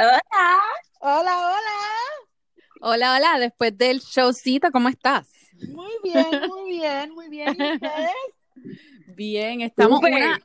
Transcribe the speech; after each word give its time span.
Hola. 0.00 0.22
Hola, 1.00 1.38
hola. 1.38 1.76
Hola, 2.80 3.14
hola, 3.16 3.38
después 3.38 3.76
del 3.76 4.00
showcito, 4.00 4.70
¿cómo 4.70 4.88
estás? 4.88 5.28
Muy 5.68 5.92
bien, 6.02 6.26
muy 6.48 6.70
bien, 6.70 7.10
muy 7.14 7.28
bien. 7.28 7.48
¿Y 7.58 7.74
ustedes? 7.74 8.10
Bien, 9.16 9.60
estamos 9.60 10.00
una, 10.00 10.40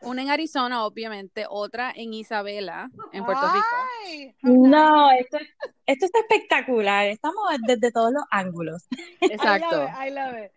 una 0.00 0.22
en 0.22 0.30
Arizona, 0.30 0.84
obviamente, 0.86 1.44
otra 1.48 1.92
en 1.94 2.14
Isabela, 2.14 2.88
en 3.12 3.24
Puerto 3.26 3.42
Rico. 3.52 3.66
Ay, 4.06 4.34
No, 4.42 5.10
esto, 5.10 5.36
esto 5.84 6.06
está 6.06 6.18
espectacular. 6.20 7.06
Estamos 7.06 7.42
desde 7.66 7.92
todos 7.92 8.10
los 8.12 8.22
ángulos. 8.30 8.86
Exacto. 9.20 9.82
I 9.82 9.82
love 9.82 9.88
it, 9.90 10.06
I 10.06 10.10
love 10.10 10.44
it. 10.46 10.52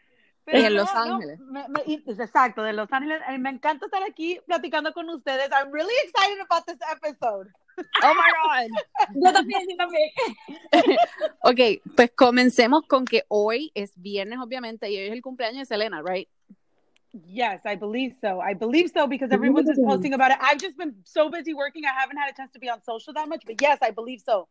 Y 0.54 0.66
en 0.66 0.76
Los 0.76 0.90
Ángeles. 0.94 1.40
me- 1.42 1.68
me- 1.68 1.84
y- 1.86 2.04
exacto, 2.08 2.64
de 2.64 2.72
Los 2.74 2.92
Ángeles. 2.94 3.20
Me 3.40 3.50
encanta 3.50 3.86
estar 3.88 4.04
aquí 4.04 4.40
platicando 4.48 4.94
con 4.94 5.10
ustedes. 5.10 5.50
I'm 5.52 5.72
really 5.74 5.94
excited 6.06 6.40
about 6.50 6.66
this 6.66 6.78
episode. 6.90 7.50
Oh 8.04 8.14
my 8.14 9.22
Yo 9.24 9.34
también, 9.34 9.62
yo 9.70 9.76
también. 9.78 10.10
God. 10.72 10.82
Ok, 11.44 11.82
pues 11.96 12.12
comencemos 12.16 12.84
con 12.88 13.06
que 13.06 13.24
hoy 13.28 13.72
es 13.74 13.92
viernes, 13.96 14.40
obviamente, 14.40 14.90
y 14.90 14.98
hoy 14.98 15.08
es 15.08 15.12
el 15.14 15.22
cumpleaños 15.22 15.60
de 15.60 15.66
Selena, 15.66 16.02
right? 16.04 16.28
Yes, 17.28 17.62
I 17.66 17.76
believe 17.76 18.16
so. 18.22 18.42
I 18.42 18.54
believe 18.54 18.90
so 18.94 19.06
because 19.06 19.34
everyone's 19.34 19.68
just 19.68 19.82
posting 19.84 20.14
about 20.14 20.32
it. 20.32 20.38
I've 20.40 20.60
just 20.62 20.78
been 20.78 20.96
so 21.04 21.30
busy 21.30 21.54
working, 21.54 21.84
I 21.84 21.90
haven't 21.90 22.18
had 22.18 22.30
a 22.30 22.34
chance 22.34 22.52
to 22.54 22.60
be 22.60 22.70
on 22.70 22.82
social 22.84 23.14
that 23.14 23.28
much, 23.28 23.44
but 23.46 23.62
yes, 23.62 23.80
I 23.82 23.92
believe 23.92 24.22
so. 24.22 24.48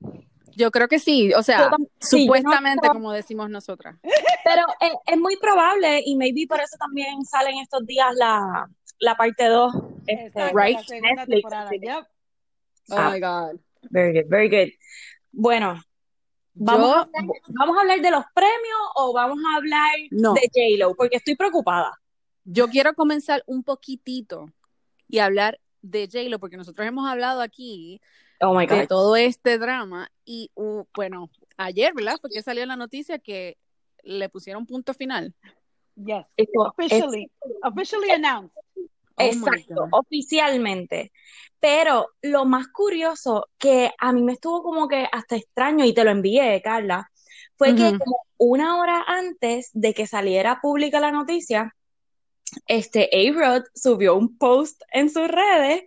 Yo 0.57 0.71
creo 0.71 0.89
que 0.89 0.99
sí, 0.99 1.33
o 1.33 1.43
sea, 1.43 1.71
sí, 2.01 2.27
no 2.27 2.35
supuestamente, 2.35 2.81
creo- 2.83 2.93
como 2.93 3.13
decimos 3.13 3.49
nosotras. 3.49 3.97
Pero 4.45 4.67
es, 4.81 4.93
es 5.07 5.19
muy 5.19 5.37
probable 5.37 6.03
y 6.05 6.17
maybe 6.17 6.47
por 6.47 6.61
eso 6.61 6.77
también 6.79 7.25
sale 7.25 7.51
en 7.51 7.59
estos 7.61 7.87
días 7.87 8.15
la, 8.17 8.69
la 8.99 9.15
parte 9.17 9.47
2. 9.47 9.73
Exacto, 10.07 10.59
right. 10.59 10.77
la 10.77 10.83
segunda 10.85 11.15
Netflix, 11.15 11.43
temporada. 11.43 11.71
sí. 11.71 11.79
Yep. 11.81 12.05
Oh 12.91 12.97
Ah. 12.99 13.11
my 13.13 13.21
God. 13.21 13.61
Very 13.91 14.13
good, 14.13 14.29
very 14.31 14.49
good. 14.49 14.73
Bueno, 15.33 15.81
¿vamos, 16.55 16.89
Yo- 16.89 16.95
a 16.97 17.01
hablar, 17.03 17.25
¿vamos 17.49 17.77
a 17.77 17.81
hablar 17.81 18.01
de 18.01 18.11
los 18.11 18.25
premios 18.35 18.81
o 18.97 19.13
vamos 19.13 19.39
a 19.47 19.57
hablar 19.57 19.91
No. 20.11 20.35
de 20.35 20.41
J-Lo? 20.53 20.95
Porque 20.95 21.17
estoy 21.17 21.35
preocupada. 21.37 21.93
Yo 22.45 22.69
quiero 22.69 22.95
comenzar 22.95 23.43
un 23.47 23.63
poquitito 23.63 24.47
y 25.09 25.19
hablar 25.19 25.61
de 25.83 26.09
J-Lo, 26.13 26.39
porque 26.39 26.57
nosotros 26.57 26.87
hemos 26.87 27.09
hablado 27.09 27.41
aquí 27.41 28.01
Oh 28.41 28.55
my 28.55 28.67
de 28.67 28.81
God. 28.81 28.89
todo 28.89 29.17
este 29.17 29.59
drama 29.59 30.11
y 30.25 30.51
uh, 30.55 30.85
bueno, 30.95 31.31
ayer, 31.57 31.93
¿verdad? 31.95 32.17
Fue 32.21 32.31
que 32.31 32.43
salió 32.43 32.65
la 32.67 32.77
noticia 32.77 33.19
que 33.19 33.57
le 34.03 34.29
pusieron 34.29 34.67
punto 34.67 34.95
final. 34.95 35.35
Yes. 35.97 36.25
Officially, 36.57 37.31
officially 37.63 38.11
announced. 38.11 38.55
Exacto, 39.27 39.87
oficialmente. 39.93 41.13
Pero 41.59 42.09
lo 42.23 42.47
más 42.47 42.69
curioso 42.69 43.47
que 43.59 43.91
a 43.99 44.13
mí 44.13 44.23
me 44.23 44.33
estuvo 44.33 44.63
como 44.63 44.89
que 44.89 45.07
hasta 45.13 45.37
extraño 45.37 45.85
y 45.85 45.93
te 45.93 46.05
lo 46.05 46.11
envié, 46.11 46.61
Carla, 46.63 47.11
fue 47.57 47.75
que 47.75 47.91
como 47.99 48.17
una 48.39 48.79
hora 48.79 49.05
antes 49.07 49.69
de 49.75 49.93
que 49.93 50.07
saliera 50.07 50.61
pública 50.63 50.99
la 50.99 51.13
noticia, 51.13 51.75
este 52.67 53.11
A-Rod 53.13 53.65
subió 53.75 54.17
un 54.17 54.37
post 54.39 54.83
en 54.93 55.11
sus 55.11 55.29
redes 55.29 55.83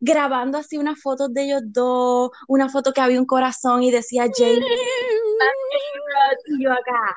grabando 0.00 0.58
así 0.58 0.78
unas 0.78 1.00
fotos 1.00 1.32
de 1.32 1.44
ellos 1.44 1.62
dos, 1.66 2.30
una 2.48 2.68
foto 2.68 2.92
que 2.92 3.00
había 3.00 3.20
un 3.20 3.26
corazón 3.26 3.82
y 3.82 3.90
decía 3.90 4.24
A-Rod 4.24 4.42
y 6.46 6.64
yo 6.64 6.72
acá. 6.72 7.16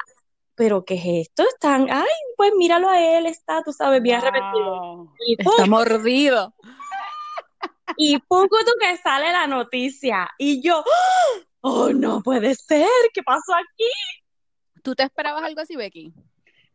¿Pero 0.62 0.86
qué 0.86 0.94
es 0.94 1.28
esto? 1.28 1.42
Están, 1.42 1.90
ay, 1.90 2.06
pues 2.38 2.52
míralo 2.56 2.88
a 2.88 3.02
él, 3.02 3.26
está, 3.26 3.64
tú 3.64 3.74
sabes, 3.74 4.00
bien 4.00 4.18
arrepentido. 4.18 4.96
Wow. 4.96 5.14
Y 5.26 5.36
pum, 5.38 5.54
Está 5.58 5.66
mordido. 5.66 6.54
y 7.98 8.20
poco 8.20 8.60
tú 8.64 8.72
que 8.80 8.96
sale 8.98 9.32
la 9.32 9.48
noticia. 9.48 10.30
Y 10.38 10.62
yo, 10.62 10.84
oh, 11.62 11.90
no 11.90 12.22
puede 12.22 12.54
ser, 12.54 12.86
¿qué 13.12 13.24
pasó 13.24 13.56
aquí? 13.56 13.90
¿Tú 14.84 14.94
te 14.94 15.02
esperabas 15.02 15.44
algo 15.44 15.62
así, 15.62 15.76
Becky? 15.76 16.14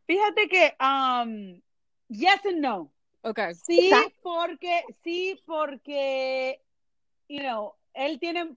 Fíjate 0.04 0.48
que, 0.48 0.74
um, 0.80 1.62
yes 2.08 2.44
and 2.44 2.58
no. 2.58 2.92
Ok. 3.22 3.38
Sí, 3.54 3.86
Exacto. 3.86 4.18
porque, 4.20 4.82
sí, 5.04 5.40
porque, 5.46 6.60
you 7.28 7.38
know, 7.38 7.76
él 7.94 8.18
tiene 8.18 8.56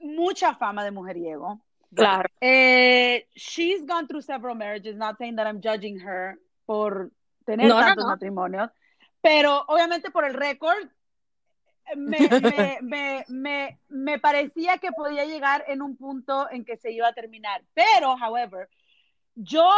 mucha 0.00 0.56
fama 0.56 0.82
de 0.82 0.90
mujeriego. 0.90 1.60
Claro. 1.94 2.28
Eh, 2.40 3.26
she's 3.34 3.84
gone 3.86 4.06
through 4.06 4.22
several 4.22 4.54
marriages, 4.54 4.96
not 4.96 5.18
saying 5.18 5.36
that 5.36 5.46
I'm 5.46 5.60
judging 5.60 6.00
her 6.00 6.38
por 6.66 7.10
tener 7.44 7.68
No, 7.68 7.74
no, 7.74 7.80
tantos 7.80 8.04
no. 8.04 8.10
matrimonios, 8.10 8.70
pero 9.20 9.64
obviamente 9.68 10.10
por 10.10 10.24
el 10.24 10.34
récord, 10.34 10.88
me, 11.96 12.18
me, 12.82 13.24
me, 13.28 13.78
me, 13.88 14.18
parecía 14.18 14.78
que 14.78 14.92
podía 14.92 15.24
llegar 15.24 15.64
en 15.68 15.82
un 15.82 15.96
punto 15.96 16.50
en 16.50 16.64
que 16.64 16.76
se 16.76 16.92
iba 16.92 17.08
a 17.08 17.12
terminar. 17.12 17.62
Pero, 17.74 18.14
however, 18.14 18.68
yo 19.34 19.68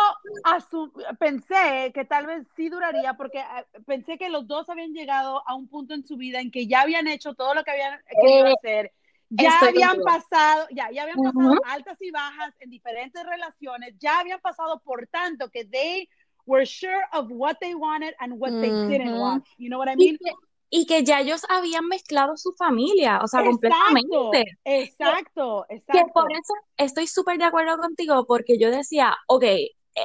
pensé 1.19 1.93
que 1.95 2.05
tal 2.05 2.27
vez 2.27 2.47
sí 2.57 2.69
duraría 2.69 3.15
porque 3.15 3.39
eh, 3.41 3.81
pensé 3.87 4.19
que 4.19 4.29
los 4.29 4.47
dos 4.47 4.69
habían 4.69 4.93
llegado 4.93 5.43
a 5.47 5.55
un 5.55 5.69
punto 5.69 5.95
en 5.95 6.05
su 6.07 6.17
vida 6.17 6.41
en 6.41 6.51
que 6.51 6.67
ya 6.67 6.83
habían 6.83 7.07
hecho 7.09 7.35
todo 7.35 7.55
lo 7.55 7.65
que 7.65 7.71
habían 7.71 8.01
querido 8.09 8.47
Eh, 8.47 8.55
hacer. 8.59 8.93
Ya 9.31 9.49
estoy 9.49 9.69
habían 9.69 9.97
contigo. 9.97 10.05
pasado, 10.05 10.67
ya, 10.71 10.91
ya 10.93 11.03
habían 11.03 11.21
pasado 11.21 11.51
Ujú. 11.51 11.61
altas 11.65 11.97
y 12.01 12.11
bajas 12.11 12.55
en 12.61 12.71
diferentes 12.71 13.25
relaciones, 13.25 13.95
ya 13.99 14.21
habían 14.21 14.41
pasado 14.41 14.81
por 14.85 15.07
tanto 15.09 15.51
que 15.51 15.65
they 15.65 16.09
were 16.47 16.65
sure 16.67 17.05
of 17.12 17.27
what 17.31 17.57
they 17.61 17.75
wanted 17.75 18.15
and 18.21 18.34
what 18.41 18.55
they 18.61 18.73
didn't 18.87 19.15
want. 19.17 19.45
You 19.59 19.69
know 19.71 19.79
what 19.79 19.89
I 19.89 19.97
Y 19.97 19.97
mean? 19.97 20.19
que, 20.19 20.31
y 20.71 20.87
que 20.87 21.05
ya 21.05 21.21
ellos 21.21 21.43
habían 21.49 21.87
mezclado 21.89 22.37
su 22.37 22.53
familia, 22.53 23.21
o 23.23 23.29
sea, 23.29 23.43
Exacto, 23.43 23.43
completamente. 23.45 24.45
exacto, 24.65 25.67
Que 25.91 26.05
exacto. 26.05 26.13
por 26.13 26.31
eso 26.33 26.55
estoy 26.77 27.07
súper 27.07 27.39
de 27.39 27.45
acuerdo 27.45 27.79
contigo, 27.79 28.27
porque 28.27 28.59
yo 28.59 28.71
decía, 28.71 29.17
ok, 29.29 29.45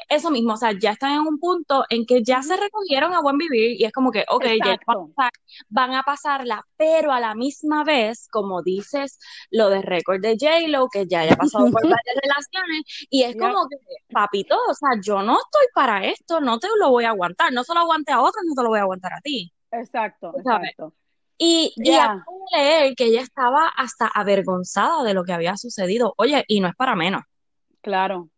eso 0.09 0.29
mismo, 0.31 0.53
o 0.53 0.57
sea, 0.57 0.71
ya 0.71 0.91
están 0.91 1.13
en 1.13 1.21
un 1.21 1.39
punto 1.39 1.83
en 1.89 2.05
que 2.05 2.21
ya 2.23 2.41
se 2.43 2.55
recogieron 2.57 3.13
a 3.13 3.21
buen 3.21 3.37
vivir 3.37 3.79
y 3.79 3.85
es 3.85 3.91
como 3.91 4.11
que, 4.11 4.23
ok, 4.29 4.43
ya 4.45 4.49
van 4.57 4.69
a, 4.69 4.73
Exacto. 4.73 5.11
pasar- 5.15 5.31
van 5.69 5.93
a 5.95 6.03
pasarla, 6.03 6.65
pero 6.77 7.11
a 7.11 7.19
la 7.19 7.33
misma 7.35 7.83
vez, 7.83 8.27
como 8.31 8.61
dices, 8.61 9.17
lo 9.51 9.69
de 9.69 9.81
récord 9.81 10.21
de 10.21 10.37
J-Lo, 10.39 10.87
que 10.89 11.07
ya 11.07 11.21
haya 11.21 11.35
pasado 11.35 11.65
por 11.71 11.81
varias 12.03 12.15
relaciones, 12.21 12.83
y 13.09 13.23
es 13.23 13.35
como 13.35 13.67
que, 13.67 13.77
papito, 14.13 14.55
o 14.69 14.73
sea, 14.73 14.89
yo 15.01 15.23
no 15.23 15.33
estoy 15.39 15.65
para 15.73 16.05
esto, 16.05 16.39
no 16.39 16.59
te 16.59 16.67
lo 16.79 16.89
voy 16.89 17.05
a 17.05 17.09
aguantar, 17.09 17.51
no 17.51 17.63
se 17.63 17.73
lo 17.73 17.79
aguante 17.81 18.11
a 18.11 18.21
otros, 18.21 18.43
no 18.47 18.53
te 18.55 18.63
lo 18.63 18.69
voy 18.69 18.79
a 18.79 18.83
aguantar 18.83 19.13
a 19.13 19.21
ti. 19.21 19.51
Exacto, 19.71 20.33
sabes. 20.43 20.69
exacto. 20.69 20.93
Y, 21.37 21.73
y 21.77 21.91
Ya. 21.91 22.03
acabo 22.11 22.45
de 22.51 22.57
leer 22.57 22.95
que 22.95 23.05
ella 23.05 23.21
estaba 23.21 23.69
hasta 23.69 24.07
avergonzada 24.07 25.03
de 25.03 25.13
lo 25.13 25.23
que 25.23 25.31
había 25.33 25.55
sucedido. 25.57 26.13
Oye, 26.17 26.43
y 26.47 26.59
no 26.59 26.67
es 26.67 26.75
para 26.75 26.95
menos. 26.95 27.23
Claro. 27.81 28.29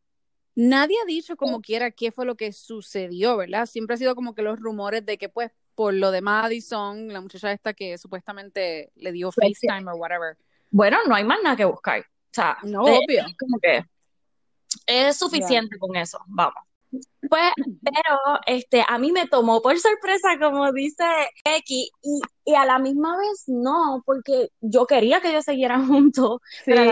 Nadie 0.55 0.97
ha 1.01 1.05
dicho 1.05 1.35
como 1.37 1.61
quiera 1.61 1.91
qué 1.91 2.11
fue 2.11 2.25
lo 2.25 2.35
que 2.35 2.51
sucedió, 2.51 3.37
¿verdad? 3.37 3.65
Siempre 3.65 3.93
ha 3.93 3.97
sido 3.97 4.15
como 4.15 4.33
que 4.33 4.41
los 4.41 4.59
rumores 4.59 5.05
de 5.05 5.17
que, 5.17 5.29
pues, 5.29 5.51
por 5.75 5.93
lo 5.93 6.11
de 6.11 6.21
Madison, 6.21 7.07
la 7.07 7.21
muchacha 7.21 7.51
esta 7.51 7.73
que 7.73 7.97
supuestamente 7.97 8.91
le 8.95 9.11
dio 9.11 9.31
sí. 9.31 9.41
FaceTime 9.41 9.89
o 9.91 9.95
whatever. 9.95 10.37
Bueno, 10.69 10.97
no 11.07 11.15
hay 11.15 11.23
más 11.23 11.39
nada 11.43 11.55
que 11.55 11.65
buscar. 11.65 12.01
O 12.01 12.33
sea, 12.33 12.57
No, 12.63 12.83
obvio. 12.83 13.25
como 13.39 13.59
que 13.59 13.83
es 14.85 15.17
suficiente 15.17 15.77
con 15.79 15.95
eso. 15.95 16.19
Vamos. 16.27 16.55
Pues, 17.29 17.53
pero 17.81 18.19
este, 18.45 18.83
a 18.85 18.97
mí 18.97 19.13
me 19.13 19.27
tomó 19.27 19.61
por 19.61 19.79
sorpresa, 19.79 20.37
como 20.39 20.71
dice 20.73 21.03
Becky, 21.45 21.89
y, 22.01 22.21
y 22.43 22.55
a 22.55 22.65
la 22.65 22.79
misma 22.79 23.17
vez 23.17 23.43
no, 23.47 24.03
porque 24.05 24.49
yo 24.59 24.85
quería 24.85 25.21
que 25.21 25.29
ellos 25.29 25.45
siguieran 25.45 25.87
juntos, 25.87 26.41
pero 26.65 26.91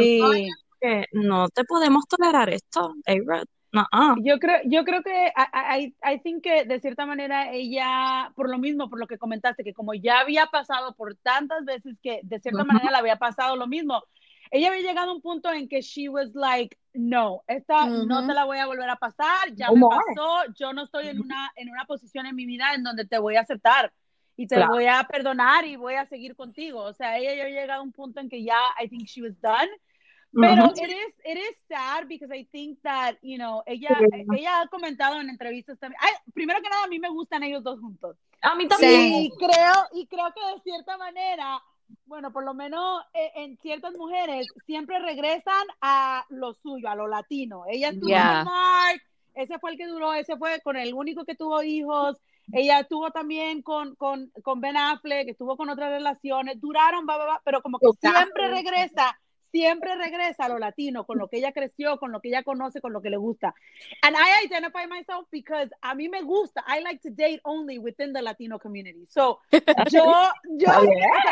que 0.80 1.06
no 1.14 1.50
te 1.50 1.64
podemos 1.66 2.06
tolerar 2.08 2.50
esto, 2.50 2.94
A-Rod. 3.06 3.46
No, 3.72 3.86
ah. 3.92 4.16
Yo 4.24 4.40
creo, 4.40 4.60
yo 4.66 4.84
creo 4.84 5.04
que 5.04 5.28
I, 5.28 5.94
I, 6.04 6.14
I 6.16 6.20
think 6.20 6.44
que 6.44 6.66
de 6.66 6.80
cierta 6.80 7.06
manera 7.06 7.52
ella, 7.52 8.32
por 8.36 8.50
lo 8.50 8.58
mismo, 8.58 8.90
por 8.90 9.00
lo 9.00 9.06
que 9.06 9.20
comentaste, 9.20 9.64
que 9.64 9.74
como 9.76 9.94
ya 9.94 10.22
había 10.22 10.48
pasado 10.48 10.96
por 10.96 11.16
tantas 11.16 11.66
veces 11.66 11.96
que 12.02 12.20
de 12.24 12.40
cierta 12.40 12.64
Ujú. 12.64 12.68
manera 12.68 12.92
le 12.92 12.98
había 12.98 13.18
pasado 13.18 13.56
lo 13.56 13.68
mismo, 13.68 14.04
ella 14.52 14.70
había 14.70 14.82
llegado 14.82 15.12
a 15.12 15.14
un 15.14 15.22
punto 15.22 15.52
en 15.54 15.68
que 15.68 15.82
she 15.82 16.10
was 16.10 16.34
like, 16.34 16.76
no, 16.94 17.44
esta 17.46 17.86
no 17.86 18.18
Ujú. 18.18 18.28
te 18.28 18.34
la 18.34 18.46
voy 18.46 18.58
a 18.58 18.66
volver 18.66 18.90
a 18.90 18.96
pasar, 18.96 19.54
ya 19.54 19.68
No 19.70 19.76
me 19.76 19.82
pasó, 20.16 20.52
yo 20.58 20.74
no 20.74 20.86
estoy 20.86 21.08
en 21.10 21.22
una, 21.22 21.52
en 21.56 21.70
una 21.70 21.86
posición 21.86 22.26
en 22.26 22.36
mi 22.36 22.48
vida 22.48 22.74
en 22.74 22.82
donde 22.84 23.06
te 23.06 23.20
voy 23.20 23.36
a 23.36 23.42
aceptar 23.42 23.94
y 24.36 24.48
te 24.48 24.56
Claro. 24.56 24.74
voy 24.74 24.88
a 24.88 25.04
perdonar 25.04 25.66
y 25.66 25.76
voy 25.76 25.94
a 25.94 26.08
seguir 26.08 26.36
contigo. 26.36 26.82
O 26.82 26.94
sea, 26.94 27.20
ella 27.20 27.36
ya 27.36 27.44
había 27.44 27.62
llegado 27.62 27.82
a 27.82 27.84
un 27.84 27.92
punto 27.92 28.20
en 28.20 28.30
que 28.30 28.44
ya, 28.44 28.58
I 28.84 28.88
think 28.90 29.06
she 29.06 29.22
was 29.22 29.40
done. 29.42 29.70
Pero 30.32 30.66
Ujú. 30.66 30.74
it 30.84 30.90
is, 30.92 31.14
it 31.26 31.38
is 31.38 31.58
sad 31.68 32.08
because 32.08 32.32
I 32.32 32.46
think 32.52 32.80
that, 32.84 33.16
you 33.22 33.38
know, 33.38 33.64
ella, 33.66 33.90
Sí. 33.98 34.26
ella 34.38 34.62
ha 34.62 34.68
comentado 34.68 35.20
en 35.20 35.30
entrevistas 35.30 35.80
también. 35.80 36.00
Ay, 36.02 36.12
primero 36.34 36.62
que 36.62 36.70
nada, 36.70 36.84
a 36.84 36.88
mí 36.88 37.00
me 37.00 37.10
gustan 37.10 37.42
ellos 37.44 37.64
dos 37.64 37.80
juntos. 37.80 38.16
A 38.42 38.56
mí 38.56 38.68
también. 38.68 39.14
Y 39.24 39.32
creo, 39.32 39.74
y 39.94 40.06
creo 40.06 40.32
que 40.34 40.56
de 40.56 40.62
cierta 40.62 40.98
manera, 40.98 41.60
bueno, 42.06 42.32
por 42.32 42.46
lo 42.46 42.54
menos 42.54 43.04
eh, 43.14 43.32
en 43.36 43.58
ciertas 43.58 43.94
mujeres 43.98 44.48
siempre 44.68 45.00
regresan 45.00 45.66
a 45.82 46.24
lo 46.30 46.54
suyo, 46.54 46.90
a 46.90 46.96
lo 46.96 47.08
latino. 47.08 47.64
Ella 47.68 47.90
estuvo 47.90 48.10
Yeah. 48.10 48.44
con 48.44 48.54
Mark, 48.54 49.02
ese 49.34 49.58
fue 49.58 49.72
el 49.72 49.78
que 49.78 49.88
duró, 49.88 50.14
ese 50.14 50.38
fue 50.38 50.62
con 50.62 50.78
el 50.78 50.94
único 50.94 51.26
que 51.26 51.36
tuvo 51.36 51.64
hijos. 51.64 52.18
ella 52.52 52.80
estuvo 52.80 53.12
también 53.12 53.62
con, 53.62 53.96
con, 53.96 54.32
con 54.44 54.60
Ben 54.62 54.76
Affleck, 54.76 55.30
estuvo 55.30 55.56
con 55.58 55.70
otras 55.70 55.90
relaciones, 55.90 56.60
duraron, 56.60 57.06
va, 57.08 57.18
va, 57.18 57.26
va, 57.26 57.42
pero 57.46 57.62
como 57.62 57.78
que 57.80 57.88
siempre 58.00 58.48
regresa 58.48 59.20
siempre 59.52 59.96
regresa 59.96 60.46
a 60.46 60.50
lo 60.50 60.60
latino, 60.60 61.06
con 61.06 61.18
lo 61.18 61.28
que 61.28 61.38
ella 61.38 61.52
creció, 61.52 61.98
con 62.00 62.12
lo 62.12 62.22
que 62.22 62.30
ella 62.30 62.44
conoce, 62.44 62.82
con 62.82 62.94
lo 62.94 63.02
que 63.02 63.10
le 63.10 63.18
gusta. 63.18 63.54
And 64.04 64.16
I 64.16 64.46
identify 64.46 64.88
myself 64.88 65.28
because 65.32 65.70
a 65.82 65.96
mí 65.96 66.10
me 66.10 66.22
gusta, 66.22 66.64
I 66.68 66.82
like 66.82 67.02
to 67.02 67.10
date 67.10 67.42
only 67.44 67.80
within 67.80 68.14
the 68.14 68.22
Latino 68.22 68.60
community. 68.60 69.06
So, 69.10 69.40
yo, 69.92 70.30
yo, 70.58 70.72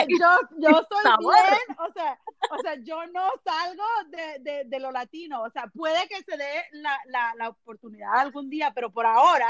yo, 0.07 0.39
yo 0.59 0.69
soy 0.89 1.03
bien, 1.19 1.77
o 1.79 1.91
sea, 1.93 2.19
o 2.51 2.61
sea, 2.61 2.75
yo 2.83 3.05
no 3.07 3.29
salgo 3.43 3.83
de, 4.09 4.39
de, 4.39 4.63
de, 4.65 4.79
lo 4.79 4.91
latino, 4.91 5.43
o 5.43 5.49
sea, 5.49 5.67
puede 5.67 6.07
que 6.07 6.23
se 6.23 6.37
dé 6.37 6.65
la, 6.71 6.97
la, 7.07 7.33
la 7.37 7.49
oportunidad 7.49 8.19
algún 8.19 8.49
día, 8.49 8.71
pero 8.73 8.91
por 8.91 9.05
ahora 9.05 9.47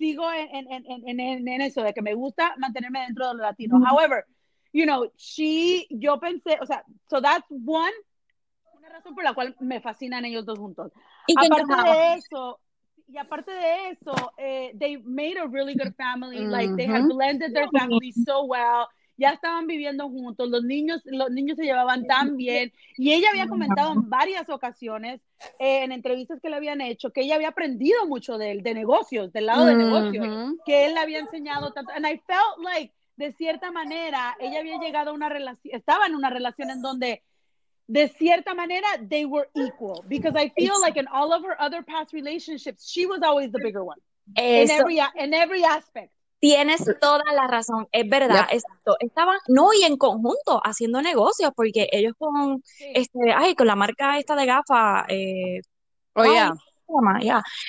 sigo 0.00 0.32
en, 0.32 0.72
en, 0.72 0.84
en, 0.86 1.48
en, 1.48 1.60
eso, 1.60 1.82
de 1.82 1.92
que 1.92 2.00
me 2.02 2.14
gusta 2.14 2.54
mantenerme 2.56 3.00
dentro 3.00 3.28
de 3.28 3.34
lo 3.34 3.42
latino. 3.42 3.78
However, 3.86 4.24
you 4.72 4.84
know, 4.84 5.12
she, 5.16 5.86
yo 5.90 6.18
pensé, 6.18 6.58
o 6.60 6.66
sea, 6.66 6.84
so 7.08 7.20
that's 7.20 7.46
one, 7.50 7.92
razón 8.90 9.14
por 9.14 9.24
la 9.24 9.34
cual 9.34 9.56
me 9.60 9.80
fascinan 9.80 10.24
ellos 10.24 10.44
dos 10.44 10.58
juntos. 10.58 10.92
¿Y 11.26 11.34
aparte 11.38 11.90
de 11.90 12.14
eso, 12.14 12.60
y 13.12 13.18
aparte 13.18 13.50
de 13.50 13.90
eso, 13.90 14.32
eh, 14.38 14.72
they 14.78 14.98
made 14.98 15.38
a 15.38 15.46
really 15.46 15.74
good 15.74 15.92
family. 15.96 16.38
Like 16.46 16.74
they 16.76 16.86
have 16.86 17.06
blended 17.06 17.52
their 17.52 17.68
family 17.70 18.12
so 18.12 18.44
well. 18.44 18.86
Ya 19.16 19.30
estaban 19.30 19.66
viviendo 19.66 20.08
juntos, 20.08 20.48
los 20.48 20.62
niños, 20.62 21.02
los 21.04 21.30
niños 21.30 21.58
se 21.58 21.64
llevaban 21.64 22.06
tan 22.06 22.36
bien. 22.36 22.72
Y 22.96 23.12
ella 23.12 23.28
había 23.30 23.48
comentado 23.48 23.92
en 23.92 24.08
varias 24.08 24.48
ocasiones, 24.48 25.20
eh, 25.58 25.82
en 25.82 25.92
entrevistas 25.92 26.40
que 26.40 26.48
le 26.48 26.56
habían 26.56 26.80
hecho, 26.80 27.10
que 27.10 27.22
ella 27.22 27.34
había 27.34 27.48
aprendido 27.48 28.06
mucho 28.06 28.38
de 28.38 28.52
él, 28.52 28.62
de 28.62 28.72
negocios, 28.72 29.30
del 29.32 29.46
lado 29.46 29.66
de 29.66 29.74
negocios, 29.74 30.26
que 30.64 30.86
él 30.86 30.94
le 30.94 31.00
había 31.00 31.18
enseñado 31.18 31.72
tanto. 31.72 31.92
And 31.92 32.06
I 32.06 32.22
felt 32.26 32.64
like, 32.64 32.94
de 33.16 33.32
cierta 33.32 33.70
manera, 33.70 34.36
ella 34.40 34.60
había 34.60 34.78
llegado 34.78 35.10
a 35.10 35.14
una 35.14 35.28
relación, 35.28 35.74
estaba 35.74 36.06
en 36.06 36.14
una 36.14 36.30
relación 36.30 36.70
en 36.70 36.80
donde 36.80 37.22
de 37.90 38.08
cierta 38.08 38.54
manera, 38.54 38.86
they 39.08 39.24
were 39.24 39.48
equal. 39.54 40.04
Because 40.08 40.34
I 40.36 40.50
feel 40.50 40.80
like 40.80 40.96
in 40.96 41.06
all 41.08 41.32
of 41.32 41.42
her 41.44 41.60
other 41.60 41.82
past 41.82 42.12
relationships, 42.12 42.88
she 42.88 43.06
was 43.06 43.20
always 43.22 43.50
the 43.50 43.58
bigger 43.58 43.84
one. 43.84 43.98
In 44.36 44.70
every, 44.70 45.00
in 45.16 45.34
every 45.34 45.64
aspect. 45.64 46.12
Tienes 46.40 46.82
toda 47.00 47.22
la 47.34 47.48
razón, 47.48 47.86
es 47.92 48.08
verdad, 48.08 48.48
exacto. 48.50 48.96
Estaban, 49.00 49.38
no, 49.48 49.74
y 49.74 49.82
en 49.84 49.98
conjunto, 49.98 50.62
haciendo 50.64 51.02
negocios, 51.02 51.52
porque 51.54 51.86
ellos 51.92 52.14
con, 52.16 52.62
este, 52.94 53.18
ay, 53.34 53.54
con 53.54 53.66
la 53.66 53.76
marca 53.76 54.18
esta 54.18 54.34
de 54.36 54.46
gafas, 54.46 55.04
eh, 55.08 55.60
oh, 56.14 56.24
yeah. 56.24 56.54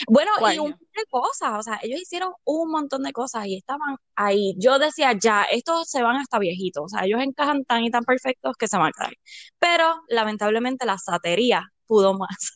Bueno, 0.07 0.31
y 0.53 0.59
un 0.59 0.75
de 0.95 1.05
cosas, 1.09 1.59
o 1.59 1.63
sea, 1.63 1.79
ellos 1.81 2.01
hicieron 2.01 2.31
un 2.43 2.71
montón 2.71 3.03
de 3.03 3.13
cosas 3.13 3.45
y 3.47 3.57
estaban 3.57 3.97
ahí. 4.15 4.55
Yo 4.57 4.79
decía, 4.79 5.13
ya, 5.13 5.43
estos 5.43 5.89
se 5.89 6.01
van 6.03 6.17
hasta 6.17 6.39
viejitos, 6.39 6.85
o 6.85 6.89
sea, 6.89 7.05
ellos 7.05 7.21
encajan 7.21 7.63
tan 7.65 7.83
y 7.83 7.91
tan 7.91 8.03
perfectos 8.03 8.55
que 8.57 8.67
se 8.67 8.77
van 8.77 8.87
a 8.87 8.91
caer. 8.91 9.17
Pero, 9.59 10.01
lamentablemente, 10.09 10.85
la 10.85 10.97
satería 10.97 11.71
pudo 11.85 12.17
más. 12.17 12.53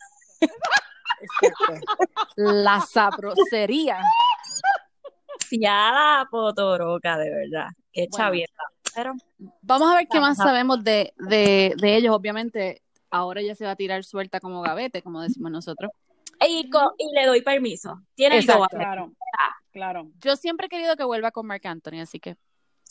La 2.36 2.82
sabrosería. 2.82 4.00
La 5.52 6.28
potoroca, 6.30 7.18
de 7.18 7.30
verdad. 7.30 7.68
Qué 7.92 8.08
chavieta. 8.10 8.64
Pero, 8.94 9.14
vamos 9.62 9.92
a 9.92 9.96
ver 9.96 10.08
qué 10.10 10.20
más 10.20 10.38
sabemos 10.38 10.84
de, 10.84 11.14
de, 11.18 11.74
de 11.78 11.96
ellos. 11.96 12.16
Obviamente, 12.16 12.82
ahora 13.10 13.42
ya 13.42 13.56
se 13.56 13.66
va 13.66 13.72
a 13.72 13.76
tirar 13.76 14.04
suelta 14.04 14.40
como 14.40 14.62
gavete, 14.62 15.02
como 15.02 15.22
decimos 15.22 15.52
nosotros. 15.52 15.92
Y, 16.42 16.70
y 16.98 17.14
le 17.16 17.26
doy 17.26 17.42
permiso. 17.42 18.02
Tiene 18.16 18.44
Claro, 18.44 19.12
claro. 19.72 20.12
Yo 20.20 20.36
siempre 20.36 20.68
he 20.68 20.70
querido 20.70 20.96
que 20.96 21.04
vuelva 21.04 21.32
con 21.32 21.48
Mark 21.48 21.66
Anthony, 21.66 22.02
así 22.02 22.20
que. 22.20 22.38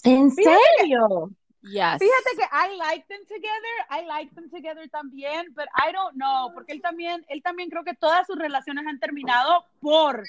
¿En 0.03 0.31
serio? 0.31 1.31
Yes. 1.63 1.99
Fíjate 1.99 2.37
que 2.37 2.45
I 2.45 2.77
like 2.77 3.07
them 3.09 3.25
together, 3.27 3.87
I 3.91 4.07
like 4.07 4.35
them 4.35 4.51
together 4.51 4.87
también, 4.91 5.47
but 5.55 5.65
I 5.75 5.93
don't 5.93 6.15
know, 6.15 6.53
porque 6.53 6.75
él 6.75 6.83
también, 6.83 7.25
él 7.29 7.43
también 7.43 7.71
creo 7.71 7.85
que 7.85 7.95
todas 7.95 8.27
sus 8.27 8.37
relaciones 8.37 8.87
han 8.87 9.01
terminado 9.01 9.65
por 9.81 10.25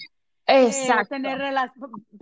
eh, 0.47 0.67
exacto. 0.67 1.09
tener, 1.09 1.37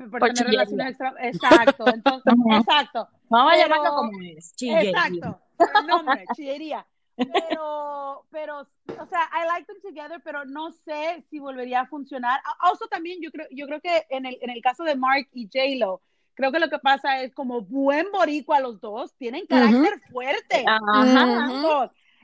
por, 0.10 0.34
tener 0.34 0.48
relaciones 0.48 0.88
extra, 0.90 1.14
exacto, 1.20 1.86
entonces, 1.94 2.34
exacto. 2.58 3.08
Vamos 3.30 3.54
a 3.54 3.58
llamarlo 3.58 3.96
como 3.96 4.12
es, 4.22 4.54
Exacto, 4.60 5.40
el 5.60 5.88
nombre, 5.88 6.26
chillería. 6.36 6.88
Pero, 7.16 8.26
pero, 8.32 8.60
o 8.62 9.06
sea, 9.08 9.30
I 9.34 9.46
like 9.48 9.66
them 9.68 9.82
together, 9.82 10.22
pero 10.24 10.46
no 10.46 10.72
sé 10.72 11.24
si 11.30 11.40
volvería 11.40 11.82
a 11.82 11.88
funcionar. 11.88 12.42
Also 12.60 12.88
también 12.88 13.20
yo 13.22 13.32
creo, 13.32 13.48
yo 13.52 13.68
creo 13.68 13.82
que 13.82 14.06
en 14.10 14.26
el, 14.26 14.38
en 14.42 14.50
el 14.50 14.62
caso 14.62 14.84
de 14.84 14.96
Mark 14.96 15.28
y 15.32 15.46
J-Lo, 15.46 16.02
creo 16.34 16.52
que 16.52 16.60
lo 16.60 16.70
que 16.70 16.80
pasa 16.80 17.22
es 17.22 17.34
como 17.34 17.62
buen 17.62 18.12
boricua 18.12 18.60
los 18.60 18.82
dos, 18.82 19.14
tienen 19.16 19.46
carácter 19.46 20.00
fuerte. 20.12 20.66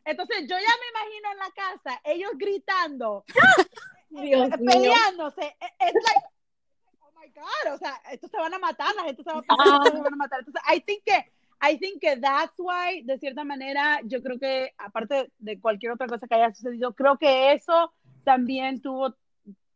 Entonces 0.05 0.41
yo 0.41 0.55
ya 0.55 0.73
me 0.79 0.99
imagino 0.99 1.31
en 1.31 1.37
la 1.37 1.51
casa, 1.51 2.01
ellos 2.03 2.31
gritando, 2.35 3.25
eh, 4.17 4.49
peleándose. 4.65 5.55
Es 5.79 5.93
like, 5.93 6.25
oh 7.01 7.11
my 7.19 7.29
God, 7.29 7.73
o 7.75 7.77
sea, 7.77 8.01
estos 8.11 8.31
se 8.31 8.37
van 8.37 8.53
a 8.53 8.59
matar, 8.59 8.95
la 8.95 9.03
gente 9.03 9.23
se 9.23 9.31
va 9.31 9.39
a, 9.39 9.43
ah. 9.49 9.83
se 9.83 9.91
van 9.91 10.13
a 10.13 10.17
matar. 10.17 10.39
Entonces, 10.39 10.61
I 10.73 10.79
think 10.81 11.03
que 11.03 11.31
I 11.61 11.77
think 11.77 12.01
que 12.01 12.17
that's 12.17 12.53
why, 12.57 13.01
de 13.03 13.17
cierta 13.17 13.43
manera, 13.43 13.99
yo 14.05 14.21
creo 14.21 14.39
que, 14.39 14.71
aparte 14.77 15.31
de 15.37 15.59
cualquier 15.59 15.91
otra 15.91 16.07
cosa 16.07 16.27
que 16.27 16.35
haya 16.35 16.53
sucedido, 16.53 16.93
creo 16.93 17.17
que 17.17 17.53
eso 17.53 17.93
también 18.23 18.81
tuvo 18.81 19.15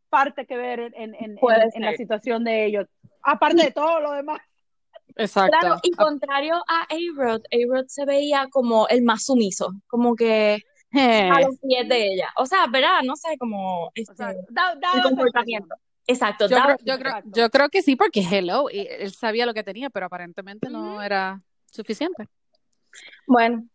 parte 0.08 0.46
que 0.46 0.56
ver 0.56 0.80
en, 0.80 1.14
en, 1.14 1.38
en, 1.38 1.82
la 1.82 1.96
situación 1.96 2.44
de 2.44 2.66
ellos, 2.66 2.86
aparte 3.22 3.64
de 3.64 3.70
todo 3.70 4.00
lo 4.00 4.12
demás. 4.12 4.40
Exacto. 5.16 5.56
Claro, 5.60 5.80
y 5.82 5.90
contrario 5.92 6.56
a 6.66 6.82
A-Rod, 6.82 7.42
A-Rod 7.52 7.86
se 7.88 8.04
veía 8.04 8.48
como 8.50 8.88
el 8.88 9.02
más 9.02 9.24
sumiso, 9.24 9.72
como 9.86 10.16
que 10.16 10.62
a 10.92 11.40
los 11.40 11.58
pies 11.60 11.88
de 11.88 12.14
ella. 12.14 12.28
O 12.36 12.46
sea, 12.46 12.66
¿verdad? 12.66 13.02
No 13.04 13.16
sé, 13.16 13.36
como 13.38 13.90
este, 13.94 14.24
el 14.24 15.02
comportamiento. 15.02 15.74
Exacto. 16.06 16.48
Yo 16.48 16.56
creo, 16.56 16.76
yo, 16.84 16.98
creo, 16.98 17.14
yo 17.24 17.50
creo, 17.50 17.68
que 17.68 17.82
sí, 17.82 17.96
porque 17.96 18.20
hello, 18.20 18.68
él 18.70 19.12
sabía 19.12 19.46
lo 19.46 19.54
que 19.54 19.62
tenía, 19.62 19.90
pero 19.90 20.06
aparentemente 20.06 20.68
no 20.70 21.02
era 21.02 21.40
suficiente. 21.74 22.28
Bueno. 23.26 23.66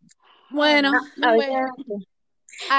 Bueno, 0.50 0.90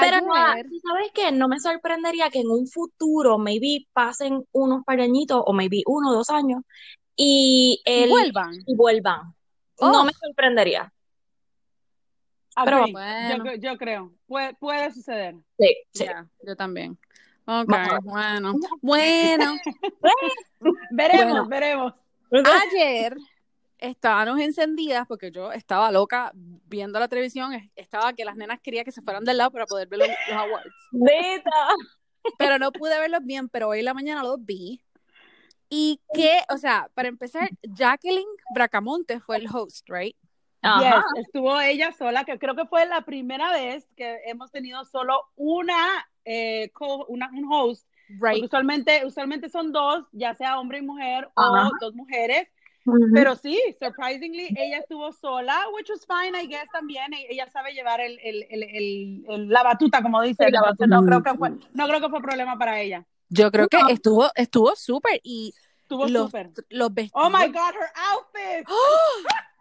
pero 0.01 0.21
no, 0.21 0.33
¿sabes 0.35 1.11
qué? 1.13 1.31
No 1.31 1.47
me 1.47 1.59
sorprendería 1.59 2.29
que 2.29 2.39
en 2.39 2.49
un 2.49 2.67
futuro, 2.67 3.37
maybe 3.37 3.87
pasen 3.93 4.45
unos 4.51 4.83
par 4.83 4.99
o 4.99 5.53
maybe 5.53 5.81
uno 5.85 6.09
o 6.09 6.13
dos 6.13 6.29
años, 6.29 6.63
y, 7.15 7.81
vuelvan. 8.09 8.53
Y 8.65 8.75
vuelvan. 8.75 9.33
No 9.79 10.01
oh. 10.01 10.05
me 10.05 10.11
sorprendería. 10.11 10.91
Pero 12.65 12.85
bueno. 12.91 13.55
yo, 13.55 13.77
creo, 13.77 14.11
puede, 14.27 14.53
puede 14.55 14.91
suceder. 14.91 15.35
Sí, 15.57 15.77
sí. 15.93 16.05
yo 16.45 16.55
también. 16.57 16.97
Ok, 17.45 17.73
bueno. 18.03 18.53
Bueno. 18.81 19.57
veremos, 20.91 21.47
veremos. 21.47 21.93
Ayer 22.31 23.15
estábamos 23.81 24.39
encendidas 24.39 25.07
porque 25.07 25.31
yo 25.31 25.51
estaba 25.51 25.91
loca 25.91 26.31
viendo 26.33 26.99
la 26.99 27.07
televisión, 27.07 27.51
estaba 27.75 28.13
que 28.13 28.23
las 28.23 28.35
nenas 28.35 28.61
querían 28.61 28.85
que 28.85 28.91
se 28.91 29.01
fueran 29.01 29.25
del 29.25 29.37
lado 29.37 29.51
para 29.51 29.65
poder 29.65 29.87
ver 29.87 29.99
los, 29.99 30.09
awards. 30.31 30.73
Pero 32.37 32.59
no 32.59 32.71
pude 32.71 32.99
verlos 32.99 33.25
bien, 33.25 33.49
pero 33.49 33.69
hoy 33.69 33.79
en 33.79 33.85
la 33.85 33.95
mañana 33.95 34.23
los 34.23 34.37
vi. 34.45 34.83
Y 35.69 35.99
que, 36.13 36.41
o 36.49 36.57
sea, 36.57 36.89
para 36.93 37.07
empezar, 37.07 37.49
Jacqueline 37.63 38.27
Bracamonte 38.53 39.19
fue 39.19 39.37
el 39.37 39.47
host, 39.47 39.89
right? 39.89 40.15
Yes, 40.61 41.03
estuvo 41.15 41.59
ella 41.59 41.91
sola, 41.91 42.23
que 42.23 42.37
creo 42.37 42.55
que 42.55 42.67
fue 42.67 42.85
la 42.85 43.01
primera 43.01 43.51
vez 43.51 43.87
que 43.95 44.19
hemos 44.25 44.51
tenido 44.51 44.85
solo 44.85 45.19
una, 45.35 46.07
eh, 46.23 46.71
una 47.07 47.31
un 47.33 47.51
host. 47.51 47.87
Right. 48.19 48.43
Usualmente, 48.43 49.03
usualmente 49.05 49.49
son 49.49 49.71
dos, 49.71 50.05
ya 50.11 50.35
sea 50.35 50.59
hombre 50.59 50.79
y 50.79 50.81
mujer 50.81 51.29
o 51.33 51.71
dos 51.79 51.95
mujeres. 51.95 52.47
Pero 53.13 53.35
sí, 53.35 53.59
surprisingly, 53.79 54.47
ella 54.57 54.79
estuvo 54.79 55.11
sola, 55.11 55.65
which 55.75 55.89
was 55.89 56.05
fine, 56.05 56.35
I 56.37 56.47
guess, 56.47 56.67
también. 56.71 57.13
E-, 57.13 57.27
ella 57.29 57.49
sabe 57.49 57.73
llevar 57.73 58.01
el, 58.01 58.19
el, 58.23 58.45
el, 58.49 59.23
el 59.27 59.49
la 59.49 59.63
batuta, 59.63 60.01
como 60.01 60.21
dice. 60.21 60.47
no, 60.87 61.05
creo 61.05 61.23
que 61.23 61.33
fue, 61.35 61.51
no 61.73 61.87
creo 61.87 62.01
que 62.01 62.09
fue 62.09 62.21
problema 62.21 62.57
para 62.57 62.79
ella. 62.79 63.05
Yo 63.29 63.51
creo 63.51 63.67
que 63.67 63.79
estuvo 63.89 64.29
estuvo 64.35 64.75
súper 64.75 65.19
y 65.23 65.53
estuvo 65.81 66.07
súper. 66.07 66.51
Los 66.69 66.93
vestidos. 66.93 67.25
Oh 67.25 67.29
my 67.29 67.47
God, 67.47 67.73
her 67.75 67.91
outfit. 67.95 68.67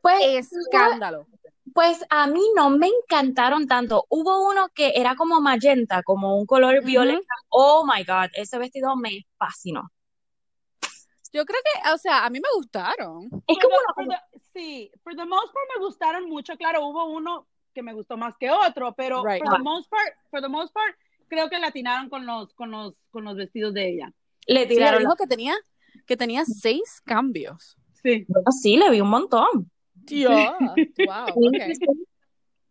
Pues, 0.00 0.50
escándalo. 0.52 1.26
Pues 1.74 2.02
a 2.08 2.26
mí 2.26 2.40
no 2.56 2.70
me 2.70 2.88
encantaron 2.88 3.66
tanto. 3.66 4.06
Hubo 4.08 4.48
uno 4.48 4.68
que 4.74 4.92
era 4.94 5.16
como 5.16 5.40
magenta, 5.40 6.02
como 6.02 6.38
un 6.38 6.46
color 6.46 6.82
violeta. 6.82 7.34
Oh 7.50 7.84
my 7.84 8.02
God, 8.04 8.30
ese 8.34 8.58
vestido 8.58 8.96
me 8.96 9.26
fascinó. 9.36 9.90
Yo 11.32 11.44
creo 11.44 11.60
que, 11.62 11.90
o 11.92 11.98
sea, 11.98 12.24
a 12.24 12.30
mí 12.30 12.40
me 12.40 12.48
gustaron. 12.56 13.24
Es 13.46 13.58
como 13.58 13.76
sí, 14.52 14.90
for 15.02 15.14
the 15.14 15.24
most 15.24 15.52
part 15.52 15.66
me 15.76 15.84
gustaron 15.84 16.28
mucho. 16.28 16.56
Claro, 16.56 16.86
hubo 16.86 17.04
uno 17.06 17.46
que 17.72 17.82
me 17.82 17.92
gustó 17.92 18.16
más 18.16 18.34
que 18.38 18.50
otro, 18.50 18.94
pero 18.96 19.22
for 19.22 19.38
the 19.38 19.62
most 19.62 19.88
part, 19.88 20.14
for 20.30 20.40
the 20.40 20.48
most 20.48 20.72
part, 20.74 20.96
creo 21.28 21.48
que 21.48 21.58
latinaron 21.58 22.08
con 22.08 22.26
los, 22.26 22.52
con 22.54 22.70
los, 22.70 22.94
con 23.10 23.24
los 23.24 23.36
vestidos 23.36 23.72
de 23.74 23.90
ella. 23.90 24.12
Le 24.46 24.66
tiraron. 24.66 25.04
lo 25.04 25.14
que 25.14 25.26
tenía 25.26 25.54
que 26.06 26.16
tenía 26.16 26.44
seis 26.44 27.00
cambios. 27.04 27.76
Sí. 28.02 28.24
Bueno, 28.26 28.50
sí, 28.50 28.76
le 28.76 28.90
vi 28.90 29.00
un 29.00 29.10
montón. 29.10 29.70
Tío, 30.06 30.30
wow, 30.30 31.48
okay. 31.48 31.72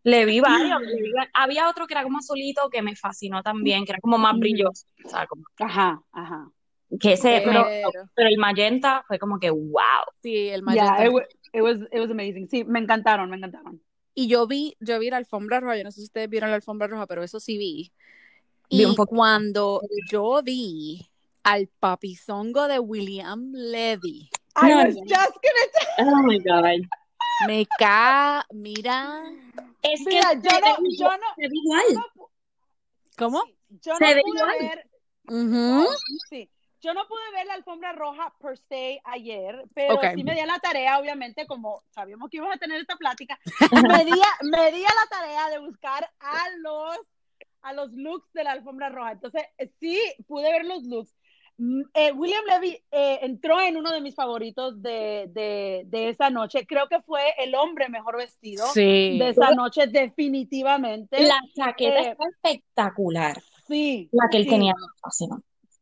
Le 0.03 0.25
vi 0.25 0.39
varios. 0.39 0.81
le 0.81 1.01
vi 1.01 1.11
va- 1.11 1.29
Había 1.33 1.69
otro 1.69 1.85
que 1.87 1.93
era 1.93 2.03
como 2.03 2.17
azulito 2.17 2.69
que 2.69 2.81
me 2.81 2.95
fascinó 2.95 3.43
también, 3.43 3.85
que 3.85 3.91
era 3.91 3.99
como 4.01 4.17
más 4.17 4.37
brilloso. 4.37 4.85
O 5.05 5.09
sea, 5.09 5.27
como 5.27 5.43
Ajá, 5.59 6.01
ajá. 6.11 6.49
Que 6.99 7.13
ese, 7.13 7.41
pero, 7.45 7.65
Pero, 7.65 7.91
pero 8.15 8.29
el 8.29 8.37
magenta 8.37 9.03
fue 9.07 9.19
como 9.19 9.39
que 9.39 9.49
wow. 9.49 9.81
sí, 10.21 10.49
el 10.49 10.61
Yeah, 10.61 10.85
magenta. 10.85 11.05
it, 11.05 11.11
wa- 11.11 11.25
it 11.53 11.61
was, 11.61 11.77
it 11.91 11.99
was 11.99 12.09
amazing. 12.11 12.47
Sí, 12.49 12.63
me 12.63 12.79
encantaron, 12.79 13.29
me 13.29 13.37
encantaron. 13.37 13.81
Y 14.15 14.27
yo 14.27 14.47
vi, 14.47 14.75
yo 14.79 14.99
vi 14.99 15.09
la 15.09 15.17
alfombra 15.17 15.59
roja, 15.59 15.77
yo 15.77 15.83
no 15.83 15.91
sé 15.91 16.01
si 16.01 16.05
ustedes 16.05 16.29
vieron 16.29 16.49
la 16.49 16.55
alfombra 16.55 16.87
roja, 16.87 17.05
pero 17.07 17.23
eso 17.23 17.39
sí 17.39 17.57
vi. 17.57 17.91
Vi 18.71 18.81
Y 18.81 18.85
un 18.85 18.95
poco. 18.95 19.15
cuando 19.15 19.81
yo 20.09 20.41
vi 20.43 21.09
al 21.43 21.67
papizongo 21.67 22.67
de 22.67 22.79
William 22.79 23.51
Levy, 23.53 24.29
I 24.55 24.75
was 24.75 24.95
just 24.95 25.33
gonna 25.41 26.11
Oh 26.11 26.23
my 26.23 26.37
God. 26.39 26.87
me 27.47 27.65
ca, 27.77 28.45
mira, 28.51 29.21
Es 29.81 30.03
que 30.03 30.09
Mira, 30.15 30.31
se 30.33 30.41
yo 30.41 30.51
no, 30.59 30.59
ve, 30.59 30.95
yo 30.97 31.05
no, 31.05 31.27
se 31.35 31.41
ve 31.47 31.49
igual. 31.53 32.05
¿cómo? 33.17 33.43
yo 33.69 33.95
Se 33.95 34.05
no 34.05 34.15
ve 34.15 34.21
pude 34.21 34.39
igual. 34.39 34.57
ver, 34.59 34.89
sí, 36.29 36.49
yo 36.81 36.93
no 36.93 37.07
pude 37.07 37.21
ver 37.33 37.45
la 37.45 37.53
alfombra 37.55 37.91
roja 37.93 38.33
per 38.39 38.57
se 38.57 39.01
ayer, 39.03 39.65
pero 39.73 39.99
sí 40.15 40.23
me 40.23 40.33
di 40.33 40.39
a 40.39 40.45
la 40.45 40.59
tarea, 40.59 40.99
obviamente, 40.99 41.45
como 41.45 41.83
sabíamos 41.89 42.29
que 42.29 42.37
íbamos 42.37 42.55
a 42.55 42.59
tener 42.59 42.79
esta 42.79 42.95
plática, 42.95 43.37
me 44.01 44.05
di, 44.05 44.11
a, 44.11 44.43
me 44.43 44.71
di 44.71 44.83
a 44.83 44.93
la 44.95 45.07
tarea 45.09 45.49
de 45.49 45.59
buscar 45.59 46.09
a 46.19 46.49
los, 46.59 46.97
a 47.61 47.73
los 47.73 47.91
looks 47.93 48.31
de 48.33 48.43
la 48.43 48.51
alfombra 48.53 48.89
roja. 48.89 49.11
Entonces, 49.13 49.43
sí 49.79 49.99
pude 50.27 50.51
ver 50.51 50.65
los 50.65 50.83
looks. 50.83 51.13
Mm, 51.61 51.81
eh, 51.93 52.11
William 52.13 52.45
Levy 52.45 52.81
eh, 52.89 53.19
entró 53.21 53.59
en 53.59 53.75
uno 53.75 53.91
de 53.91 53.99
mis 53.99 54.15
favoritos 54.15 54.81
de, 54.81 55.25
de, 55.33 55.83
de 55.87 56.07
esa 56.07 56.29
noche. 56.29 56.65
Creo 56.65 56.87
que 56.87 57.01
fue 57.01 57.21
el 57.37 57.53
hombre 57.53 57.89
mejor 57.89 58.15
vestido 58.15 58.65
Sí. 58.67 59.17
de 59.19 59.29
esa 59.29 59.51
noche, 59.51 59.87
definitivamente. 59.87 61.21
La 61.21 61.37
chaqueta 61.53 61.99
Eh, 61.99 62.09
está 62.11 62.23
espectacular. 62.29 63.41
Sí. 63.67 64.07
La 64.13 64.29
que 64.29 64.37
él 64.37 64.43
sí, 64.45 64.49
tenía. 64.49 64.73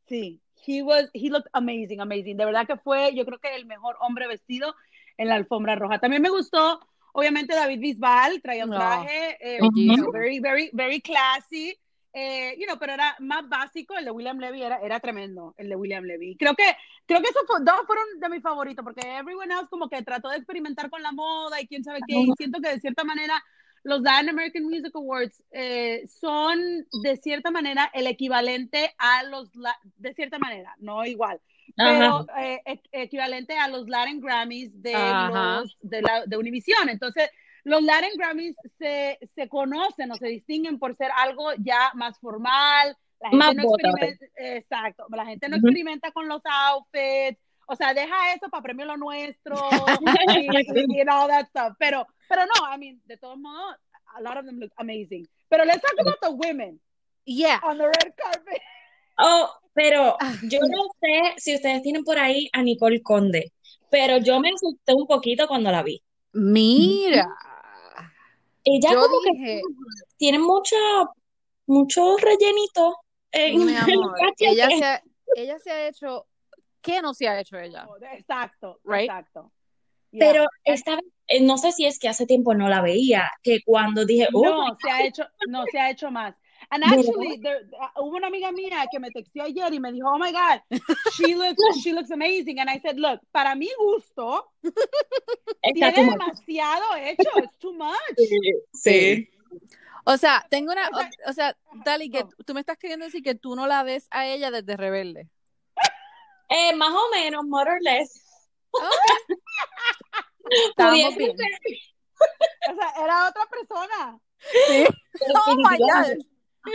Sí. 0.08 0.42
He 0.68 0.82
was, 0.82 1.10
he 1.14 1.30
looked 1.30 1.50
amazing, 1.54 2.02
amazing. 2.02 2.36
De 2.36 2.46
verdad 2.46 2.68
que 2.68 2.76
fue, 2.76 3.16
yo 3.16 3.26
creo 3.26 3.40
que 3.40 3.56
el 3.56 3.66
mejor 3.66 3.96
hombre 4.02 4.28
vestido 4.28 4.76
en 5.18 5.30
la 5.30 5.36
alfombra 5.36 5.76
roja. 5.76 6.00
También 6.00 6.22
me 6.22 6.30
gustó, 6.30 6.80
obviamente, 7.14 7.56
David 7.56 7.80
Bisbal, 7.80 8.42
traía 8.42 8.66
un 8.66 8.72
No, 8.72 8.76
traje, 8.76 9.38
eh, 9.40 9.60
bellísimo. 9.62 9.96
you 9.96 10.02
know, 10.04 10.12
very, 10.12 10.40
very, 10.40 10.70
very 10.74 11.02
classy. 11.02 11.80
Eh, 12.14 12.56
you 12.58 12.66
know, 12.66 12.78
pero 12.80 12.94
era 12.94 13.16
más 13.20 13.48
básico, 13.48 13.96
el 13.96 14.06
de 14.06 14.12
William 14.12 14.40
Levy 14.40 14.64
era, 14.64 14.78
era 14.78 15.00
tremendo, 15.00 15.54
el 15.58 15.70
de 15.70 15.76
William 15.76 16.04
Levy. 16.04 16.36
Creo 16.36 16.56
que, 16.56 16.76
creo 17.06 17.22
que 17.22 17.30
esos 17.30 17.46
dos 17.64 17.82
fueron 17.86 18.06
de 18.20 18.30
mis 18.30 18.42
favoritos, 18.42 18.84
porque 18.84 19.02
everyone 19.18 19.54
else 19.54 19.68
como 19.70 19.88
que 19.88 20.02
trató 20.02 20.30
de 20.30 20.38
experimentar 20.38 20.90
con 20.90 21.02
la 21.04 21.12
moda 21.12 21.62
y 21.62 21.68
quién 21.68 21.84
sabe 21.84 22.00
qué, 22.08 22.16
y 22.16 22.32
siento 22.36 22.60
que 22.60 22.70
de 22.70 22.80
cierta 22.80 23.04
manera 23.04 23.44
los 23.84 24.02
Latin 24.02 24.30
American 24.30 24.64
Music 24.66 24.96
Awards 24.96 25.44
eh, 25.52 26.06
son 26.08 26.60
de 27.04 27.18
cierta 27.18 27.52
manera 27.52 27.90
el 27.94 28.08
equivalente 28.08 28.94
a 28.98 29.24
los, 29.24 29.50
de 29.98 30.14
cierta 30.14 30.40
manera, 30.40 30.76
no 30.80 31.06
igual, 31.06 31.40
pero 31.76 32.26
eh, 32.40 32.62
e- 32.66 32.82
equivalente 32.92 33.58
a 33.58 33.68
los 33.68 33.88
Latin 33.88 34.20
Grammys 34.20 34.82
de, 34.82 34.94
los, 34.94 35.78
de, 35.82 36.02
la, 36.02 36.26
de 36.26 36.38
Univision. 36.38 36.90
Entonces, 36.90 37.30
los 37.64 37.82
Latin 37.84 38.12
Grammys 38.18 38.56
se, 38.78 39.20
se 39.36 39.50
conocen 39.50 40.12
o 40.12 40.16
se 40.16 40.28
distinguen 40.28 40.80
por 40.80 40.96
ser 40.96 41.12
algo 41.16 41.54
ya 41.60 41.92
más 41.94 42.20
formal. 42.20 42.98
La 43.20 43.30
gente 43.30 43.46
Más 43.46 43.56
no 43.56 43.64
experimenta, 43.64 44.26
exacto, 44.38 45.06
la 45.10 45.26
gente 45.26 45.50
no 45.50 45.56
experimenta 45.58 46.12
con 46.12 46.28
los 46.28 46.42
outfits. 46.46 47.42
O 47.68 47.76
sea, 47.76 47.94
deja 47.94 48.34
eso 48.34 48.50
para 48.50 48.64
premio 48.64 48.86
lo 48.86 48.98
nuestro 48.98 49.56
y, 50.02 50.96
y, 50.96 51.02
and 51.02 51.10
all 51.10 51.28
that 51.28 51.48
stuff. 51.50 51.76
Pero, 51.78 52.08
pero 52.30 52.44
no, 52.46 52.74
I 52.74 52.78
mean, 52.78 53.02
de 53.06 53.18
todos 53.18 53.38
modos, 53.38 53.76
a 54.16 54.22
lot 54.22 54.38
of 54.38 54.46
them 54.46 54.58
look 54.60 54.72
amazing. 54.78 55.28
Pero 55.50 55.66
let's 55.66 55.82
talk 55.82 56.00
about 56.00 56.20
the 56.22 56.32
women 56.32 56.80
Yeah. 57.26 57.60
on 57.64 57.78
the 57.78 57.86
red 57.86 58.14
carpet. 58.16 58.62
Oh, 59.20 59.50
pero 59.74 60.16
Ah. 60.22 60.34
yo 60.44 60.60
no 60.62 60.84
sé 61.02 61.34
si 61.38 61.56
ustedes 61.56 61.82
tienen 61.82 62.04
por 62.04 62.18
ahí 62.18 62.50
a 62.54 62.62
Nicole 62.64 63.02
Conde, 63.02 63.52
pero 63.90 64.18
yo 64.18 64.40
me 64.40 64.50
asusté 64.50 64.94
un 64.94 65.06
poquito 65.08 65.48
cuando 65.48 65.72
la 65.72 65.84
vi. 65.84 66.02
Mira. 66.34 67.28
Ella 68.64 68.92
Yo 68.92 69.02
como 69.02 69.20
dije, 69.34 69.46
que 69.46 69.62
tiene 70.18 70.40
mucha, 70.40 70.76
mucho 71.68 72.18
rellenito 72.18 72.98
en 73.32 73.66
mi 73.66 73.72
el 73.76 73.78
amor, 73.78 74.18
ella 74.40 74.68
se, 74.70 74.86
ha, 74.86 75.04
ella 75.36 75.60
se 75.60 75.72
ha 75.72 75.88
hecho, 75.88 76.28
¿qué 76.88 77.02
no 77.02 77.14
se 77.14 77.28
ha 77.28 77.40
hecho 77.40 77.60
ella? 77.60 77.86
Exacto, 78.14 78.80
Right? 78.84 79.10
exacto. 79.10 79.52
Yeah. 80.12 80.26
Pero 80.26 80.46
esta 80.64 80.96
vez, 80.96 81.04
eh, 81.28 81.42
no 81.42 81.58
sé 81.58 81.74
si 81.74 81.86
es 81.86 82.00
que 82.00 82.08
hace 82.08 82.26
tiempo 82.26 82.54
no 82.54 82.70
la 82.70 82.82
veía, 82.82 83.30
que 83.44 83.60
cuando 83.66 84.06
dije, 84.06 84.28
oh, 84.34 84.44
no, 84.44 84.78
se 84.82 84.90
ha 84.90 85.06
hecho, 85.06 85.24
no, 85.50 85.66
se 85.70 85.80
ha 85.80 85.90
hecho 85.92 86.10
más. 86.10 86.34
And 86.70 86.84
actually, 86.84 87.40
there, 87.40 87.66
uh, 87.74 88.04
hubo 88.04 88.16
una 88.16 88.28
amiga 88.28 88.52
mía 88.52 88.86
que 88.92 89.00
me 89.00 89.10
texteó 89.12 89.44
ayer 89.44 89.74
y 89.74 89.80
me 89.80 89.92
dijo, 89.92 90.08
oh 90.10 90.18
my 90.18 90.32
God, 90.32 90.62
she 91.18 91.36
looks, 91.36 91.62
she 91.84 91.94
looks 91.94 92.10
amazing. 92.12 92.60
And 92.60 92.70
I 92.70 92.80
said, 92.80 92.98
look, 92.98 93.20
para 93.32 93.54
mi 93.56 93.70
gusto, 93.78 94.52
está 95.62 95.94
tiene 95.94 96.12
demasiado 96.12 96.96
hecho, 96.96 97.30
it's 97.44 97.58
too 97.60 97.74
much. 97.74 98.18
Sí. 98.74 99.30
O 100.06 100.18
sea, 100.18 100.46
tengo 100.50 100.72
una, 100.72 100.88
O 100.90 101.00
sea, 101.00 101.10
o, 101.26 101.30
o 101.30 101.34
sea, 101.34 101.58
Dali, 101.86 102.10
que 102.10 102.24
no. 102.24 102.30
tú 102.46 102.54
me 102.54 102.62
estás 102.62 102.78
queriendo 102.78 103.06
decir 103.06 103.22
que 103.22 103.36
tú 103.36 103.56
no 103.56 103.68
la 103.68 103.84
ves 103.84 104.08
a 104.10 104.26
ella 104.26 104.52
desde 104.52 104.78
Rebelde. 104.78 105.30
Eh, 106.50 106.76
más 106.76 106.94
o 106.94 107.10
menos, 107.16 107.46
more 107.46 107.72
or 107.72 107.80
less. 107.82 108.22
Bien. 110.94 111.14
ser, 111.14 111.36
O 112.72 112.76
sea, 112.76 112.94
era 113.04 113.30
otra 113.30 113.46
persona. 113.50 114.20
Sí. 114.68 114.86
Oh 115.34 115.56
my. 115.56 115.78
God. 115.80 116.24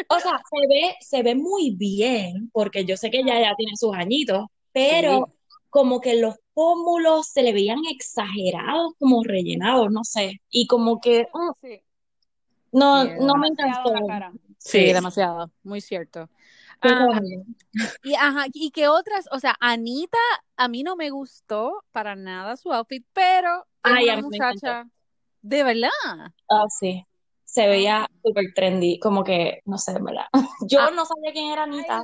O 0.08 0.18
sea, 0.18 0.40
se 0.50 0.66
ve, 0.68 0.96
se 1.00 1.22
ve 1.22 1.34
muy 1.36 1.70
bien, 1.76 2.50
porque 2.52 2.84
yo 2.84 2.96
sé 2.96 3.08
que 3.10 3.20
ella 3.20 3.38
ya 3.40 3.54
tiene 3.56 3.76
sus 3.76 3.94
añitos, 3.94 4.46
pero 4.72 5.28
como 5.70 6.00
que 6.00 6.16
los 6.16 6.34
pómulos 6.54 7.28
se 7.28 7.42
le 7.44 7.52
veían 7.52 7.78
exagerados, 7.88 8.94
como 8.98 9.22
rellenados, 9.22 9.92
no 9.92 10.02
sé, 10.02 10.40
y 10.50 10.66
como 10.66 11.00
que 11.00 11.28
mm, 11.32 11.50
Sí, 11.60 11.80
no, 12.72 13.04
no 13.04 13.36
me 13.36 13.46
encantó. 13.48 13.92
la 13.92 14.00
cara. 14.08 14.32
Sí, 14.58 14.86
Sí. 14.86 14.92
demasiado, 14.92 15.52
muy 15.62 15.80
cierto. 15.80 16.28
Ah, 16.82 17.20
y, 18.02 18.14
ajá, 18.14 18.46
y 18.52 18.70
que 18.70 18.88
otras, 18.88 19.28
o 19.30 19.38
sea, 19.38 19.56
Anita, 19.60 20.18
a 20.56 20.68
mí 20.68 20.82
no 20.82 20.96
me 20.96 21.10
gustó 21.10 21.84
para 21.92 22.16
nada 22.16 22.56
su 22.56 22.72
outfit, 22.72 23.04
pero 23.12 23.66
Ay, 23.82 24.04
una 24.08 24.22
muchacha, 24.22 24.88
de 25.42 25.62
verdad. 25.64 25.90
ah, 26.50 26.64
sí, 26.80 27.06
se 27.44 27.66
veía 27.68 28.08
súper 28.22 28.46
trendy, 28.54 28.98
como 28.98 29.22
que, 29.24 29.60
no 29.64 29.78
sé, 29.78 29.92
en 29.92 30.04
verdad. 30.04 30.26
Yo 30.68 30.80
Ah. 30.80 30.90
no 30.90 31.04
sabía 31.04 31.32
quién 31.32 31.50
era 31.52 31.64
Anita. 31.64 32.02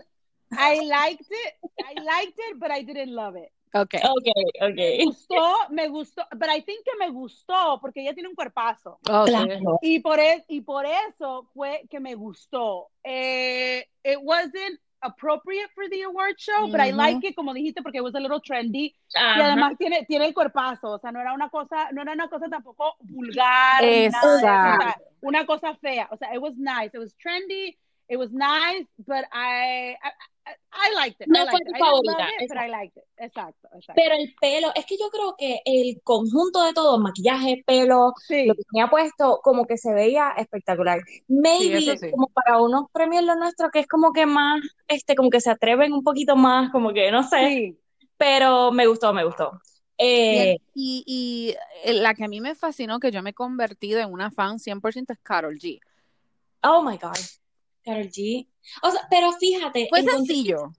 I 0.53 0.87
liked 0.87 1.27
it, 1.31 1.55
I 1.79 1.95
liked 2.01 2.39
it, 2.51 2.59
but 2.59 2.71
I 2.71 2.83
didn't 2.83 3.15
love 3.15 3.37
it. 3.37 3.53
Ok. 3.75 3.95
Ok, 4.05 4.27
Me 4.75 4.99
ok. 5.01 5.05
gustó, 5.05 5.57
me 5.71 5.89
gustó, 5.89 6.27
but 6.33 6.49
I 6.49 6.63
think 6.63 6.85
que 6.85 6.97
me 6.99 7.11
gustó 7.11 7.79
porque 7.81 8.01
ella 8.03 8.15
tiene 8.15 8.29
un 8.29 8.35
cuerpazo. 8.35 8.99
Oh. 9.11 9.25
Claro. 9.25 9.79
Y 9.83 10.01
por, 10.01 10.19
e- 10.19 10.45
y 10.49 10.61
por 10.63 10.87
eso 10.87 11.49
fue 11.55 11.83
que 11.91 12.01
me 12.01 12.15
gustó. 12.15 12.89
Eh, 13.05 13.85
it 14.05 14.19
wasn't 14.23 14.81
appropriate 15.01 15.71
for 15.75 15.89
the 15.89 16.03
award 16.03 16.35
show, 16.39 16.69
but 16.73 16.81
I 16.81 16.91
like 16.91 17.25
it, 17.25 17.37
como 17.37 17.55
dijiste, 17.55 17.83
porque 17.83 17.99
it 17.99 18.03
was 18.03 18.15
a 18.17 18.21
little 18.21 18.41
trendy. 18.41 18.95
Y 19.15 19.19
Ajá. 19.19 19.47
además 19.47 19.75
tiene, 19.79 20.05
tiene 20.07 20.27
el 20.27 20.35
cuerpazo, 20.35 20.91
o 20.91 20.99
sea, 20.99 21.13
no 21.13 21.21
era 21.21 21.33
una 21.35 21.49
cosa, 21.51 21.91
no 21.93 22.03
era 22.03 22.13
una 22.13 22.29
cosa 22.29 22.49
tampoco 22.49 22.97
vulgar, 23.01 23.83
nada 24.11 24.37
o 24.37 24.39
sea, 24.41 24.97
una 25.21 25.47
cosa 25.47 25.75
fea. 25.77 26.09
O 26.11 26.17
sea, 26.17 26.35
it 26.35 26.41
was 26.41 26.55
nice, 26.57 26.91
it 26.95 26.99
was 26.99 27.15
trendy, 27.17 27.77
it 28.09 28.17
was 28.17 28.31
nice, 28.33 28.87
but 29.07 29.25
I, 29.33 29.95
I, 30.03 30.53
I, 30.73 30.95
liked 30.95 31.21
it. 31.21 31.29
No 31.29 31.43
I 31.43 31.51
fue 31.51 31.53
liked 31.53 31.67
tu 31.67 31.75
it. 31.75 31.81
Favorita, 31.81 32.29
it, 32.41 32.49
but 32.49 32.57
I 32.57 32.69
liked 32.69 32.97
it. 32.97 33.05
Exacto, 33.19 33.69
exacto. 33.75 33.93
Pero 33.95 34.15
el 34.15 34.35
pelo, 34.41 34.73
es 34.75 34.87
que 34.87 34.97
yo 34.97 35.11
creo 35.11 35.35
que 35.37 35.61
el 35.65 36.01
conjunto 36.03 36.65
de 36.65 36.73
todo, 36.73 36.99
maquillaje, 36.99 37.63
pelo, 37.67 38.15
sí, 38.27 38.47
lo 38.47 38.55
que 38.55 38.63
tenía 38.71 38.89
puesto, 38.89 39.41
como 39.43 39.67
que 39.67 39.77
se 39.77 39.93
veía 39.93 40.31
espectacular. 40.39 41.01
Maybe, 41.29 41.99
sí. 41.99 42.11
como 42.11 42.29
para 42.29 42.61
unos 42.61 42.87
premios 42.93 43.25
los 43.25 43.37
nuestros, 43.37 43.71
que 43.71 43.81
es 43.81 43.87
como 43.87 44.13
que 44.13 44.25
más, 44.25 44.61
este, 44.89 45.15
como 45.15 45.29
que 45.29 45.41
se 45.41 45.51
atreven 45.51 45.93
un 45.93 46.03
poquito 46.03 46.35
más, 46.35 46.71
como 46.73 46.93
que 46.93 47.11
no 47.11 47.23
sé, 47.23 47.49
sí. 47.49 47.79
pero 48.17 48.73
me 48.73 48.87
gustó, 48.87 49.13
me 49.13 49.25
gustó. 49.25 49.61
Eh, 49.99 50.59
Y, 50.75 51.03
y 51.07 51.55
eh, 51.85 51.93
la 51.93 52.15
que 52.15 52.25
a 52.25 52.29
mí 52.29 52.41
me 52.41 52.55
fascinó, 52.55 53.01
que 53.01 53.11
yo 53.11 53.23
me 53.23 53.31
he 53.31 53.35
convertido 53.35 54.01
en 54.01 54.13
una 54.13 54.31
fan 54.31 54.59
100% 54.59 55.13
es 55.13 55.19
Carol 55.19 55.59
G. 55.59 55.81
oh 56.63 56.83
my 56.83 56.97
God, 56.97 57.19
Karol 57.89 58.09
G. 58.11 58.47
O 58.83 58.91
sea, 58.91 59.01
pero 59.11 59.33
fíjate, 59.33 59.87
Fue 59.89 60.03
sencillo. 60.03 60.73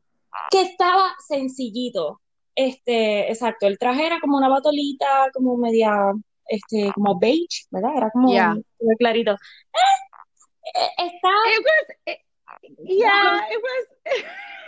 que 0.51 0.61
estaba 0.61 1.15
sencillito. 1.27 2.21
Este, 2.55 3.29
exacto, 3.31 3.67
el 3.67 3.77
traje 3.79 4.05
era 4.05 4.19
como 4.19 4.37
una 4.37 4.49
batolita, 4.49 5.29
como 5.33 5.55
media, 5.57 5.93
este, 6.47 6.91
como 6.93 7.17
beige, 7.19 7.65
¿verdad? 7.71 7.91
Era 7.97 8.09
como 8.11 8.33
Ya. 8.33 8.53
muy 8.79 8.95
clarito. 8.97 9.31
Eh, 9.33 9.37
eh, 10.75 10.89
está 10.97 11.29
It 11.29 11.65
was, 11.65 11.97
it- 12.05 12.19
yeah, 12.83 13.47
it 13.49 13.57
was, 13.63 14.25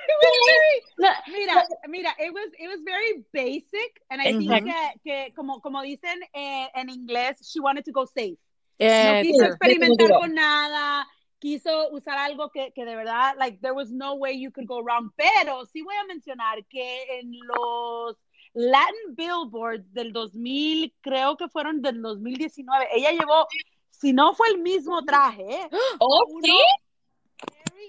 mira, 1.27 1.67
mira, 1.87 2.15
it 2.19 2.33
was, 2.33 2.49
it 2.57 2.67
was 2.67 2.79
very 2.83 3.23
basic, 3.33 4.01
and 4.09 4.21
I 4.21 4.33
think 4.37 4.49
que, 4.49 4.99
que 5.03 5.33
como, 5.35 5.59
como 5.61 5.81
dicen 5.81 6.19
eh, 6.33 6.69
en 6.75 6.89
inglés, 6.89 7.37
she 7.41 7.59
wanted 7.59 7.83
to 7.85 7.91
go 7.91 8.05
safe. 8.05 8.37
Eh, 8.79 9.05
no 9.05 9.21
quiso 9.21 9.45
experimentar 9.45 10.11
con 10.19 10.33
nada, 10.33 11.07
quiso 11.41 11.89
usar 11.89 12.19
algo 12.19 12.51
que, 12.51 12.71
que 12.71 12.85
de 12.85 12.95
verdad, 12.95 13.33
like, 13.37 13.57
there 13.61 13.73
was 13.73 13.91
no 13.91 14.13
way 14.13 14.39
you 14.39 14.51
could 14.51 14.67
go 14.67 14.81
wrong, 14.81 15.11
pero 15.15 15.65
sí 15.65 15.81
voy 15.81 15.95
a 15.95 16.05
mencionar 16.05 16.63
que 16.67 17.19
en 17.19 17.31
los 17.39 18.15
Latin 18.53 19.15
Billboards 19.15 19.91
del 19.91 20.13
2000, 20.13 20.93
creo 21.01 21.35
que 21.37 21.49
fueron 21.49 21.81
del 21.81 22.01
2019, 22.01 22.89
ella 22.93 23.11
llevó, 23.11 23.47
si 23.89 24.13
no 24.13 24.35
fue 24.35 24.49
el 24.49 24.59
mismo 24.59 25.03
traje, 25.03 25.41
¿eh? 25.41 25.69
¿Oh, 25.99 26.25
sí? 26.43 26.53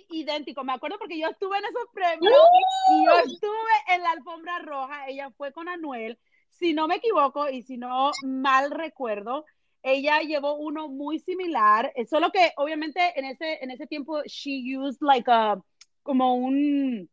idéntico. 0.08 0.64
Me 0.64 0.72
acuerdo 0.72 0.98
porque 0.98 1.18
yo 1.18 1.28
estuve 1.28 1.58
en 1.58 1.64
esos 1.64 1.86
premios 1.92 2.34
y 2.90 3.04
yo 3.04 3.32
estuve 3.32 3.94
en 3.94 4.02
la 4.02 4.12
alfombra 4.12 4.58
roja. 4.60 5.08
Ella 5.08 5.30
fue 5.30 5.52
con 5.52 5.68
Anuel. 5.68 6.18
Si 6.50 6.74
no 6.74 6.86
me 6.86 6.96
equivoco 6.96 7.48
y 7.48 7.62
si 7.62 7.76
no 7.76 8.12
mal 8.22 8.70
recuerdo, 8.70 9.44
ella 9.82 10.20
llevó 10.20 10.54
uno 10.56 10.88
muy 10.88 11.18
similar. 11.18 11.92
Solo 12.08 12.30
que 12.30 12.52
obviamente 12.56 13.18
en 13.18 13.24
ese, 13.24 13.58
en 13.62 13.70
ese 13.70 13.86
tiempo 13.86 14.22
she 14.24 14.76
used 14.76 15.00
like 15.00 15.30
a 15.30 15.60
como 16.02 16.34
un 16.34 17.08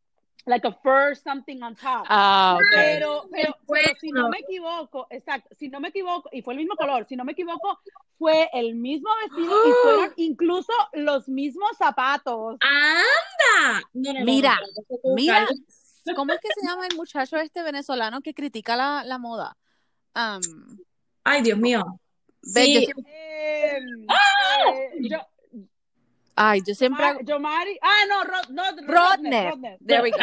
like 0.45 0.65
a 0.65 0.71
fur 0.71 1.15
something 1.15 1.61
on 1.61 1.75
top. 1.75 2.05
Ah, 2.09 2.57
pero, 2.71 3.27
pero, 3.31 3.55
pero, 3.67 3.93
si 3.99 4.11
no 4.11 4.29
me 4.29 4.39
equivoco, 4.39 5.07
exacto, 5.09 5.55
si 5.57 5.69
no 5.69 5.79
me 5.79 5.89
equivoco, 5.89 6.29
y 6.31 6.41
fue 6.41 6.53
el 6.53 6.59
mismo 6.59 6.75
color, 6.75 7.05
si 7.07 7.15
no 7.15 7.23
me 7.23 7.33
equivoco, 7.33 7.79
fue 8.17 8.49
el 8.53 8.75
mismo 8.75 9.09
vestido 9.21 9.53
y 9.67 9.71
fueron 9.83 10.13
incluso 10.17 10.73
los 10.93 11.29
mismos 11.29 11.77
zapatos. 11.77 12.57
¡Anda! 12.61 13.87
mira, 13.93 14.59
mira, 15.03 15.47
¿cómo 16.15 16.33
es 16.33 16.39
que 16.39 16.49
se 16.59 16.67
llama 16.67 16.87
el 16.87 16.95
muchacho 16.97 17.37
este 17.37 17.63
venezolano 17.63 18.21
que 18.21 18.33
critica 18.33 18.75
la, 18.75 19.03
la 19.03 19.17
moda? 19.17 19.55
Ay, 21.23 21.41
Dios 21.41 21.59
mío. 21.59 21.99
Sí. 22.41 22.87
Eh, 23.05 23.79
yo, 25.01 25.19
Ay, 26.41 26.61
yo 26.65 26.73
siempre. 26.73 27.05
Yo 27.25 27.37
Mari. 27.37 27.77
Ah, 27.81 28.05
no, 28.07 28.23
Rodner. 28.87 29.53
There 29.85 30.01
we 30.01 30.11
go. 30.11 30.17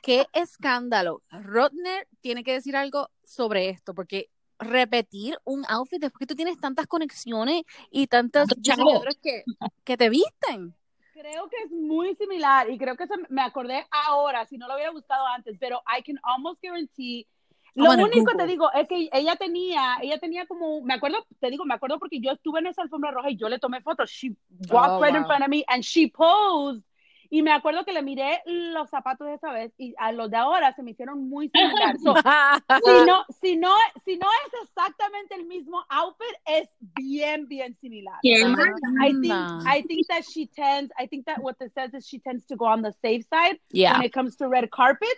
Qué 0.00 0.26
escándalo. 0.32 1.22
Rodner 1.30 2.06
tiene 2.20 2.44
que 2.44 2.52
decir 2.52 2.76
algo 2.76 3.10
sobre 3.24 3.68
esto, 3.68 3.94
porque 3.94 4.30
repetir 4.60 5.36
un 5.44 5.64
outfit 5.68 6.00
después 6.00 6.20
que 6.20 6.26
tú 6.26 6.36
tienes 6.36 6.58
tantas 6.58 6.86
conexiones 6.86 7.62
y 7.90 8.06
tantos 8.06 8.46
diseñadores 8.46 9.18
que, 9.20 9.42
que 9.84 9.96
te 9.96 10.08
visten. 10.08 10.74
Creo 11.12 11.48
que 11.48 11.56
es 11.64 11.70
muy 11.72 12.14
similar 12.14 12.70
y 12.70 12.78
creo 12.78 12.96
que 12.96 13.06
me 13.28 13.42
acordé 13.42 13.84
ahora, 13.90 14.46
si 14.46 14.56
no 14.56 14.68
lo 14.68 14.74
hubiera 14.74 14.92
gustado 14.92 15.26
antes, 15.26 15.56
pero 15.58 15.82
I 15.86 16.02
can 16.04 16.18
almost 16.22 16.62
guarantee 16.62 17.26
lo 17.74 17.90
único 17.92 18.32
te 18.36 18.46
digo 18.46 18.70
es 18.72 18.88
que 18.88 19.08
ella 19.12 19.36
tenía, 19.36 19.98
ella 20.02 20.18
tenía 20.18 20.46
como, 20.46 20.82
me 20.82 20.94
acuerdo, 20.94 21.18
te 21.40 21.50
digo, 21.50 21.64
me 21.64 21.74
acuerdo 21.74 21.98
porque 21.98 22.20
yo 22.20 22.32
estuve 22.32 22.60
en 22.60 22.68
esa 22.68 22.82
alfombra 22.82 23.10
roja 23.10 23.30
y 23.30 23.36
yo 23.36 23.48
le 23.48 23.58
tomé 23.58 23.80
fotos. 23.80 24.10
She 24.10 24.36
walked 24.70 24.92
oh, 24.92 25.02
right 25.02 25.14
in 25.14 25.24
front 25.26 25.42
of 25.42 25.48
me 25.48 25.64
and 25.68 25.84
she 25.84 26.10
posed 26.10 26.82
y 27.30 27.42
me 27.42 27.52
acuerdo 27.52 27.84
que 27.84 27.92
le 27.92 28.02
miré 28.02 28.42
los 28.46 28.88
zapatos 28.88 29.26
de 29.26 29.34
esa 29.34 29.52
vez 29.52 29.72
y 29.76 29.94
a 29.98 30.12
los 30.12 30.30
de 30.30 30.36
ahora 30.36 30.74
se 30.74 30.82
me 30.82 30.92
hicieron 30.92 31.28
muy 31.28 31.50
similares. 31.50 32.00
si, 32.84 33.06
no, 33.06 33.24
si, 33.40 33.56
no, 33.56 33.74
si 34.04 34.16
no 34.16 34.26
es 34.46 34.62
exactamente 34.62 35.34
el 35.34 35.46
mismo 35.46 35.84
outfit, 35.90 36.34
es 36.46 36.68
bien, 36.96 37.46
bien 37.46 37.76
similar. 37.80 38.18
I 38.24 39.12
think, 39.20 39.34
I 39.66 39.82
think 39.82 40.06
that 40.08 40.24
she 40.24 40.46
tends, 40.46 40.90
I 40.98 41.06
think 41.06 41.26
that 41.26 41.42
what 41.42 41.56
it 41.60 41.72
says 41.74 41.92
is 41.92 42.06
she 42.06 42.18
tends 42.18 42.46
to 42.46 42.56
go 42.56 42.64
on 42.64 42.82
the 42.82 42.94
safe 43.02 43.26
side 43.28 43.58
when 43.72 44.02
it 44.04 44.12
comes 44.12 44.36
to 44.36 44.48
red 44.48 44.70
carpet. 44.70 45.08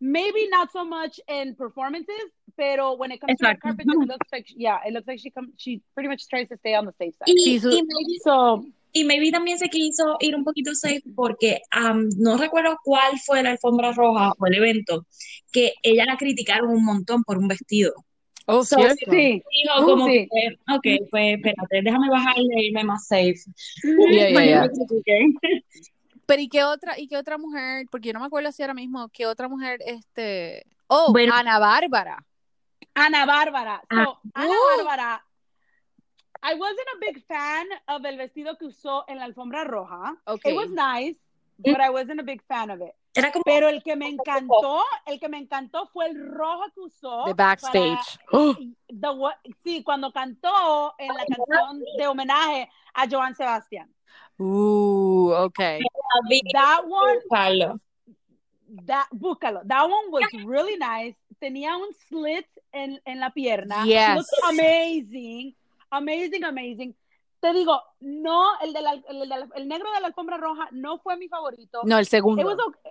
Maybe 0.00 0.48
not 0.48 0.72
so 0.72 0.84
much 0.84 1.20
in 1.28 1.54
performances, 1.54 2.32
pero 2.56 2.94
when 2.94 3.12
it 3.12 3.20
comes 3.20 3.38
to 3.38 3.46
red 3.46 3.60
carpet, 3.60 3.86
it 3.86 4.08
looks 4.08 4.26
like, 4.32 4.46
yeah, 4.56 4.78
it 4.84 4.92
looks 4.92 5.06
like 5.06 5.20
she 5.20 5.30
comes, 5.30 5.50
she 5.56 5.82
pretty 5.94 6.08
much 6.08 6.26
tries 6.28 6.48
to 6.48 6.56
stay 6.56 6.74
on 6.74 6.84
the 6.86 6.94
safe 6.98 7.14
side. 7.14 7.28
Y, 7.28 7.60
y 7.62 8.18
so, 8.24 8.64
y 8.92 9.04
maybe 9.04 9.30
también 9.30 9.58
se 9.58 9.68
quiso 9.68 10.16
ir 10.20 10.34
un 10.34 10.44
poquito 10.44 10.74
safe 10.74 11.02
porque 11.14 11.60
no 12.16 12.36
recuerdo 12.36 12.76
cuál 12.82 13.18
fue 13.18 13.42
la 13.42 13.50
alfombra 13.50 13.92
roja 13.92 14.32
o 14.38 14.46
el 14.46 14.54
evento, 14.54 15.06
que 15.52 15.74
ella 15.82 16.06
la 16.06 16.16
criticaron 16.16 16.70
un 16.70 16.82
montón 16.84 17.22
por 17.24 17.36
un 17.38 17.48
vestido. 17.48 17.92
Oh, 18.46 18.64
sí. 18.64 18.76
Dijo 19.06 19.84
como 19.84 20.06
sí. 20.06 20.26
ok, 20.74 20.86
pues 21.10 21.36
espérate, 21.36 21.82
déjame 21.82 22.08
bajarle 22.08 22.48
e 22.56 22.68
irme 22.68 22.82
más 22.82 23.06
safe. 23.06 23.36
Pero 26.26 26.42
¿y 26.42 26.48
qué 26.48 26.64
otra, 26.64 26.98
y 26.98 27.08
qué 27.08 27.18
otra 27.18 27.38
mujer? 27.38 27.86
Porque 27.90 28.08
yo 28.08 28.14
no 28.14 28.20
me 28.20 28.26
acuerdo 28.26 28.52
si 28.52 28.62
ahora 28.62 28.74
mismo, 28.74 29.08
¿qué 29.10 29.26
otra 29.26 29.48
mujer, 29.48 29.80
este... 29.86 30.64
Oh, 30.86 31.14
Ana 31.32 31.58
Bárbara. 31.58 32.24
Ana 32.94 33.26
Bárbara. 33.26 33.82
So, 33.90 34.18
Ana 34.34 34.54
Bárbara 34.76 35.27
I 36.42 36.54
wasn't 36.54 36.88
a 36.94 36.98
big 37.00 37.24
fan 37.26 37.66
of 37.88 38.04
el 38.04 38.16
vestido 38.16 38.56
que 38.56 38.66
usó 38.66 39.04
en 39.08 39.18
la 39.18 39.24
alfombra 39.24 39.64
roja. 39.64 40.16
Okay. 40.26 40.52
It 40.52 40.56
was 40.56 40.70
nice, 40.70 41.16
but 41.58 41.80
I 41.80 41.90
wasn't 41.90 42.20
a 42.20 42.22
big 42.22 42.42
fan 42.46 42.70
of 42.70 42.80
it. 42.80 42.94
Era 43.14 43.32
como... 43.32 43.42
Pero 43.44 43.68
el 43.68 43.82
que 43.82 43.96
me 43.96 44.08
encantó, 44.08 44.84
el 45.06 45.18
que 45.18 45.28
me 45.28 45.38
encantó 45.38 45.88
fue 45.92 46.06
el 46.06 46.30
rojo 46.30 46.64
que 46.74 46.80
usó. 46.80 47.24
The 47.26 47.34
backstage. 47.34 48.18
the, 48.30 49.08
sí, 49.64 49.82
cuando 49.82 50.12
cantó 50.12 50.94
en 50.98 51.08
la 51.08 51.24
canción 51.26 51.82
de 51.96 52.06
homenaje 52.06 52.70
a 52.94 53.08
Joan 53.08 53.34
Sebastián. 53.34 53.92
Ooh, 54.40 55.32
okay. 55.34 55.80
That 56.52 56.84
one. 56.86 57.80
That, 58.86 59.06
búscalo. 59.10 59.62
That 59.66 59.88
one 59.88 60.10
was 60.10 60.28
really 60.44 60.76
nice. 60.76 61.16
Tenía 61.40 61.76
un 61.76 61.92
slit 62.08 62.46
en, 62.70 63.00
en 63.04 63.18
la 63.18 63.30
pierna. 63.30 63.84
Yes. 63.84 64.10
It 64.10 64.16
looked 64.16 64.60
amazing 64.60 65.54
amazing, 65.90 66.44
amazing. 66.44 66.96
Te 67.40 67.52
digo, 67.52 67.80
no, 68.00 68.58
el, 68.60 68.72
de 68.72 68.80
el, 68.80 69.68
negro 69.68 69.92
de 69.92 70.00
la 70.00 70.08
alfombra 70.08 70.38
roja 70.38 70.68
no 70.72 70.98
fue 70.98 71.16
mi 71.16 71.28
favorito. 71.28 71.82
No, 71.84 71.98
el 71.98 72.06
segundo. 72.06 72.42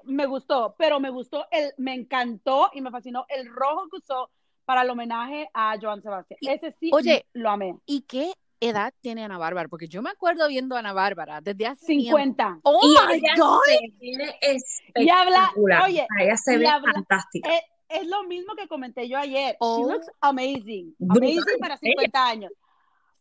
me 0.05 0.25
gustó, 0.25 0.75
pero 0.77 1.01
me 1.01 1.10
gustó, 1.10 1.45
el, 1.51 1.73
me 1.77 1.93
encantó 1.93 2.69
y 2.73 2.79
me 2.79 2.89
fascinó 2.89 3.25
el 3.27 3.47
rojo 3.53 3.89
que 3.89 3.97
usó 3.97 4.29
para 4.63 4.83
el 4.83 4.89
homenaje 4.89 5.49
a 5.53 5.77
Joan 5.81 6.01
Sebastián. 6.01 6.39
Ese 6.41 6.75
sí 6.79 6.91
oye, 6.93 7.25
lo 7.33 7.49
amé. 7.49 7.77
¿Y 7.86 8.01
qué 8.01 8.33
edad 8.62 8.93
tiene 9.01 9.23
Ana 9.23 9.38
Bárbara? 9.38 9.67
Porque 9.67 9.88
yo 9.88 10.01
me 10.01 10.10
acuerdo 10.10 10.47
viendo 10.47 10.75
a 10.75 10.79
Ana 10.79 10.93
Bárbara 10.93 11.41
desde 11.41 11.67
hace 11.67 11.86
50. 11.86 12.60
¡Oh, 12.63 12.81
my 13.10 13.19
God! 13.38 13.62
y 14.95 15.10
habla, 15.10 15.51
oye, 15.86 16.07
ella 16.21 16.38
se 16.38 16.57
ve 16.57 16.67
fantástica. 16.93 17.49
Es, 17.89 18.07
lo 18.07 18.23
mismo 18.23 18.55
que 18.55 18.67
comenté 18.67 19.07
yo 19.07 19.17
ayer. 19.17 19.51
She 19.51 19.57
oh. 19.60 19.89
looks 19.89 20.10
amazing. 20.19 20.93
Amazing 21.10 21.60
para 21.60 21.77
50 21.77 22.27
años. 22.27 22.51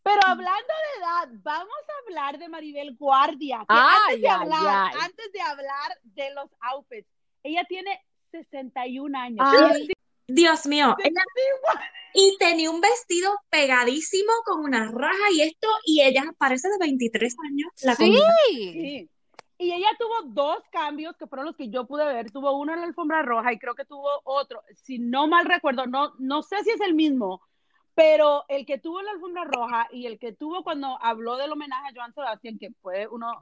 Pero 0.07 0.21
hablando 0.25 0.53
de 0.53 1.01
edad, 1.01 1.41
vamos 1.43 1.75
a 1.89 2.07
hablar 2.07 2.39
de 2.39 2.49
Maribel 2.49 2.95
Guardia. 2.95 3.65
antes, 3.67 4.23
de 4.23 4.29
hablar, 4.29 4.93
antes 5.03 5.33
de 5.33 5.41
hablar 5.41 5.99
de 6.05 6.33
los 6.33 6.49
outfits, 6.61 7.09
ella 7.43 7.65
tiene 7.69 8.01
61 8.31 9.19
años. 9.19 9.45
Dios 10.29 10.67
mío. 10.67 10.97
y 12.15 12.37
tenía 12.39 12.71
un 12.71 12.81
vestido 12.81 13.37
pegadísimo 13.51 14.31
con 14.45 14.61
una 14.61 14.93
raja 14.93 15.33
y 15.33 15.41
esto, 15.41 15.67
y 15.85 16.03
ella 16.03 16.23
parece 16.39 16.69
de 16.69 16.79
23 16.79 17.37
años. 17.51 17.73
La 17.83 17.97
sí. 17.97 18.17
sí. 18.47 19.11
Y 19.59 19.73
ella 19.73 19.89
tuvo 19.99 20.23
dos 20.27 20.63
cambios 20.71 21.17
que 21.17 21.27
fueron 21.27 21.47
los 21.47 21.57
que 21.57 21.69
yo 21.69 21.85
pude 21.85 22.05
ver. 22.05 22.31
Tuvo 22.31 22.57
uno 22.57 22.75
en 22.75 22.81
la 22.81 22.87
alfombra 22.87 23.23
roja 23.23 23.53
y 23.53 23.59
creo 23.59 23.75
que 23.75 23.85
tuvo 23.85 24.09
otro. 24.23 24.63
Si 24.85 25.01
no 25.01 25.27
mal 25.27 25.47
recuerdo, 25.47 25.87
no, 25.87 26.13
no 26.21 26.45
sé 26.45 26.63
si 26.63 26.71
es 26.71 26.81
el 26.81 26.95
mismo, 26.95 27.41
pero 27.97 28.45
el 28.49 28.67
que 28.67 28.77
tuvo 28.77 29.01
la 29.01 29.13
alfombra 29.13 29.45
roja 29.45 29.89
y 29.91 30.05
el 30.05 30.19
que 30.19 30.33
tuvo 30.33 30.63
cuando 30.63 30.99
habló 31.01 31.39
del 31.39 31.51
homenaje 31.51 31.89
a 31.89 31.93
Joan 31.95 32.13
Sebastián, 32.13 32.59
que 32.59 32.71
fue 32.83 33.07
uno, 33.07 33.33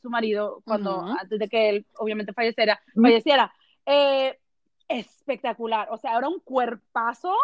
su 0.00 0.08
marido, 0.08 0.62
cuando 0.64 1.04
antes 1.20 1.36
de 1.40 1.48
que 1.48 1.68
él 1.68 1.86
obviamente 1.98 2.32
falleciera, 2.32 2.80
falleciera 2.94 3.52
eh, 3.84 4.38
espectacular. 4.86 5.88
O 5.90 5.98
sea, 5.98 6.16
era 6.16 6.28
un 6.28 6.38
cuerpazo 6.38 7.34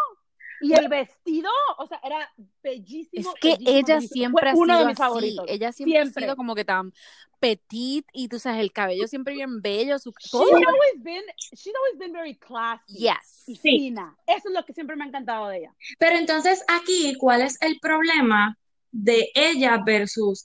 y 0.61 0.73
el 0.75 0.88
vestido, 0.88 1.51
o 1.79 1.87
sea, 1.87 2.01
era 2.05 2.31
bellísimo. 2.62 3.33
Es 3.35 3.40
que 3.40 3.57
ella 3.66 4.01
siempre 4.01 4.51
ha 4.51 4.53
sido 4.53 4.62
uno 4.62 4.81
de 4.81 4.87
mis 4.87 4.99
favoritos. 4.99 5.44
Ella 5.49 5.73
siempre, 5.73 5.99
ha 5.99 6.07
sido 6.07 6.37
como 6.37 6.55
que 6.55 6.64
tan 6.64 6.92
petit 7.38 8.07
y 8.12 8.29
tú 8.29 8.38
sabes, 8.38 8.61
el 8.61 8.73
cabello 8.73 9.07
siempre 9.09 9.35
bien 9.35 9.62
bello. 9.62 9.99
Su, 9.99 10.12
todo. 10.31 10.44
She's 10.44 10.66
always 10.66 11.03
been, 11.03 11.25
she's 11.53 11.75
always 11.75 11.99
been 11.99 12.12
very 12.12 12.37
classy. 12.37 12.99
Yes. 12.99 13.44
Y 13.46 13.57
fina. 13.57 14.16
Eso 14.27 14.49
es 14.49 14.55
lo 14.55 14.64
que 14.64 14.75
siempre 14.75 14.96
me 14.96 15.05
ha 15.05 15.09
encantado 15.09 15.49
de 15.49 15.59
ella. 15.59 15.75
Pero 15.99 16.16
entonces 16.16 16.62
aquí, 16.68 17.14
¿cuál 17.18 17.42
es 17.42 17.61
el 17.62 17.79
problema 17.81 18.59
de 18.92 19.31
ella 19.35 19.83
versus 19.85 20.44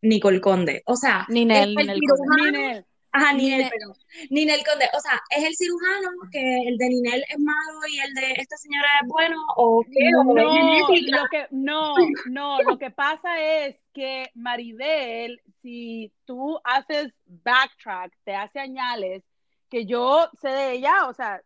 Nicole 0.00 0.40
Conde? 0.40 0.82
O 0.86 0.96
sea, 0.96 1.26
Ninel, 1.28 1.74
Ninel, 1.74 2.00
Ninel. 2.36 2.86
Ajá, 3.12 3.34
Ninel, 3.34 3.68
pero 3.70 3.92
Ninel 4.30 4.64
Conde, 4.64 4.88
o 4.96 5.00
sea, 5.00 5.20
¿es 5.30 5.44
el 5.44 5.54
cirujano 5.54 6.10
que 6.30 6.62
el 6.66 6.78
de 6.78 6.88
Ninel 6.88 7.24
es 7.28 7.38
malo 7.38 7.80
y 7.90 7.98
el 8.00 8.14
de 8.14 8.32
esta 8.32 8.56
señora 8.56 8.88
es 9.02 9.08
bueno 9.08 9.36
o 9.56 9.84
qué? 9.84 10.10
No, 10.10 10.24
lo 10.24 11.28
que, 11.30 11.46
no, 11.50 11.94
no, 12.30 12.62
lo 12.62 12.78
que 12.78 12.90
pasa 12.90 13.38
es 13.38 13.76
que 13.92 14.30
Maribel, 14.34 15.42
si 15.60 16.10
tú 16.24 16.58
haces 16.64 17.12
backtrack, 17.26 18.16
te 18.24 18.34
hace 18.34 18.60
añales, 18.60 19.22
que 19.68 19.84
yo 19.84 20.30
sé 20.40 20.48
de 20.48 20.72
ella, 20.72 21.06
o 21.06 21.12
sea, 21.12 21.42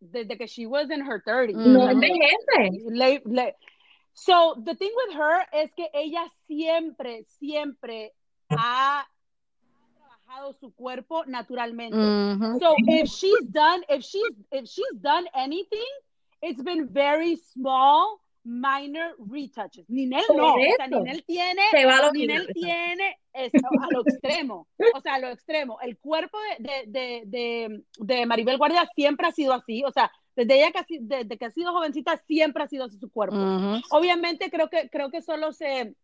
desde 0.00 0.36
que 0.36 0.46
she 0.46 0.66
was 0.66 0.90
in 0.90 1.00
her 1.00 1.22
30s. 1.22 1.54
No 1.54 1.88
envejece. 1.88 3.54
So, 4.12 4.54
the 4.64 4.74
thing 4.74 4.92
with 4.96 5.14
her 5.14 5.46
es 5.52 5.70
que 5.74 5.90
ella 5.92 6.24
siempre, 6.46 7.24
siempre 7.38 8.12
ha 8.50 9.06
su 10.52 10.74
cuerpo 10.74 11.24
naturalmente. 11.26 11.96
So, 12.58 12.74
if 12.86 13.08
she's 13.08 13.50
done, 13.50 13.82
if 13.88 14.02
she's, 14.02 14.34
if 14.50 14.66
she's 14.68 15.00
done 15.00 15.26
anything, 15.34 15.86
it's 16.42 16.62
been 16.62 16.88
very 16.88 17.36
small, 17.36 18.20
minor 18.44 19.14
retouches. 19.18 19.86
Ninel 19.88 20.22
no, 20.34 20.54
o 20.54 20.58
sea, 20.76 20.86
Ninel 20.86 21.24
tiene, 21.24 21.62
Ninel 22.12 22.46
tiene 22.54 23.18
esto, 23.32 23.68
a 23.80 23.86
lo 23.90 24.02
extremo, 24.02 24.68
o 24.94 25.00
sea, 25.00 25.14
a 25.14 25.18
lo 25.18 25.28
extremo. 25.28 25.78
El 25.80 25.98
cuerpo 25.98 26.38
de, 26.58 26.84
de, 26.86 27.22
de, 27.26 27.82
de, 27.98 28.26
Maribel 28.26 28.56
Guardia 28.56 28.88
siempre 28.94 29.26
ha 29.26 29.32
sido 29.32 29.52
así, 29.52 29.82
o 29.84 29.90
sea, 29.90 30.10
desde 30.36 30.58
ella 30.58 30.70
que, 30.70 30.98
desde 31.00 31.36
que 31.36 31.46
ha 31.46 31.50
sido 31.50 31.72
jovencita 31.72 32.16
siempre 32.26 32.62
ha 32.62 32.68
sido 32.68 32.84
así 32.84 32.98
su 32.98 33.10
cuerpo. 33.10 33.36
Obviamente 33.90 34.50
creo 34.50 34.68
que, 34.68 34.88
creo 34.90 35.10
que 35.10 35.22
solo 35.22 35.52
se, 35.52 35.94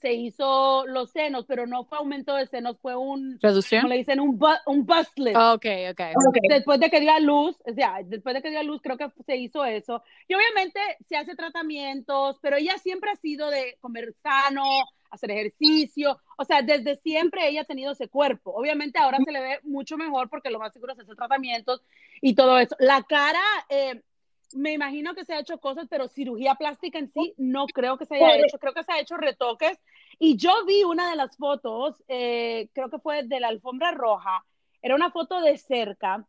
se 0.00 0.12
hizo 0.12 0.86
los 0.86 1.10
senos, 1.10 1.44
pero 1.46 1.66
no 1.66 1.84
fue 1.84 1.98
aumento 1.98 2.34
de 2.34 2.46
senos, 2.46 2.78
fue 2.80 2.94
un... 2.96 3.38
¿Reducción? 3.40 3.82
Como 3.82 3.92
le 3.92 3.98
dicen, 3.98 4.20
un, 4.20 4.38
bu 4.38 4.48
un 4.66 4.84
bust 4.84 5.18
lift. 5.18 5.36
Oh, 5.36 5.54
okay, 5.54 5.88
okay. 5.88 6.12
Después 6.48 6.80
de 6.80 6.90
que 6.90 7.00
dio 7.00 7.12
a 7.12 7.20
luz, 7.20 7.56
o 7.64 7.72
sea, 7.72 8.00
después 8.04 8.34
de 8.34 8.42
que 8.42 8.50
dio 8.50 8.60
a 8.60 8.64
luz, 8.64 8.80
creo 8.82 8.96
que 8.96 9.08
se 9.24 9.36
hizo 9.36 9.64
eso. 9.64 10.02
Y 10.28 10.34
obviamente 10.34 10.80
se 11.08 11.16
hace 11.16 11.34
tratamientos, 11.34 12.38
pero 12.42 12.56
ella 12.56 12.76
siempre 12.78 13.10
ha 13.10 13.16
sido 13.16 13.50
de 13.50 13.78
comer 13.80 14.14
sano, 14.22 14.64
hacer 15.10 15.30
ejercicio, 15.30 16.18
o 16.36 16.44
sea, 16.44 16.62
desde 16.62 16.96
siempre 16.96 17.48
ella 17.48 17.62
ha 17.62 17.64
tenido 17.64 17.92
ese 17.92 18.08
cuerpo. 18.08 18.52
Obviamente 18.52 18.98
ahora 18.98 19.18
se 19.24 19.32
le 19.32 19.40
ve 19.40 19.60
mucho 19.62 19.96
mejor 19.96 20.28
porque 20.28 20.50
lo 20.50 20.58
más 20.58 20.72
seguro 20.72 20.92
es 20.92 21.00
hacer 21.00 21.16
tratamientos 21.16 21.82
y 22.20 22.34
todo 22.34 22.58
eso. 22.58 22.76
La 22.78 23.02
cara... 23.02 23.42
Eh, 23.68 24.02
me 24.54 24.72
imagino 24.72 25.14
que 25.14 25.24
se 25.24 25.34
ha 25.34 25.40
hecho 25.40 25.58
cosas, 25.58 25.86
pero 25.90 26.08
cirugía 26.08 26.54
plástica 26.54 26.98
en 26.98 27.10
sí 27.12 27.34
no 27.36 27.66
creo 27.66 27.98
que 27.98 28.06
se 28.06 28.16
haya 28.16 28.36
hecho. 28.36 28.58
Creo 28.58 28.72
que 28.72 28.84
se 28.84 28.92
ha 28.92 29.00
hecho 29.00 29.16
retoques. 29.16 29.78
Y 30.18 30.36
yo 30.36 30.64
vi 30.64 30.84
una 30.84 31.10
de 31.10 31.16
las 31.16 31.36
fotos, 31.36 32.02
eh, 32.08 32.68
creo 32.72 32.88
que 32.88 32.98
fue 32.98 33.24
de 33.24 33.40
la 33.40 33.48
alfombra 33.48 33.90
roja. 33.90 34.44
Era 34.80 34.94
una 34.94 35.10
foto 35.10 35.40
de 35.40 35.58
cerca. 35.58 36.24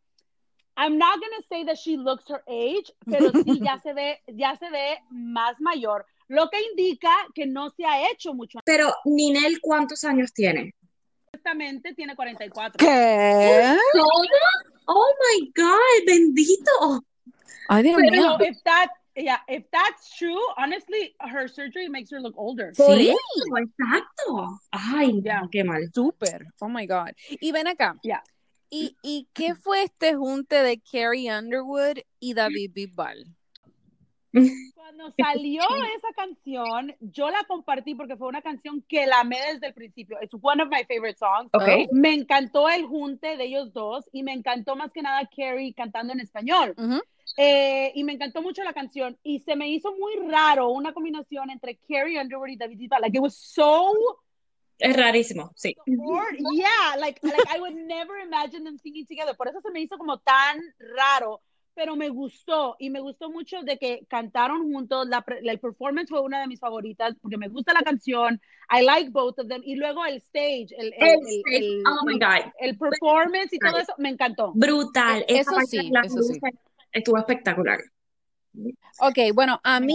I'm 0.76 0.98
not 0.98 1.18
going 1.20 1.40
to 1.40 1.46
say 1.48 1.64
that 1.64 1.76
she 1.76 1.96
looks 1.96 2.24
her 2.28 2.42
age, 2.46 2.92
pero 3.06 3.30
sí 3.30 3.60
ya 3.64 3.78
se 3.78 3.94
ve, 3.94 4.20
ya 4.26 4.56
se 4.56 4.68
ve 4.70 4.98
más 5.10 5.58
mayor, 5.58 6.04
lo 6.28 6.50
que 6.50 6.60
indica 6.70 7.10
que 7.34 7.46
no 7.46 7.70
se 7.70 7.86
ha 7.86 8.10
hecho 8.10 8.34
mucho. 8.34 8.58
Pero 8.64 8.92
Ninel, 9.06 9.60
¿cuántos 9.62 10.04
años 10.04 10.34
tiene? 10.34 10.74
Exactamente, 11.32 11.94
tiene 11.94 12.14
44. 12.14 12.78
¿Qué? 12.78 13.76
Oh 14.86 15.14
my 15.18 15.52
God, 15.54 16.06
bendito. 16.06 17.04
Ay, 17.68 17.82
Dios 17.82 18.00
mío. 18.00 18.36
If 18.40 18.62
that, 18.64 18.90
yeah, 19.14 19.40
if 19.48 19.64
that's 19.70 20.16
true, 20.16 20.40
honestly, 20.56 21.14
her 21.20 21.48
surgery 21.48 21.88
makes 21.88 22.10
her 22.10 22.20
look 22.20 22.34
older. 22.36 22.72
Sí, 22.74 23.14
exacto. 23.56 24.58
Ay, 24.72 25.20
yeah. 25.22 25.42
qué 25.50 25.64
mal. 25.64 25.90
Súper. 25.92 26.46
Oh 26.60 26.68
my 26.68 26.86
God. 26.86 27.12
Y 27.40 27.52
ven 27.52 27.66
acá. 27.66 27.96
Yeah. 28.02 28.22
¿Y, 28.70 28.96
¿Y 29.02 29.28
qué 29.32 29.54
fue 29.54 29.84
este 29.84 30.14
junte 30.16 30.62
de 30.62 30.80
Carrie 30.80 31.30
Underwood 31.30 31.98
y 32.18 32.34
David 32.34 32.72
Bisbal? 32.74 33.26
Cuando 34.74 35.12
salió 35.16 35.62
esa 35.96 36.12
canción, 36.14 36.94
yo 37.00 37.30
la 37.30 37.44
compartí 37.44 37.94
porque 37.94 38.16
fue 38.16 38.28
una 38.28 38.42
canción 38.42 38.82
que 38.88 39.06
la 39.06 39.20
amé 39.20 39.38
desde 39.52 39.68
el 39.68 39.74
principio. 39.74 40.18
Es 40.20 40.30
one 40.40 40.62
of 40.62 40.68
my 40.68 40.84
favorite 40.84 41.18
songs. 41.18 41.48
Okay. 41.52 41.88
Me 41.92 42.12
encantó 42.12 42.68
el 42.68 42.86
junte 42.86 43.36
de 43.36 43.44
ellos 43.44 43.72
dos 43.72 44.08
y 44.12 44.22
me 44.22 44.32
encantó 44.32 44.76
más 44.76 44.92
que 44.92 45.02
nada 45.02 45.28
Carrie 45.34 45.74
cantando 45.74 46.12
en 46.12 46.20
español. 46.20 46.74
Eh, 47.36 47.92
y 47.94 48.04
me 48.04 48.12
encantó 48.12 48.42
mucho 48.42 48.62
la 48.62 48.72
canción 48.72 49.18
y 49.22 49.40
se 49.40 49.56
me 49.56 49.68
hizo 49.68 49.94
muy 49.96 50.16
raro 50.28 50.70
una 50.70 50.92
combinación 50.92 51.50
entre 51.50 51.78
Carrie 51.88 52.20
Underwood 52.20 52.48
y 52.48 52.56
David 52.56 52.78
Bisbal. 52.78 53.02
Like 53.02 53.16
it 53.16 53.22
was 53.22 53.36
so 53.36 53.92
es 54.78 54.94
rarísimo, 54.94 55.52
sí. 55.54 55.74
Yeah, 55.86 56.96
like, 56.98 57.18
like 57.22 57.48
I 57.48 57.58
would 57.60 57.74
never 57.74 58.18
imagine 58.18 58.62
them 58.62 58.78
singing 58.78 59.06
together. 59.06 59.34
Por 59.34 59.48
eso 59.48 59.60
se 59.62 59.70
me 59.70 59.80
hizo 59.80 59.96
como 59.96 60.18
tan 60.18 60.60
raro 60.96 61.40
pero 61.76 61.94
me 61.94 62.08
gustó 62.08 62.74
y 62.78 62.88
me 62.88 63.00
gustó 63.00 63.30
mucho 63.30 63.60
de 63.62 63.78
que 63.78 64.06
cantaron 64.08 64.72
juntos. 64.72 65.06
La, 65.08 65.22
el 65.42 65.60
performance 65.60 66.08
fue 66.08 66.22
una 66.22 66.40
de 66.40 66.46
mis 66.46 66.58
favoritas 66.58 67.14
porque 67.20 67.36
me 67.36 67.48
gusta 67.48 67.74
la 67.74 67.82
canción. 67.82 68.40
I 68.70 68.82
like 68.82 69.10
both 69.10 69.38
of 69.38 69.48
them. 69.48 69.60
Y 69.62 69.76
luego 69.76 70.04
el 70.06 70.16
stage, 70.16 70.68
el, 70.70 70.94
el, 70.96 71.42
el, 71.52 71.82
oh 71.86 72.06
my 72.06 72.14
God. 72.14 72.50
el 72.60 72.78
performance 72.78 73.52
y 73.52 73.58
todo 73.58 73.76
eso, 73.76 73.92
me 73.98 74.08
encantó. 74.08 74.52
Brutal. 74.54 75.26
Eso 75.28 75.52
sí, 75.68 75.92
eso 76.02 76.22
sí. 76.22 76.40
Estuvo 76.96 77.18
espectacular. 77.18 77.78
Ok, 79.00 79.18
bueno, 79.34 79.60
a 79.62 79.80
mí, 79.80 79.94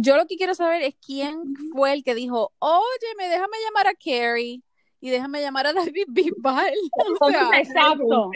yo 0.00 0.16
lo 0.16 0.26
que 0.26 0.36
quiero 0.36 0.56
saber 0.56 0.82
es 0.82 0.96
quién 0.96 1.54
fue 1.72 1.92
el 1.92 2.02
que 2.02 2.16
dijo, 2.16 2.52
oye, 2.58 3.14
me 3.16 3.28
déjame 3.28 3.56
llamar 3.64 3.86
a 3.86 3.94
Carrie 3.94 4.60
y 5.00 5.10
déjame 5.10 5.40
llamar 5.40 5.68
a 5.68 5.72
David 5.72 6.06
Bisbal. 6.08 6.74
O 7.20 7.30
sea, 7.30 7.50
exacto. 7.54 8.30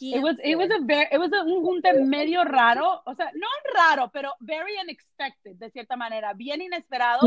It 0.00 0.20
was, 0.20 0.36
it 0.42 0.56
was 0.56 0.68
a 0.70 0.80
very, 0.84 1.06
it 1.12 1.18
was 1.18 1.30
a, 1.32 1.44
un 1.44 1.62
junte 1.62 1.92
medio 2.02 2.42
raro, 2.42 3.02
o 3.06 3.14
sea, 3.14 3.30
no 3.34 3.46
raro, 3.72 4.10
pero 4.12 4.32
very 4.40 4.72
unexpected, 4.82 5.54
de 5.54 5.70
cierta 5.70 5.96
manera, 5.96 6.32
bien 6.32 6.60
inesperado, 6.60 7.20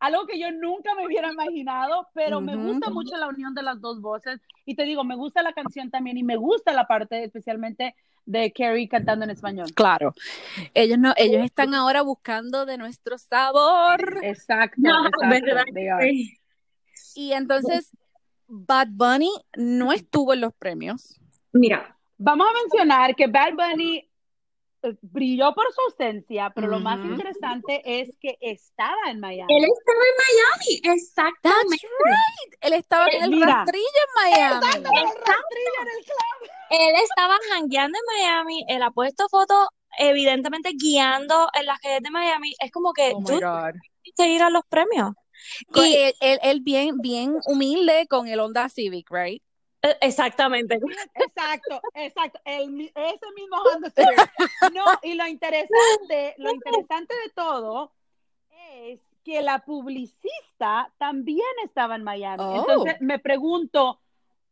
algo 0.00 0.26
que 0.26 0.38
yo 0.38 0.50
nunca 0.52 0.94
me 0.94 1.06
hubiera 1.06 1.32
imaginado, 1.32 2.08
pero 2.12 2.42
me 2.42 2.56
gusta 2.56 2.90
mucho 2.90 3.16
la 3.16 3.28
unión 3.28 3.54
de 3.54 3.62
las 3.62 3.80
dos 3.80 4.02
voces, 4.02 4.38
y 4.66 4.74
te 4.74 4.82
digo, 4.82 5.02
me 5.02 5.16
gusta 5.16 5.42
la 5.42 5.54
canción 5.54 5.90
también, 5.90 6.18
y 6.18 6.22
me 6.22 6.36
gusta 6.36 6.74
la 6.74 6.86
parte 6.86 7.24
especialmente 7.24 7.94
de 8.30 8.52
Carrie 8.52 8.88
cantando 8.88 9.24
en 9.24 9.30
español. 9.30 9.66
Claro, 9.74 10.14
ellos 10.74 10.98
no, 10.98 11.12
ellos 11.16 11.44
están 11.44 11.74
ahora 11.74 12.02
buscando 12.02 12.66
de 12.66 12.78
nuestro 12.78 13.18
sabor. 13.18 14.20
Exacto, 14.22 14.80
exacto 15.32 15.78
Y 17.14 17.32
entonces, 17.32 17.90
Bad 18.46 18.88
Bunny 18.90 19.30
no 19.56 19.92
estuvo 19.92 20.34
en 20.34 20.40
los 20.40 20.54
premios. 20.54 21.20
Mira, 21.52 21.96
Vamos 22.22 22.48
a 22.48 22.52
mencionar 22.52 23.16
que 23.16 23.26
Bad 23.28 23.54
Bunny 23.54 24.06
brilló 25.02 25.52
por 25.54 25.66
su 25.72 25.80
ausencia, 25.82 26.50
pero 26.54 26.68
lo 26.68 26.80
más 26.80 26.98
interesante 27.04 27.82
es 27.84 28.16
que 28.20 28.36
estaba 28.40 29.10
en 29.10 29.20
Miami. 29.20 29.52
Él 29.54 29.64
estaba 29.64 30.00
en 30.00 30.16
Miami, 30.26 30.94
exactamente. 30.94 31.88
Él 32.60 32.72
estaba 32.72 33.06
en 33.08 33.24
el 33.24 33.42
rastrillo 33.42 33.84
en 33.84 34.30
Miami. 34.30 34.66
Exacto, 34.66 34.88
en 34.88 34.96
el 34.96 35.04
rastrillo 35.04 35.72
en 35.80 35.88
el 35.88 36.04
club. 36.04 36.50
Él 36.70 36.94
estaba 37.02 37.38
jangueando 37.50 37.98
en 37.98 38.20
Miami, 38.20 38.64
él 38.68 38.82
ha 38.82 38.90
puesto 38.90 39.28
fotos 39.28 39.68
evidentemente 39.98 40.70
guiando 40.72 41.48
en 41.52 41.66
las 41.66 41.78
redes 41.82 42.02
de 42.02 42.10
Miami. 42.10 42.54
Es 42.60 42.70
como 42.70 42.92
que 42.92 43.12
oh 43.14 43.22
tú 43.24 43.38
ir 44.24 44.42
a 44.42 44.50
los 44.50 44.62
premios. 44.68 45.12
Y 45.74 45.96
él, 46.20 46.38
él, 46.42 46.60
bien, 46.60 46.98
bien 46.98 47.36
humilde 47.46 48.06
con 48.08 48.28
el 48.28 48.40
Honda 48.40 48.68
Civic, 48.68 49.10
right? 49.10 49.42
E, 49.82 49.96
exactamente. 50.00 50.78
Exacto, 51.14 51.80
exacto. 51.94 52.40
El, 52.44 52.80
ese 52.94 53.26
mismo 53.34 53.56
Honda 53.56 53.92
No, 54.74 54.84
y 55.02 55.14
lo 55.14 55.26
interesante, 55.26 56.34
lo 56.38 56.50
interesante 56.50 57.14
de 57.24 57.30
todo 57.34 57.92
es 58.78 59.00
que 59.24 59.42
la 59.42 59.60
publicista 59.60 60.92
también 60.98 61.46
estaba 61.64 61.96
en 61.96 62.04
Miami. 62.04 62.42
Oh. 62.44 62.56
Entonces 62.56 63.00
me 63.00 63.18
pregunto, 63.18 64.00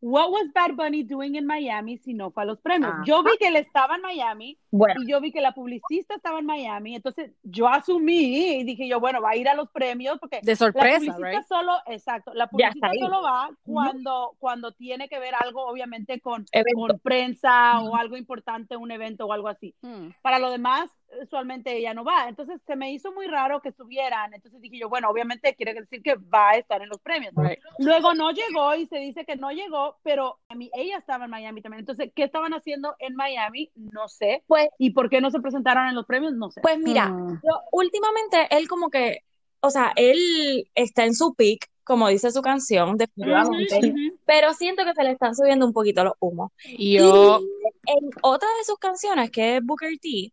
What 0.00 0.30
was 0.30 0.52
Bad 0.54 0.76
Bunny 0.76 1.02
doing 1.02 1.34
in 1.34 1.44
Miami 1.44 1.98
si 1.98 2.14
no 2.14 2.30
fue 2.30 2.44
a 2.44 2.46
los 2.46 2.60
premios? 2.60 2.92
Yo 3.04 3.22
vi 3.22 3.36
que 3.38 3.48
él 3.48 3.56
estaba 3.56 3.96
en 3.96 4.02
Miami 4.02 4.58
y 4.70 5.10
yo 5.10 5.20
vi 5.20 5.32
que 5.32 5.40
la 5.40 5.52
publicista 5.52 6.14
estaba 6.14 6.38
en 6.38 6.46
Miami, 6.46 6.94
entonces 6.94 7.32
yo 7.42 7.68
asumí 7.68 8.58
y 8.60 8.64
dije 8.64 8.86
yo, 8.86 9.00
bueno, 9.00 9.20
va 9.20 9.30
a 9.30 9.36
ir 9.36 9.48
a 9.48 9.54
los 9.54 9.68
premios 9.70 10.18
porque 10.20 10.40
de 10.42 10.54
sorpresa, 10.54 11.04
la 11.04 11.16
publicista 11.16 11.42
solo, 11.42 11.72
exacto, 11.86 12.32
la 12.34 12.46
publicista 12.48 12.90
solo 12.98 13.22
va 13.22 13.50
cuando 13.64 14.36
cuando 14.38 14.72
tiene 14.72 15.08
que 15.08 15.18
ver 15.18 15.34
algo 15.34 15.66
obviamente 15.66 16.20
con, 16.20 16.46
con 16.74 16.98
prensa 17.00 17.80
o 17.80 17.96
algo 17.96 18.16
importante, 18.16 18.76
un 18.76 18.90
evento 18.90 19.26
o 19.26 19.32
algo 19.32 19.48
así. 19.48 19.74
Hmm. 19.82 20.10
Para 20.22 20.38
lo 20.38 20.50
demás, 20.50 20.90
usualmente 21.22 21.76
ella 21.76 21.94
no 21.94 22.04
va. 22.04 22.28
Entonces 22.28 22.60
se 22.66 22.76
me 22.76 22.92
hizo 22.92 23.12
muy 23.12 23.26
raro 23.26 23.60
que 23.60 23.70
estuvieran. 23.70 24.34
Entonces 24.34 24.60
dije 24.60 24.78
yo, 24.78 24.88
bueno, 24.88 25.08
obviamente 25.08 25.54
quiere 25.54 25.74
decir 25.74 26.02
que 26.02 26.14
va 26.16 26.50
a 26.50 26.56
estar 26.56 26.82
en 26.82 26.88
los 26.88 26.98
premios. 26.98 27.32
Luego 27.78 28.14
no 28.14 28.30
llegó 28.30 28.74
y 28.74 28.86
se 28.86 28.98
dice 28.98 29.24
que 29.24 29.36
no 29.36 29.50
llegó, 29.50 29.96
pero 30.02 30.38
a 30.48 30.54
mí, 30.54 30.70
ella 30.74 30.98
estaba 30.98 31.24
en 31.24 31.30
Miami 31.30 31.62
también. 31.62 31.80
Entonces, 31.80 32.12
¿qué 32.14 32.24
estaban 32.24 32.52
haciendo 32.52 32.94
en 32.98 33.14
Miami? 33.14 33.70
No 33.74 34.08
sé. 34.08 34.42
Pues, 34.46 34.68
¿Y 34.78 34.90
por 34.90 35.08
qué 35.08 35.20
no 35.20 35.30
se 35.30 35.40
presentaron 35.40 35.86
en 35.88 35.94
los 35.94 36.06
premios? 36.06 36.32
No 36.34 36.50
sé. 36.50 36.60
Pues 36.60 36.78
mira, 36.78 37.08
hmm. 37.08 37.40
últimamente 37.72 38.48
él 38.50 38.68
como 38.68 38.90
que, 38.90 39.20
o 39.60 39.70
sea, 39.70 39.92
él 39.96 40.68
está 40.74 41.04
en 41.04 41.14
su 41.14 41.34
peak, 41.34 41.68
como 41.84 42.08
dice 42.08 42.30
su 42.30 42.42
canción, 42.42 42.98
definitivamente, 42.98 43.94
pero 44.26 44.52
siento 44.52 44.84
que 44.84 44.92
se 44.92 45.04
le 45.04 45.12
están 45.12 45.34
subiendo 45.34 45.66
un 45.66 45.72
poquito 45.72 46.04
los 46.04 46.14
humos. 46.20 46.52
Yo... 46.78 47.40
Y 47.40 47.58
en 47.88 48.10
otra 48.20 48.48
de 48.58 48.64
sus 48.64 48.78
canciones, 48.78 49.30
que 49.30 49.56
es 49.56 49.64
Booker 49.64 49.98
T, 49.98 50.32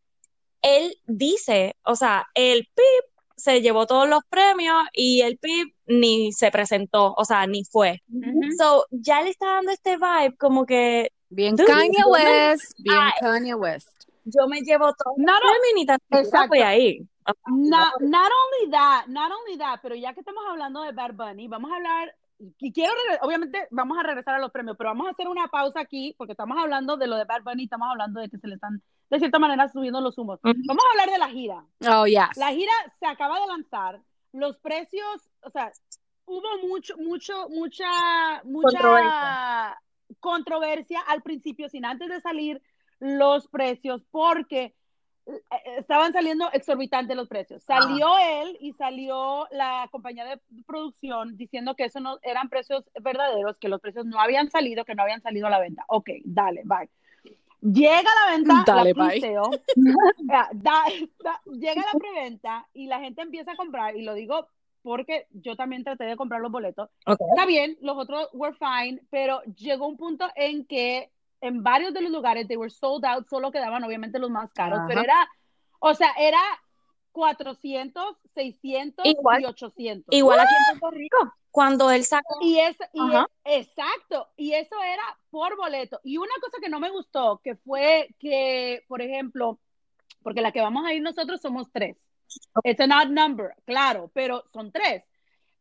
él 0.65 0.97
dice, 1.05 1.75
o 1.83 1.95
sea, 1.95 2.27
el 2.33 2.67
PIB 2.73 3.35
se 3.35 3.61
llevó 3.61 3.85
todos 3.85 4.09
los 4.09 4.21
premios 4.29 4.83
y 4.93 5.21
el 5.21 5.37
PIB 5.37 5.73
ni 5.85 6.31
se 6.31 6.49
presentó, 6.49 7.13
o 7.15 7.25
sea, 7.25 7.45
ni 7.45 7.63
fue. 7.63 8.01
So, 8.57 8.85
ya 8.89 9.21
le 9.21 9.29
está 9.29 9.45
dando 9.45 9.71
este 9.71 9.97
vibe 9.97 10.35
como 10.37 10.65
que 10.65 11.11
Bien 11.29 11.55
Kanye 11.55 12.03
West, 12.07 12.79
bien 12.79 12.97
Kanye 13.19 13.55
West. 13.55 14.09
Yo 14.23 14.47
me 14.47 14.61
llevo 14.61 14.91
todo. 14.93 15.13
No, 15.17 15.33
no, 15.33 16.19
exacto. 16.19 16.55
ahí. 16.63 17.07
Not, 17.47 18.01
not 18.01 18.31
only 18.31 18.71
that, 18.71 19.07
not 19.07 19.31
only 19.31 19.57
that, 19.57 19.79
pero 19.81 19.95
ya 19.95 20.13
que 20.13 20.21
estamos 20.21 20.43
hablando 20.49 20.81
de 20.81 20.91
Bad 20.91 21.13
Bunny, 21.13 21.47
vamos 21.47 21.71
a 21.71 21.75
hablar 21.75 22.15
y 22.59 22.71
quiero, 22.71 22.93
obviamente, 23.21 23.67
vamos 23.71 23.97
a 23.97 24.03
regresar 24.03 24.35
a 24.35 24.39
los 24.39 24.51
premios, 24.51 24.75
pero 24.77 24.89
vamos 24.89 25.07
a 25.07 25.11
hacer 25.11 25.27
una 25.27 25.47
pausa 25.47 25.79
aquí 25.79 26.15
porque 26.17 26.33
estamos 26.33 26.57
hablando 26.57 26.97
de 26.97 27.07
lo 27.07 27.15
de 27.15 27.25
Bad 27.25 27.43
Bunny, 27.43 27.63
estamos 27.63 27.87
hablando 27.89 28.19
de 28.19 28.29
que 28.29 28.37
se 28.37 28.47
le 28.47 28.55
están, 28.55 28.81
de 29.09 29.19
cierta 29.19 29.39
manera, 29.39 29.67
subiendo 29.69 30.01
los 30.01 30.17
humos. 30.17 30.39
Vamos 30.41 30.83
a 30.85 30.91
hablar 30.91 31.11
de 31.11 31.17
la 31.19 31.29
gira. 31.29 31.65
Oh, 31.87 32.05
yes. 32.05 32.37
La 32.37 32.49
gira 32.49 32.73
se 32.99 33.05
acaba 33.05 33.39
de 33.39 33.47
lanzar, 33.47 34.01
los 34.31 34.57
precios, 34.57 35.29
o 35.41 35.49
sea, 35.49 35.71
hubo 36.25 36.67
mucho, 36.67 36.97
mucho, 36.97 37.47
mucha, 37.49 38.41
mucha 38.43 39.77
controversia 40.19 41.01
al 41.07 41.21
principio, 41.21 41.69
sin 41.69 41.85
antes 41.85 42.09
de 42.09 42.21
salir 42.21 42.61
los 42.99 43.47
precios, 43.47 44.03
porque 44.11 44.75
eh, 45.25 45.41
estaban 45.77 46.13
saliendo 46.13 46.49
exorbitantes 46.51 47.15
los 47.15 47.27
precios. 47.27 47.63
Salió 47.63 48.07
él 48.17 48.57
y 48.59 48.73
salió 48.73 49.47
la 49.51 49.87
compañía 49.91 50.25
de 50.25 50.39
producción 50.65 51.37
diciendo 51.37 51.75
que 51.75 51.85
eso 51.85 51.99
no 51.99 52.19
eran 52.21 52.49
precios 52.49 52.83
verdaderos, 53.01 53.57
que 53.57 53.69
los 53.69 53.81
precios 53.81 54.05
no 54.05 54.19
habían 54.19 54.49
salido, 54.49 54.85
que 54.85 54.95
no 54.95 55.03
habían 55.03 55.21
salido 55.21 55.47
a 55.47 55.51
la 55.51 55.59
venta. 55.59 55.83
Ok, 55.87 56.09
dale, 56.23 56.61
bye. 56.65 56.89
Llega 57.61 58.03
la 58.03 58.35
venta, 58.35 58.63
dale, 58.65 58.93
la 58.93 60.85
llega 61.51 61.81
la 61.81 61.99
preventa 61.99 62.67
y 62.73 62.87
la 62.87 62.99
gente 62.99 63.21
empieza 63.21 63.53
a 63.53 63.55
comprar, 63.55 63.95
y 63.95 64.03
lo 64.03 64.13
digo 64.13 64.47
porque 64.81 65.25
yo 65.31 65.55
también 65.55 65.83
traté 65.83 66.03
de 66.03 66.15
comprar 66.15 66.41
los 66.41 66.51
boletos. 66.51 66.89
Está 67.07 67.47
bien, 67.47 67.75
los 67.81 67.97
otros 67.97 68.29
were 68.33 68.55
fine, 68.55 69.01
pero 69.09 69.41
llegó 69.55 69.87
un 69.87 69.97
punto 69.97 70.29
en 70.35 70.63
que 70.65 71.11
en 71.41 71.63
varios 71.63 71.91
de 71.91 72.01
los 72.01 72.11
lugares, 72.11 72.47
they 72.47 72.55
were 72.55 72.69
sold 72.69 73.03
out, 73.03 73.27
solo 73.27 73.51
quedaban 73.51 73.83
obviamente 73.83 74.19
los 74.19 74.29
más 74.29 74.51
caros, 74.51 74.81
pero 74.87 75.01
era, 75.01 75.27
o 75.79 75.93
sea, 75.95 76.11
era 76.19 76.39
400, 77.13 78.17
600 78.35 79.05
y 79.05 79.45
800. 79.45 80.15
Igual 80.15 80.39
aquí 80.39 80.53
en 80.71 80.79
Puerto 80.79 80.97
Rico, 80.97 81.33
cuando 81.55 81.89
él 81.89 82.03
sacó. 82.03 82.37
Y, 82.41 82.59
es, 82.59 82.75
exacto, 83.45 84.27
y 84.35 84.51
eso 84.51 84.75
era 84.83 85.17
por 85.29 85.55
boleto. 85.55 86.01
Y 86.03 86.17
una 86.17 86.33
cosa 86.41 86.57
que 86.61 86.67
no 86.67 86.81
me 86.81 86.89
gustó, 86.89 87.39
que 87.41 87.55
fue 87.55 88.13
que, 88.19 88.83
por 88.89 89.01
ejemplo, 89.01 89.57
porque 90.21 90.41
la 90.41 90.51
que 90.51 90.59
vamos 90.59 90.85
a 90.85 90.91
ir 90.91 91.01
nosotros 91.01 91.39
somos 91.39 91.71
tres. 91.71 91.95
It's 92.65 92.81
an 92.81 92.91
odd 92.91 93.07
number, 93.07 93.55
claro, 93.63 94.11
pero 94.13 94.43
son 94.51 94.73
tres. 94.73 95.05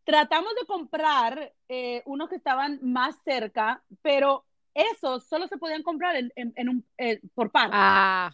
Tratamos 0.03 0.57
de 0.57 0.67
comprar 0.67 1.55
eh, 1.69 2.03
unos 2.07 2.29
que 2.29 2.37
estaban 2.37 2.81
más 2.83 3.15
cerca, 3.25 3.85
pero 4.03 4.45
esos 4.75 5.23
solo 5.29 5.47
se 5.47 5.59
podían 5.59 5.85
comprar 5.85 6.17
en, 6.17 6.33
en, 6.35 6.69
un, 6.69 6.85
eh, 6.99 7.21
por 7.37 7.53
par. 7.53 7.71
Ah. 7.73 8.33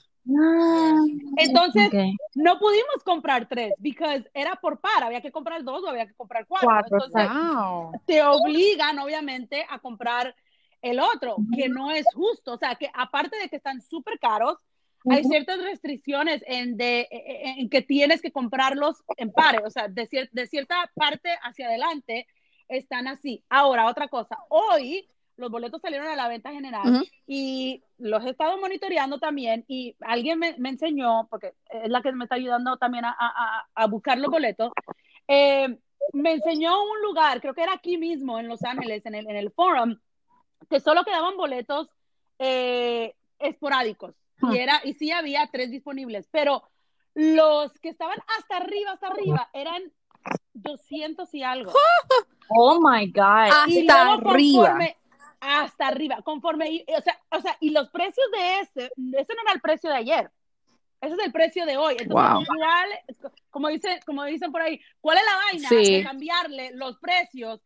Entonces, 1.37 1.91
no 2.35 2.59
pudimos 2.59 3.03
comprar 3.05 3.49
tres, 3.49 3.73
porque 3.77 4.31
era 4.35 4.57
por 4.57 4.81
par, 4.81 5.05
había 5.05 5.21
que 5.21 5.33
comprar 5.33 5.65
dos 5.65 5.83
o 5.83 5.89
había 5.89 6.07
que 6.07 6.15
comprar 6.15 6.47
cuatro. 6.47 6.71
Entonces, 6.85 7.29
te 8.07 8.23
obligan, 8.23 8.99
obviamente, 8.99 9.67
a 9.69 9.79
comprar 9.79 10.35
el 10.83 11.01
otro, 11.01 11.37
que 11.55 11.69
no 11.69 11.91
es 11.91 12.07
justo. 12.15 12.55
O 12.55 12.59
sea, 12.59 12.75
que 12.75 12.91
aparte 12.95 13.39
de 13.39 13.49
que 13.49 13.57
están 13.57 13.81
súper 13.81 14.19
caros, 14.19 14.59
hay 15.09 15.25
ciertas 15.25 15.63
restricciones 15.63 16.43
en, 16.47 16.77
de, 16.77 17.01
e, 17.01 17.09
e, 17.11 17.61
en 17.61 17.71
que 17.71 17.81
tienes 17.81 18.21
que 18.21 18.33
comprarlos 18.33 19.03
en 19.17 19.33
pares, 19.33 19.63
o 19.65 19.71
sea, 19.71 19.89
de, 19.89 20.29
de 20.31 20.47
cierta 20.47 20.91
parte 20.95 21.31
hacia 21.43 21.69
adelante 21.69 22.27
están 22.69 23.09
así. 23.09 23.43
Ahora, 23.49 23.87
otra 23.87 24.09
cosa, 24.09 24.37
hoy 24.51 25.09
los 25.41 25.51
boletos 25.51 25.81
salieron 25.81 26.07
a 26.07 26.17
la 26.17 26.29
venta 26.29 26.53
general 26.53 27.09
y 27.27 27.83
los 27.99 28.25
he 28.25 28.31
estado 28.31 28.59
monitoreando 28.59 29.19
también 29.19 29.65
y 29.67 29.97
alguien 30.01 30.39
me, 30.39 30.55
enseñó, 30.69 31.27
porque 31.31 31.55
es 31.71 31.89
la 31.89 32.03
que 32.03 32.13
me 32.13 32.25
está 32.25 32.35
ayudando 32.37 32.77
también 32.77 33.07
a, 33.07 33.17
a, 33.75 33.87
buscar 33.87 34.19
los 34.19 34.31
boletos, 34.31 34.71
eh, 35.27 35.79
me 36.13 36.35
enseñó 36.35 36.83
un 36.83 37.01
lugar, 37.03 37.41
creo 37.41 37.55
que 37.55 37.63
era 37.63 37.73
aquí 37.73 37.97
mismo 37.97 38.39
en 38.39 38.49
Los 38.49 38.63
Ángeles, 38.65 39.05
en 39.07 39.15
el, 39.15 39.29
en 39.31 39.37
el 39.37 39.51
forum, 39.51 39.99
que 40.69 40.79
solo 40.79 41.05
quedaban 41.05 41.37
boletos 41.37 41.89
eh, 42.39 43.15
esporádicos. 43.39 44.15
Y, 44.53 44.59
era, 44.59 44.81
y 44.85 44.95
sí 44.95 45.11
había 45.11 45.49
tres 45.51 45.71
disponibles, 45.71 46.29
pero 46.31 46.63
los 47.15 47.73
que 47.81 47.89
estaban 47.89 48.19
hasta 48.39 48.59
arriba, 48.59 48.93
hasta 48.93 49.09
arriba, 49.09 49.49
eran 49.55 49.83
200 50.53 51.33
y 51.35 51.43
algo. 51.43 51.73
Oh 52.49 52.79
my 52.81 53.07
God. 53.11 53.51
Hasta 53.51 54.13
arriba 54.15 54.79
hasta 55.41 55.89
arriba, 55.89 56.21
conforme, 56.23 56.85
o 56.87 57.01
sea, 57.01 57.19
o 57.31 57.41
sea, 57.41 57.57
y 57.61 57.71
los 57.71 57.89
precios 57.91 58.27
de 58.33 58.61
ese, 58.61 58.85
ese 58.85 59.35
no 59.35 59.43
era 59.43 59.53
el 59.55 59.61
precio 59.61 59.91
de 59.91 59.97
ayer, 59.97 60.31
ese 61.01 61.15
es 61.15 61.21
el 61.25 61.33
precio 61.33 61.65
de 61.65 61.77
hoy. 61.77 61.97
Entonces, 61.99 62.49
como, 63.49 63.69
dice, 63.69 64.01
como 64.05 64.25
dicen 64.25 64.53
por 64.53 64.61
ahí, 64.61 64.81
¿cuál 65.01 65.19
es 65.19 65.25
la 65.25 65.37
vaina 65.37 65.69
de 65.71 66.05
cambiarle 66.05 66.73
los 66.75 66.99
precios? 66.99 67.61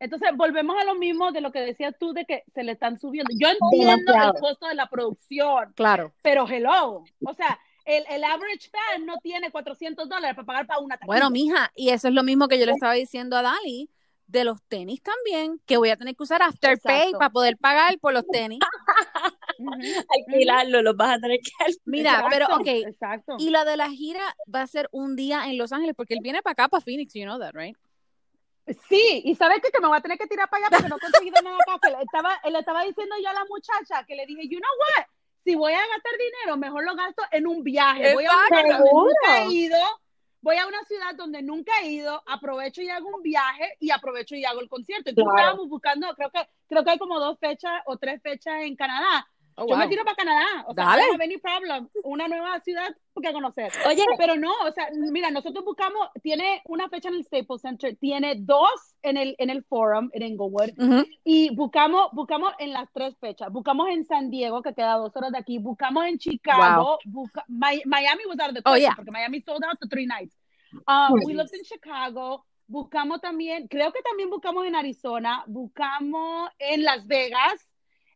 Entonces, 0.00 0.30
volvemos 0.34 0.76
a 0.80 0.84
lo 0.84 0.94
mismo 0.94 1.30
de 1.30 1.40
lo 1.40 1.52
que 1.52 1.60
decías 1.60 1.94
tú, 1.98 2.12
de 2.12 2.24
que 2.24 2.44
se 2.54 2.64
le 2.64 2.72
están 2.72 2.98
subiendo. 2.98 3.30
Yo 3.38 3.48
entiendo 3.48 4.12
el 4.14 4.40
costo 4.40 4.66
de 4.66 4.74
la 4.74 4.88
producción. 4.88 5.72
Claro. 5.74 6.12
Pero 6.22 6.48
hello, 6.48 7.04
o 7.24 7.34
sea, 7.34 7.58
el, 7.84 8.04
el, 8.08 8.24
average 8.24 8.70
fan 8.70 9.04
no 9.04 9.18
tiene 9.22 9.50
400 9.50 10.08
dólares 10.08 10.34
para 10.34 10.46
pagar 10.46 10.66
para 10.66 10.80
una 10.80 10.96
taquilla. 10.96 11.06
Bueno, 11.06 11.30
mija, 11.30 11.70
y 11.74 11.90
eso 11.90 12.08
es 12.08 12.14
lo 12.14 12.22
mismo 12.22 12.48
que 12.48 12.58
yo 12.58 12.64
le 12.64 12.72
estaba 12.72 12.94
diciendo 12.94 13.36
a 13.36 13.42
Dali, 13.42 13.90
de 14.26 14.44
los 14.44 14.62
tenis 14.68 15.02
también, 15.02 15.60
que 15.66 15.76
voy 15.76 15.90
a 15.90 15.96
tener 15.96 16.16
que 16.16 16.22
usar 16.22 16.42
Afterpay 16.42 17.12
para 17.12 17.30
poder 17.30 17.56
pagar 17.56 17.98
por 17.98 18.12
los 18.12 18.26
tenis. 18.26 18.58
Alquilarlo, 20.28 20.82
los 20.82 20.96
vas 20.96 21.16
a 21.16 21.20
tener 21.20 21.38
que 21.40 21.50
Mira, 21.84 22.26
pero 22.30 22.46
ok. 22.46 22.66
Exacto. 22.66 23.36
Y 23.38 23.50
la 23.50 23.64
de 23.64 23.76
la 23.76 23.90
gira 23.90 24.36
va 24.52 24.62
a 24.62 24.66
ser 24.66 24.88
un 24.92 25.16
día 25.16 25.46
en 25.46 25.58
Los 25.58 25.72
Ángeles, 25.72 25.94
porque 25.96 26.14
él 26.14 26.20
viene 26.22 26.42
para 26.42 26.52
acá, 26.52 26.68
para 26.68 26.80
Phoenix, 26.80 27.12
you 27.14 27.24
know 27.24 27.38
that, 27.38 27.52
right? 27.54 27.76
Sí, 28.88 29.22
y 29.24 29.34
¿sabes 29.34 29.60
qué? 29.62 29.70
Que 29.70 29.80
me 29.80 29.88
voy 29.88 29.98
a 29.98 30.00
tener 30.00 30.16
que 30.16 30.26
tirar 30.26 30.48
para 30.48 30.66
allá 30.66 30.76
porque 30.76 30.88
no 30.88 30.96
he 30.96 31.00
conseguido 31.00 31.42
nada 31.42 31.58
acá. 31.74 31.90
le 31.90 32.02
estaba, 32.02 32.40
le 32.50 32.58
estaba 32.58 32.82
diciendo 32.84 33.14
yo 33.22 33.28
a 33.28 33.34
la 33.34 33.44
muchacha 33.44 34.04
que 34.06 34.16
le 34.16 34.24
dije, 34.24 34.48
you 34.48 34.58
know 34.58 34.70
what? 34.78 35.06
Si 35.44 35.54
voy 35.54 35.74
a 35.74 35.80
gastar 35.80 36.12
dinero, 36.18 36.56
mejor 36.56 36.84
lo 36.84 36.94
gasto 36.94 37.22
en 37.30 37.46
un 37.46 37.62
viaje. 37.62 38.14
Voy 38.14 38.24
a 38.24 38.30
un 38.32 38.68
nunca 38.68 39.42
he 39.42 39.52
ido 39.52 39.76
voy 40.44 40.58
a 40.58 40.66
una 40.66 40.84
ciudad 40.84 41.14
donde 41.16 41.40
nunca 41.42 41.72
he 41.82 41.90
ido, 41.90 42.22
aprovecho 42.26 42.82
y 42.82 42.90
hago 42.90 43.08
un 43.08 43.22
viaje 43.22 43.78
y 43.80 43.90
aprovecho 43.90 44.36
y 44.36 44.44
hago 44.44 44.60
el 44.60 44.68
concierto. 44.68 45.08
Entonces 45.08 45.32
estábamos 45.34 45.70
buscando, 45.70 46.14
creo 46.14 46.30
que, 46.30 46.46
creo 46.68 46.84
que 46.84 46.90
hay 46.90 46.98
como 46.98 47.18
dos 47.18 47.38
fechas 47.38 47.72
o 47.86 47.96
tres 47.96 48.20
fechas 48.22 48.60
en 48.60 48.76
Canadá. 48.76 49.26
Oh, 49.56 49.66
yo 49.68 49.76
me 49.76 49.88
tiro 49.88 50.04
para 50.04 50.16
Canadá, 50.16 50.64
o 50.66 50.74
sea, 50.74 50.84
Dale. 50.84 51.02
no 51.12 51.40
problem, 51.40 51.88
una 52.02 52.26
nueva 52.26 52.60
ciudad 52.60 52.94
que 53.22 53.32
conocer. 53.32 53.72
Oye, 53.86 54.04
pero 54.18 54.36
no, 54.36 54.52
o 54.66 54.72
sea, 54.72 54.88
mira, 54.92 55.30
nosotros 55.30 55.64
buscamos, 55.64 56.08
tiene 56.22 56.62
una 56.66 56.88
fecha 56.88 57.08
en 57.08 57.14
el 57.14 57.24
Staples 57.24 57.62
Center, 57.62 57.96
tiene 57.96 58.34
dos 58.38 58.96
en 59.02 59.16
el, 59.16 59.34
en 59.38 59.50
el 59.50 59.64
Forum, 59.64 60.10
en 60.12 60.22
Englewood, 60.22 60.70
y 61.24 61.54
buscamos, 61.54 62.08
buscamos 62.12 62.52
en 62.58 62.72
las 62.72 62.92
tres 62.92 63.16
fechas, 63.20 63.50
buscamos 63.50 63.88
en 63.90 64.04
San 64.04 64.30
Diego, 64.30 64.62
que 64.62 64.74
queda 64.74 64.94
dos 64.94 65.14
horas 65.16 65.32
de 65.32 65.38
aquí, 65.38 65.58
buscamos 65.58 66.04
en 66.06 66.18
Chicago, 66.18 66.98
Miami 67.48 68.24
was 68.26 68.38
out 68.40 68.50
of 68.50 68.54
the 68.54 68.62
oh, 68.64 68.94
porque 68.96 69.10
Miami 69.10 69.40
sold 69.40 69.64
out 69.64 69.78
to 69.80 69.88
three 69.88 70.06
nights. 70.06 70.36
Um, 70.88 71.20
we 71.24 71.34
looked 71.34 71.54
in 71.54 71.62
Chicago, 71.62 72.44
buscamos 72.66 73.20
también, 73.20 73.68
creo 73.68 73.92
que 73.92 74.02
también 74.02 74.28
buscamos 74.30 74.66
en 74.66 74.74
Arizona, 74.74 75.44
buscamos 75.46 76.50
en 76.58 76.82
Las 76.82 77.06
Vegas, 77.06 77.68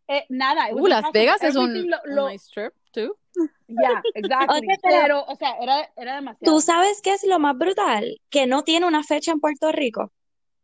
eh, 0.09 0.27
nada. 0.29 0.69
Uh, 0.73 0.87
Las 0.87 1.13
Vegas 1.13 1.43
es 1.43 1.55
un, 1.55 1.73
nice 1.73 2.49
trip, 2.53 2.73
too. 2.93 3.17
Yeah, 3.69 4.03
exactly. 4.15 4.67
pero, 4.83 5.25
o 5.25 5.37
sea, 5.37 5.57
era, 5.61 5.89
era 5.97 6.17
demasiado. 6.17 6.55
¿Tú 6.55 6.61
sabes 6.61 7.01
qué 7.03 7.13
es 7.13 7.25
lo 7.25 7.39
más 7.39 7.57
brutal? 7.57 8.21
Que 8.31 8.47
no 8.47 8.65
tiene 8.65 8.87
una 8.87 9.05
fecha 9.05 9.33
en 9.33 9.41
Puerto 9.41 9.71
Rico. 9.71 10.13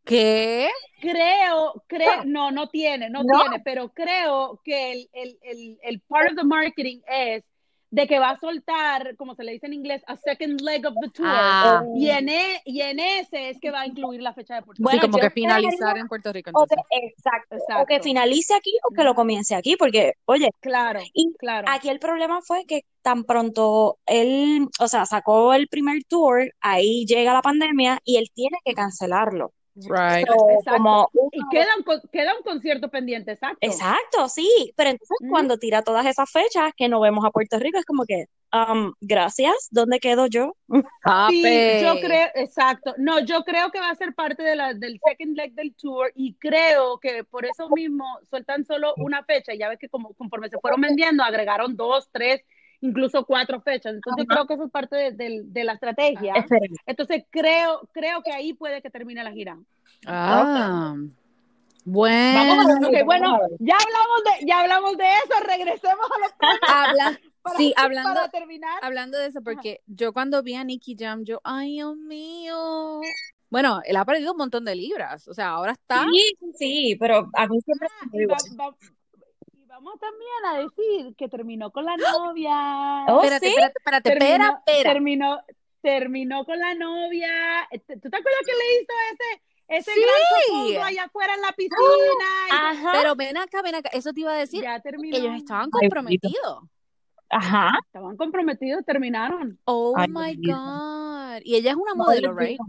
¿Qué? 0.03 0.69
Creo, 1.01 1.83
creo, 1.87 2.25
no, 2.25 2.51
no 2.51 2.69
tiene, 2.69 3.09
no, 3.09 3.23
tiene, 3.23 3.59
pero 3.63 3.89
creo 3.89 4.61
que 4.63 4.91
el, 4.91 5.09
el, 5.13 5.39
el, 5.41 5.79
el 5.81 6.01
part 6.01 6.31
of 6.31 6.37
the 6.37 6.43
marketing 6.43 6.99
es 7.07 7.43
de 7.91 8.07
que 8.07 8.19
va 8.19 8.31
a 8.31 8.39
soltar, 8.39 9.15
como 9.15 9.35
se 9.35 9.43
le 9.43 9.53
dice 9.53 9.67
en 9.67 9.73
inglés, 9.73 10.03
a 10.07 10.17
second 10.17 10.61
leg 10.61 10.85
of 10.85 10.95
the 11.01 11.09
tour. 11.09 11.27
Ah. 11.29 11.83
Y, 11.95 12.09
en 12.09 12.29
e, 12.29 12.61
y, 12.65 12.81
en 12.81 12.99
ese 12.99 13.49
es 13.49 13.59
que 13.59 13.71
va 13.71 13.81
a 13.81 13.87
incluir 13.87 14.21
la 14.21 14.33
fecha 14.33 14.55
de 14.55 14.61
Puerto 14.63 14.81
Rico. 14.81 14.91
sí, 14.91 14.99
como 14.99 15.17
que 15.17 15.29
finalizar 15.29 15.97
en 15.97 16.07
Puerto 16.07 16.33
Rico. 16.33 16.51
exacto, 16.89 17.55
exacto, 17.55 17.83
O 17.83 17.85
que 17.85 18.01
finalice 18.01 18.53
aquí 18.53 18.71
o 18.89 18.93
que 18.93 19.03
lo 19.03 19.15
comience 19.15 19.55
aquí, 19.55 19.75
porque, 19.77 20.13
oye. 20.25 20.49
Claro, 20.59 20.99
y 21.13 21.33
claro. 21.37 21.67
Aquí 21.69 21.89
el 21.89 21.99
problema 21.99 22.41
fue 22.41 22.65
que 22.65 22.81
tan 23.01 23.23
pronto 23.23 23.99
él, 24.05 24.67
o 24.79 24.87
sea, 24.87 25.05
sacó 25.05 25.53
el 25.53 25.67
primer 25.67 26.03
tour, 26.05 26.51
ahí 26.61 27.05
llega 27.05 27.33
la 27.33 27.41
pandemia 27.41 27.99
y 28.03 28.17
él 28.17 28.29
tiene 28.33 28.57
que 28.65 28.73
cancelarlo. 28.73 29.53
Right. 29.75 30.25
como 30.69 31.09
y 31.31 31.39
queda 31.51 31.67
un, 31.77 32.09
queda 32.09 32.35
un, 32.37 32.43
concierto 32.43 32.89
pendiente, 32.89 33.33
exacto. 33.33 33.57
Exacto, 33.59 34.29
sí. 34.29 34.73
Pero 34.77 34.91
entonces 34.91 35.17
cuando 35.29 35.57
tira 35.57 35.81
todas 35.81 36.05
esas 36.05 36.31
fechas 36.31 36.71
que 36.77 36.87
no 36.87 37.01
vemos 37.01 37.25
a 37.25 37.31
Puerto 37.31 37.59
Rico, 37.59 37.77
es 37.77 37.85
como 37.85 38.05
que, 38.05 38.25
um, 38.53 38.93
gracias, 39.01 39.67
¿dónde 39.71 39.99
quedo 39.99 40.27
yo? 40.27 40.55
Sí, 41.29 41.43
yo 41.81 41.99
creo, 41.99 42.27
exacto. 42.35 42.93
No, 42.97 43.19
yo 43.19 43.43
creo 43.43 43.69
que 43.71 43.79
va 43.79 43.89
a 43.89 43.95
ser 43.95 44.13
parte 44.15 44.43
de 44.43 44.55
la, 44.55 44.73
del 44.73 44.99
second 45.05 45.35
leg 45.35 45.53
del 45.53 45.75
tour 45.75 46.09
y 46.15 46.35
creo 46.35 46.97
que 46.99 47.25
por 47.25 47.45
eso 47.45 47.69
mismo 47.69 48.05
sueltan 48.29 48.63
solo 48.63 48.93
una 48.97 49.23
fecha. 49.23 49.53
Ya 49.53 49.67
ves 49.67 49.79
que 49.79 49.89
como 49.89 50.13
conforme 50.13 50.49
se 50.49 50.59
fueron 50.59 50.79
vendiendo, 50.79 51.21
agregaron 51.23 51.75
dos, 51.75 52.09
tres 52.13 52.45
incluso 52.81 53.25
cuatro 53.25 53.61
fechas. 53.61 53.95
Entonces 53.95 54.25
creo 54.27 54.47
que 54.47 54.53
eso 54.53 54.65
es 54.65 54.71
parte 54.71 55.11
de, 55.11 55.41
de, 55.45 55.63
la 55.63 55.73
estrategia. 55.73 56.33
Entonces 56.85 57.23
creo, 57.29 57.87
creo 57.91 58.21
que 58.21 58.31
ahí 58.31 58.53
puede 58.53 58.81
que 58.81 58.89
termine 58.89 59.23
la 59.23 59.31
gira. 59.31 59.57
Ah. 60.05 60.95
Bueno. 61.85 62.65
bueno, 63.05 63.39
ya 63.59 63.75
hablamos 63.75 64.23
de, 64.23 64.47
ya 64.47 64.61
hablamos 64.61 64.97
de 64.97 65.05
eso, 65.05 65.39
regresemos 65.45 66.07
a 66.15 66.19
los 66.19 66.33
Habla, 66.67 67.19
sí, 67.57 67.73
hablando, 67.77 68.19
terminar. 68.31 68.79
hablando 68.81 69.19
de 69.19 69.27
eso, 69.27 69.41
porque 69.43 69.81
yo 69.85 70.11
cuando 70.11 70.41
vi 70.41 70.55
a 70.55 70.63
Nicky 70.63 70.95
Jam, 70.97 71.23
yo, 71.23 71.39
ay 71.43 71.73
Dios 71.73 71.95
mío. 71.95 73.01
Bueno, 73.51 73.81
él 73.85 73.95
ha 73.97 74.03
perdido 74.03 74.31
un 74.31 74.39
montón 74.39 74.65
de 74.65 74.75
libras, 74.75 75.27
o 75.27 75.33
sea, 75.35 75.49
ahora 75.49 75.73
está. 75.73 76.05
Sí, 76.11 76.35
sí, 76.57 76.97
pero 76.99 77.29
a 77.33 77.47
mí 77.47 77.61
siempre 77.61 77.87
ah, 78.01 78.71
vamos 79.75 79.99
también 79.99 80.45
a 80.45 80.57
decir 80.59 81.15
que 81.17 81.27
terminó 81.27 81.71
con 81.71 81.85
la 81.85 81.97
novia. 81.97 83.05
Oh, 83.07 83.21
espérate, 83.21 83.47
espérate, 83.47 83.77
espérate, 83.77 84.09
terminó, 84.09 84.59
espera, 84.65 84.93
Terminó, 84.93 85.41
terminó 85.81 86.45
con 86.45 86.59
la 86.59 86.73
novia. 86.73 87.67
Este, 87.71 87.99
¿Tú 87.99 88.09
te 88.09 88.17
acuerdas 88.17 88.41
que 88.45 88.53
le 88.53 88.81
hizo 88.81 88.93
ese, 89.11 89.41
ese 89.67 89.91
sí. 89.93 90.73
gran 90.73 90.87
allá 90.87 91.03
afuera 91.03 91.35
en 91.35 91.41
la 91.41 91.51
piscina? 91.51 91.79
Ajá. 92.51 92.91
Pero 92.93 93.15
ven 93.15 93.37
acá, 93.37 93.61
ven 93.61 93.75
acá. 93.75 93.89
Eso 93.91 94.13
te 94.13 94.21
iba 94.21 94.31
a 94.31 94.37
decir. 94.37 94.63
Ya 94.63 94.79
terminó. 94.79 95.17
Ellos 95.17 95.35
estaban 95.35 95.69
comprometidos. 95.69 96.63
Ajá. 97.29 97.71
Estaban 97.85 98.15
comprometidos, 98.15 98.85
terminaron. 98.85 99.59
Oh 99.65 99.93
my 100.07 100.35
God. 100.35 101.41
Y 101.43 101.55
ella 101.55 101.71
es 101.71 101.75
una 101.75 101.95
modelo, 101.95 102.33
¿right? 102.33 102.59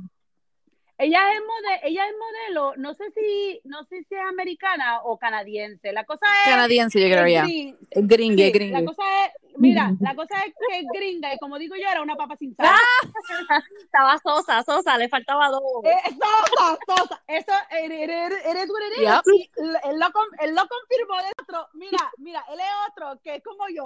Ella 0.98 1.20
es 1.34 1.40
modelo, 1.40 1.80
ella 1.84 2.06
es 2.06 2.14
modelo, 2.16 2.76
no 2.76 2.94
sé 2.94 3.04
si, 3.14 3.60
no 3.64 3.84
sé 3.84 4.02
si 4.08 4.14
es 4.14 4.20
americana 4.28 5.02
o 5.02 5.18
canadiense. 5.18 5.92
La 5.92 6.04
cosa 6.04 6.24
es 6.44 6.50
canadiense, 6.50 6.98
yo 7.00 7.06
creo 7.06 7.26
ya. 7.26 7.44
Gringue, 7.90 8.50
gringue. 8.50 8.80
La 8.80 8.84
cosa 8.84 9.02
es, 9.26 9.45
mira, 9.58 9.92
la 10.00 10.14
cosa 10.14 10.34
es 10.44 10.54
que 10.54 10.78
es 10.80 10.86
gringa 10.92 11.34
y 11.34 11.38
como 11.38 11.58
digo 11.58 11.76
yo 11.76 11.88
era 11.88 12.02
una 12.02 12.16
papa 12.16 12.36
sin 12.36 12.54
sal. 12.54 12.68
Estaba 13.82 14.18
sosa, 14.18 14.62
sosa, 14.62 14.98
le 14.98 15.08
faltaba 15.08 15.48
dos. 15.48 15.62
Eh, 15.84 16.10
sosa, 16.10 16.78
sosa. 16.86 17.22
Eso 17.26 17.52
eres 17.70 18.06
eres 18.44 18.68
yep. 18.98 19.22
él, 19.26 19.98
lo, 19.98 20.06
él 20.40 20.54
lo 20.54 20.66
confirmó 20.68 21.16
de 21.22 21.32
otro. 21.40 21.68
Mira, 21.74 22.12
mira, 22.18 22.44
él 22.50 22.60
es 22.60 22.90
otro 22.90 23.20
que 23.22 23.36
es 23.36 23.42
como 23.42 23.68
yo. 23.68 23.82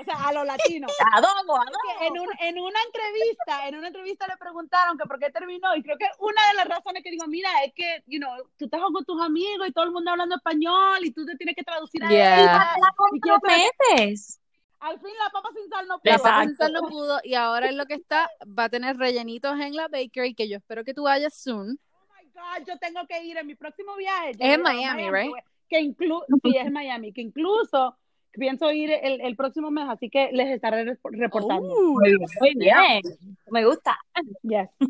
O 0.00 0.04
sea, 0.04 0.14
a 0.28 0.32
los 0.32 0.46
latinos. 0.46 0.90
Adobo, 1.14 1.56
adobo. 1.56 2.00
En, 2.00 2.12
un, 2.18 2.28
en 2.40 2.58
una 2.58 2.82
entrevista, 2.82 3.68
en 3.68 3.76
una 3.76 3.88
entrevista 3.88 4.26
le 4.26 4.36
preguntaron 4.36 4.96
que 4.96 5.06
por 5.06 5.18
qué 5.18 5.30
terminó 5.30 5.74
y 5.76 5.82
creo 5.82 5.98
que 5.98 6.06
una 6.18 6.46
de 6.48 6.54
las 6.54 6.68
razones 6.68 7.02
que 7.02 7.10
dijo, 7.10 7.26
mira, 7.26 7.50
es 7.64 7.72
que, 7.74 8.02
you 8.06 8.18
know, 8.18 8.32
tú 8.56 8.64
estás 8.64 8.80
con 8.80 9.04
tus 9.04 9.20
amigos 9.20 9.68
y 9.68 9.72
todo 9.72 9.84
el 9.84 9.92
mundo 9.92 10.10
hablando 10.10 10.36
español 10.36 11.04
y 11.04 11.12
tú 11.12 11.26
te 11.26 11.36
tienes 11.36 11.54
que 11.54 11.64
traducir 11.64 12.02
a 12.04 12.08
yeah. 12.08 12.74
¿Y 13.12 14.39
Al 14.80 14.98
fin 14.98 15.10
la 15.22 15.30
papa 15.30 15.50
sin 15.54 15.68
sal 15.68 15.86
no 15.86 15.98
pudo. 15.98 16.12
La 16.12 16.18
papa 16.18 16.44
sin 16.44 16.56
sal 16.56 16.72
no 16.72 16.80
pudo 16.88 17.20
y 17.22 17.34
ahora 17.34 17.68
es 17.68 17.74
lo 17.74 17.86
que 17.86 17.94
está, 17.94 18.30
va 18.58 18.64
a 18.64 18.68
tener 18.68 18.96
rellenitos 18.96 19.58
en 19.60 19.74
la 19.74 19.88
bakery 19.88 20.34
que 20.34 20.48
yo 20.48 20.56
espero 20.56 20.84
que 20.84 20.94
tú 20.94 21.04
vayas 21.04 21.34
soon. 21.34 21.78
Oh 21.92 22.06
my 22.14 22.30
God, 22.32 22.66
yo 22.66 22.78
tengo 22.78 23.06
que 23.06 23.22
ir 23.22 23.36
en 23.36 23.46
mi 23.46 23.54
próximo 23.54 23.94
viaje. 23.96 24.30
Es 24.30 24.54
en 24.54 24.62
Miami, 24.62 25.10
right? 25.10 25.32
Que 25.68 25.80
incluso, 25.80 26.24
sí, 26.42 26.56
es 26.56 26.66
en 26.66 26.72
Miami, 26.72 27.12
que 27.12 27.20
incluso 27.20 27.96
pienso 28.32 28.70
ir 28.72 28.90
el, 28.90 29.20
el, 29.20 29.36
próximo 29.36 29.70
mes, 29.70 29.86
así 29.88 30.08
que 30.08 30.30
les 30.32 30.48
estaré 30.48 30.84
reportando. 30.84 31.68
Uh, 31.68 32.00
muy 32.40 32.54
bien, 32.56 33.02
me 33.50 33.64
gusta. 33.64 33.98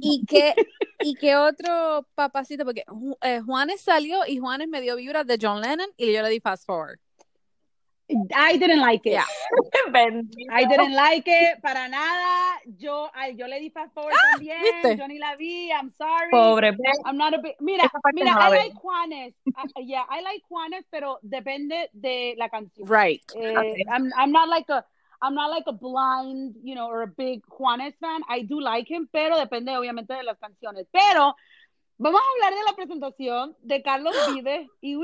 ¿Y 0.00 0.24
qué, 0.26 0.54
¿Y 1.00 1.14
qué 1.14 1.36
otro 1.36 2.06
papacito? 2.14 2.64
Porque 2.64 2.84
eh, 3.22 3.40
Juanes 3.40 3.80
salió 3.80 4.20
y 4.26 4.38
Juanes 4.38 4.68
me 4.68 4.80
dio 4.80 4.96
vibras 4.96 5.26
de 5.26 5.38
John 5.40 5.60
Lennon 5.60 5.88
y 5.96 6.12
yo 6.12 6.22
le 6.22 6.28
di 6.28 6.40
fast 6.40 6.64
forward. 6.66 6.98
I 8.34 8.56
didn't 8.56 8.80
like 8.80 9.06
it. 9.06 9.18
I 10.50 10.64
didn't 10.64 10.94
like 10.94 11.24
it 11.26 11.62
para 11.62 11.88
nada. 11.88 12.58
Yo, 12.78 13.08
ay, 13.14 13.34
yo 13.36 13.46
le 13.46 13.60
di 13.60 13.70
fast 13.70 13.92
forward 13.94 14.14
¡Ah! 14.14 14.36
también. 14.36 14.98
Yo 14.98 15.06
ni 15.06 15.18
la 15.18 15.36
vi. 15.36 15.70
I'm 15.72 15.92
sorry. 15.96 16.30
Pobre. 16.30 16.76
I'm 17.04 17.16
not 17.16 17.34
a 17.34 17.38
big, 17.38 17.54
mira, 17.60 17.88
mira, 18.12 18.30
I 18.30 18.48
like 18.50 18.74
Juanes. 18.74 19.34
Uh, 19.56 19.80
yeah, 19.80 20.04
I 20.08 20.20
like 20.22 20.42
Juanes, 20.50 20.84
pero 20.90 21.18
depende 21.22 21.88
de 21.92 22.34
la 22.36 22.48
canción. 22.48 22.88
Right. 22.88 23.22
Eh, 23.36 23.84
I'm, 23.90 24.10
I'm 24.16 24.32
not 24.32 24.48
like 24.48 24.68
a 24.68 24.84
I'm 25.22 25.34
not 25.34 25.50
like 25.50 25.64
a 25.66 25.72
blind, 25.72 26.56
you 26.62 26.74
know, 26.74 26.88
or 26.88 27.02
a 27.02 27.06
big 27.06 27.42
Juanes 27.46 27.94
fan. 28.00 28.22
I 28.28 28.42
do 28.42 28.60
like 28.60 28.88
him, 28.88 29.08
pero 29.12 29.36
depende 29.36 29.76
obviamente 29.76 30.14
de 30.14 30.22
las 30.22 30.38
canciones. 30.38 30.86
Pero 30.90 31.34
vamos 31.98 32.20
a 32.20 32.46
hablar 32.46 32.58
de 32.58 32.64
la 32.64 32.74
presentación 32.74 33.56
de 33.62 33.82
Carlos 33.82 34.14
Vives 34.34 34.68
y 34.80 34.96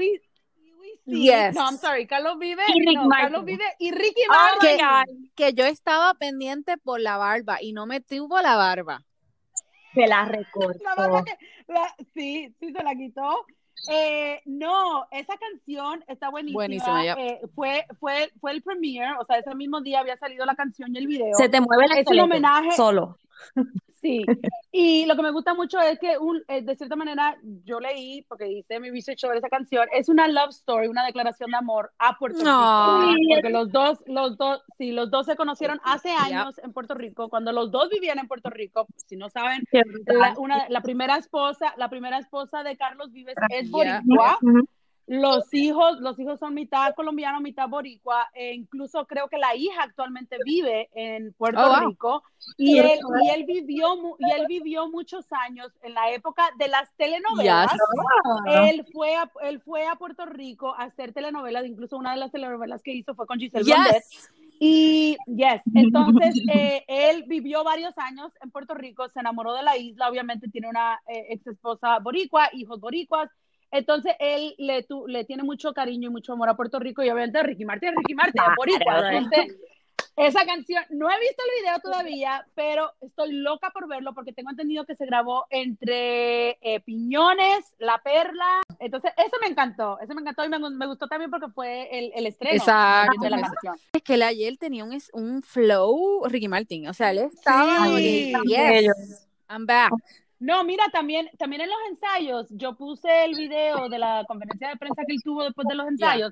we 1.06 1.20
Yes. 1.22 1.54
No, 1.54 1.62
I'm 1.62 1.78
sorry, 1.78 2.06
Carlos 2.06 2.38
Vive 2.38 2.62
y 2.74 2.94
no, 2.94 3.08
Carlos 3.08 3.44
Vive 3.44 3.64
y 3.78 3.90
Ricky 3.90 4.22
oh 4.28 4.32
Martin. 4.32 5.30
que, 5.34 5.52
yo 5.54 5.64
estaba 5.64 6.14
pendiente 6.14 6.76
por 6.78 7.00
la 7.00 7.16
barba 7.16 7.58
y 7.60 7.72
no 7.72 7.86
me 7.86 8.00
tuvo 8.00 8.40
la 8.40 8.56
barba. 8.56 9.04
Se 9.94 10.06
la 10.06 10.24
recortó. 10.24 10.84
La 11.68 11.94
sí, 12.14 12.54
sí 12.60 12.72
se 12.72 12.82
la 12.82 12.94
quitó. 12.94 13.46
Eh, 13.88 14.40
no, 14.46 15.06
esa 15.10 15.36
canción 15.36 16.04
está 16.08 16.30
buenísima. 16.30 16.58
Buenísima, 16.58 17.04
eh, 17.04 17.40
fue, 17.54 17.86
fue, 18.00 18.32
fue 18.40 18.52
el 18.52 18.62
premiere, 18.62 19.12
o 19.20 19.24
sea, 19.24 19.38
ese 19.38 19.54
mismo 19.54 19.80
día 19.80 20.00
había 20.00 20.16
salido 20.16 20.44
la 20.44 20.56
canción 20.56 20.94
y 20.94 20.98
el 20.98 21.06
video. 21.06 21.36
Se 21.36 21.48
te 21.48 21.60
mueve 21.60 21.84
el 21.84 21.98
Es 21.98 22.06
un 22.06 22.20
homenaje. 22.20 22.72
Solo. 22.72 23.18
Sí, 24.06 24.24
y 24.72 25.06
lo 25.06 25.16
que 25.16 25.22
me 25.22 25.30
gusta 25.30 25.54
mucho 25.54 25.80
es 25.80 25.98
que 25.98 26.18
un, 26.18 26.42
eh, 26.48 26.62
de 26.62 26.76
cierta 26.76 26.96
manera 26.96 27.36
yo 27.64 27.80
leí, 27.80 28.22
porque 28.28 28.50
hice 28.50 28.78
mi 28.78 28.90
research 28.90 29.18
sobre 29.18 29.38
esa 29.38 29.48
canción, 29.48 29.86
es 29.92 30.08
una 30.08 30.28
love 30.28 30.50
story, 30.50 30.86
una 30.88 31.04
declaración 31.04 31.50
de 31.50 31.56
amor 31.56 31.92
a 31.98 32.16
Puerto 32.18 32.38
Rico. 32.38 33.34
Porque 33.34 33.50
los 33.50 33.72
dos, 33.72 33.98
los 34.06 34.36
dos, 34.36 34.62
sí, 34.78 34.92
los 34.92 35.10
dos 35.10 35.26
se 35.26 35.36
conocieron 35.36 35.80
hace 35.84 36.10
años 36.10 36.58
en 36.62 36.72
Puerto 36.72 36.94
Rico, 36.94 37.28
cuando 37.28 37.52
los 37.52 37.70
dos 37.70 37.88
vivían 37.90 38.18
en 38.18 38.28
Puerto 38.28 38.50
Rico, 38.50 38.86
si 39.06 39.16
no 39.16 39.28
saben, 39.30 39.62
la, 40.06 40.34
una, 40.38 40.68
la 40.68 40.80
primera 40.82 41.16
esposa, 41.16 41.74
la 41.76 41.88
primera 41.88 42.18
esposa 42.18 42.62
de 42.62 42.76
Carlos 42.76 43.12
Vives 43.12 43.36
es 43.50 43.70
boricua. 43.70 44.38
Los 45.06 45.54
hijos, 45.54 46.00
los 46.00 46.18
hijos 46.18 46.40
son 46.40 46.54
mitad 46.54 46.92
colombiano, 46.94 47.40
mitad 47.40 47.68
boricua, 47.68 48.28
e 48.34 48.54
incluso 48.54 49.06
creo 49.06 49.28
que 49.28 49.38
la 49.38 49.54
hija 49.54 49.84
actualmente 49.84 50.36
vive 50.44 50.90
en 50.94 51.32
Puerto 51.34 51.60
oh, 51.60 51.88
Rico. 51.88 52.24
Y 52.56 52.78
él, 52.78 52.98
y 53.22 53.28
él 53.30 53.44
vivió 53.44 53.86
y 54.18 54.30
él 54.32 54.46
vivió 54.48 54.88
muchos 54.88 55.24
años 55.30 55.70
en 55.82 55.94
la 55.94 56.10
época 56.10 56.50
de 56.58 56.66
las 56.68 56.92
telenovelas. 56.96 57.72
Él 58.46 58.84
fue 58.92 59.14
a, 59.14 59.30
él 59.42 59.60
fue 59.60 59.86
a 59.86 59.94
Puerto 59.94 60.26
Rico 60.26 60.74
a 60.74 60.84
hacer 60.84 61.12
telenovelas, 61.12 61.66
incluso 61.66 61.96
una 61.96 62.10
de 62.10 62.18
las 62.18 62.32
telenovelas 62.32 62.82
que 62.82 62.92
hizo 62.92 63.14
fue 63.14 63.26
con 63.26 63.38
Giselle 63.38 63.64
yes. 63.64 64.30
Y, 64.58 65.16
yes, 65.26 65.62
entonces 65.74 66.34
eh, 66.52 66.84
él 66.88 67.24
vivió 67.28 67.62
varios 67.62 67.96
años 67.98 68.32
en 68.42 68.50
Puerto 68.50 68.74
Rico, 68.74 69.08
se 69.08 69.20
enamoró 69.20 69.54
de 69.54 69.62
la 69.62 69.76
isla, 69.76 70.08
obviamente 70.08 70.48
tiene 70.48 70.68
una 70.68 71.00
eh, 71.06 71.26
ex 71.30 71.46
esposa 71.46 71.98
boricua, 72.00 72.48
hijos 72.52 72.80
boricuas, 72.80 73.30
entonces 73.76 74.14
él 74.18 74.54
le, 74.58 74.82
tu, 74.82 75.06
le 75.06 75.24
tiene 75.24 75.42
mucho 75.42 75.72
cariño 75.72 76.08
y 76.08 76.12
mucho 76.12 76.32
amor 76.32 76.48
a 76.48 76.56
Puerto 76.56 76.78
Rico 76.78 77.02
y 77.02 77.10
obviamente 77.10 77.42
Ricky 77.42 77.64
Martin, 77.64 77.94
Ricky 77.96 78.14
Martin, 78.14 78.42
por 78.56 78.68
Entonces, 78.70 79.56
esa 80.16 80.46
canción, 80.46 80.82
no 80.88 81.10
he 81.10 81.20
visto 81.20 81.42
el 81.44 81.62
video 81.62 81.78
todavía, 81.80 82.46
pero 82.54 82.90
estoy 83.02 83.32
loca 83.32 83.70
por 83.70 83.86
verlo 83.86 84.14
porque 84.14 84.32
tengo 84.32 84.50
entendido 84.50 84.86
que 84.86 84.96
se 84.96 85.04
grabó 85.04 85.46
entre 85.50 86.58
eh, 86.62 86.80
Piñones, 86.80 87.74
La 87.78 88.00
Perla. 88.02 88.62
Entonces, 88.78 89.12
eso 89.18 89.36
me 89.42 89.48
encantó, 89.48 89.98
eso 90.00 90.14
me 90.14 90.22
encantó 90.22 90.44
y 90.44 90.48
me, 90.48 90.86
gustó 90.86 91.06
también 91.06 91.30
porque 91.30 91.48
fue 91.48 91.88
el, 91.98 92.12
el 92.14 92.26
estreno 92.26 92.64
de 93.20 93.30
la 93.30 93.40
canción. 93.40 93.76
Es 93.92 94.02
que 94.02 94.14
él 94.14 94.22
ayer 94.22 94.56
tenía 94.56 94.84
un, 94.84 94.98
un 95.12 95.42
flow 95.42 96.24
Ricky 96.26 96.48
Martin, 96.48 96.88
o 96.88 96.94
sea, 96.94 97.10
él 97.10 97.18
estaba... 97.18 97.86
Sí, 97.98 98.32
yes, 98.46 99.26
I'm 99.50 99.66
back. 99.66 99.92
No, 100.38 100.64
mira, 100.64 100.84
también, 100.92 101.30
también 101.38 101.62
en 101.62 101.70
los 101.70 101.78
ensayos, 101.90 102.46
yo 102.50 102.76
puse 102.76 103.24
el 103.24 103.34
video 103.34 103.88
de 103.88 103.98
la 103.98 104.24
conferencia 104.28 104.68
de 104.68 104.76
prensa 104.76 105.02
que 105.06 105.14
él 105.14 105.22
tuvo 105.22 105.44
después 105.44 105.66
de 105.66 105.74
los 105.74 105.88
ensayos 105.88 106.30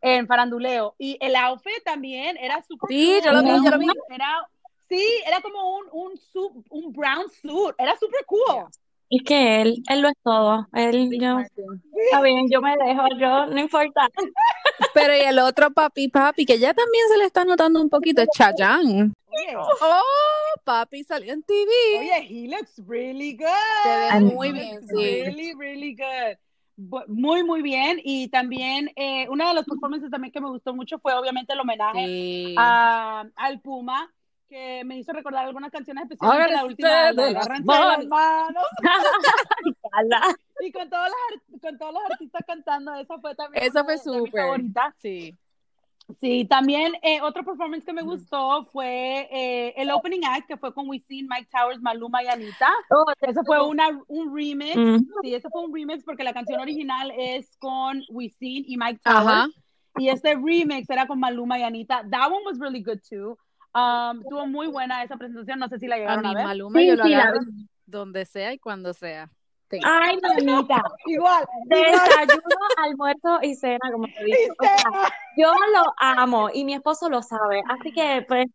en 0.00 0.26
Faranduleo. 0.26 0.94
Y 0.98 1.16
el 1.20 1.34
outfit 1.36 1.82
también 1.84 2.36
era 2.36 2.62
súper 2.62 2.88
Sí, 2.88 3.18
yo 3.24 3.32
lo 3.32 3.42
vi, 3.42 3.64
yo 3.64 3.70
lo 3.70 3.78
vi. 3.78 3.88
Era, 4.10 4.46
sí, 4.88 5.04
era 5.26 5.40
como 5.40 5.78
un, 5.78 5.86
un, 5.92 6.64
un 6.70 6.92
brown 6.92 7.30
suit. 7.40 7.74
Era 7.78 7.96
súper 7.96 8.24
cool. 8.26 8.66
Es 9.08 9.22
que 9.24 9.62
él, 9.62 9.82
él 9.88 10.00
lo 10.00 10.08
es 10.08 10.16
todo. 10.22 10.66
Él, 10.72 11.10
yo, 11.20 11.38
está 11.38 12.22
bien, 12.22 12.46
yo 12.50 12.60
me 12.60 12.76
dejo, 12.76 13.02
yo, 13.18 13.46
no 13.46 13.60
importa. 13.60 14.08
Pero 14.94 15.14
y 15.14 15.20
el 15.20 15.38
otro 15.38 15.70
papi, 15.70 16.08
papi, 16.08 16.44
que 16.44 16.58
ya 16.58 16.74
también 16.74 17.04
se 17.08 17.18
le 17.18 17.24
está 17.24 17.44
notando 17.44 17.80
un 17.80 17.88
poquito, 17.88 18.22
es 18.22 18.28
Chayanne. 18.36 19.12
Oh, 19.80 20.60
papi 20.64 21.04
salió 21.04 21.32
en 21.32 21.42
TV. 21.42 21.70
Oye, 21.98 22.26
he 22.28 22.48
looks 22.48 22.80
really 22.86 23.36
good. 23.36 23.46
Se 23.82 24.18
ve 24.18 24.20
muy 24.20 24.52
bien, 24.52 24.80
sí. 24.88 24.94
Really, 24.94 25.52
really 25.54 25.94
good. 25.94 26.36
Muy, 27.08 27.42
muy 27.42 27.62
bien. 27.62 28.00
Y 28.02 28.28
también 28.28 28.90
eh, 28.96 29.28
una 29.28 29.48
de 29.48 29.54
las 29.54 29.64
performances 29.64 30.10
también 30.10 30.32
que 30.32 30.40
me 30.40 30.50
gustó 30.50 30.74
mucho 30.74 30.98
fue 30.98 31.14
obviamente 31.14 31.52
el 31.52 31.60
homenaje 31.60 32.54
a, 32.56 33.24
al 33.36 33.60
Puma, 33.60 34.12
que 34.48 34.82
me 34.84 34.98
hizo 34.98 35.12
recordar 35.12 35.46
algunas 35.46 35.70
canciones 35.70 36.04
especiales 36.04 36.46
de 36.46 36.52
la 36.52 36.64
última 36.64 37.12
de 37.12 37.32
las 37.32 37.48
manos. 38.06 38.64
y 40.60 40.72
con 40.72 40.88
todos, 40.88 41.08
los, 41.08 41.60
con 41.60 41.78
todos 41.78 41.92
los 41.92 42.02
artistas 42.10 42.42
cantando, 42.46 42.94
esa 42.94 43.18
fue 43.18 43.34
también 43.34 43.64
esa 43.64 43.84
fue 43.84 43.98
súper 43.98 44.30
favorita. 44.30 44.94
Sí. 44.98 45.36
Sí, 46.20 46.44
también 46.44 46.92
eh, 47.02 47.20
otro 47.20 47.44
performance 47.44 47.84
que 47.84 47.92
me 47.92 48.02
gustó 48.02 48.62
fue 48.70 49.28
eh, 49.30 49.74
el 49.76 49.90
opening 49.90 50.20
act 50.24 50.46
que 50.46 50.56
fue 50.56 50.72
con 50.72 50.88
Wisin, 50.88 51.26
Mike 51.28 51.48
Towers, 51.50 51.82
Maluma 51.82 52.22
y 52.22 52.28
Anita. 52.28 52.70
Oh, 52.90 53.12
eso 53.20 53.42
fue 53.44 53.60
una, 53.66 53.88
un 54.06 54.34
remix. 54.34 54.74
Sí, 55.22 55.34
eso 55.34 55.50
fue 55.50 55.64
un 55.64 55.74
remix 55.74 56.04
porque 56.04 56.22
la 56.22 56.32
canción 56.32 56.60
original 56.60 57.12
es 57.18 57.56
con 57.58 58.02
Wisin 58.08 58.64
y 58.68 58.76
Mike 58.76 59.00
Towers. 59.02 59.52
Y 59.98 60.08
este 60.08 60.34
remix 60.34 60.88
era 60.88 61.08
con 61.08 61.18
Maluma 61.18 61.58
y 61.58 61.62
Anita. 61.62 62.04
That 62.08 62.30
one 62.30 62.44
was 62.44 62.60
really 62.60 62.82
good 62.82 63.00
too. 63.08 63.36
Um, 63.76 64.22
tuvo 64.22 64.46
muy 64.46 64.68
buena 64.68 65.02
esa 65.02 65.18
presentación. 65.18 65.58
No 65.58 65.68
sé 65.68 65.78
si 65.78 65.86
la 65.86 65.98
llegaron 65.98 66.24
a, 66.24 66.30
a 66.30 66.34
ver. 66.34 66.44
Maluma 66.44 66.82
yo 66.82 66.96
lo 66.96 67.04
agarro 67.04 67.40
donde 67.84 68.24
sea 68.24 68.54
y 68.54 68.58
cuando 68.58 68.94
sea. 68.94 69.30
Ay, 69.82 70.16
mamita. 70.22 70.80
Igual. 71.06 71.44
Desayuno, 71.66 72.42
almuerzo 72.78 73.38
y 73.42 73.54
cena, 73.54 73.90
como 73.92 74.06
te 74.06 74.24
dije. 74.24 74.48
yo 75.36 75.52
lo 75.72 75.94
amo 75.98 76.48
y 76.54 76.64
mi 76.64 76.74
esposo 76.74 77.10
lo 77.10 77.22
sabe. 77.22 77.62
Así 77.68 77.92
que, 77.92 78.24
pues, 78.26 78.46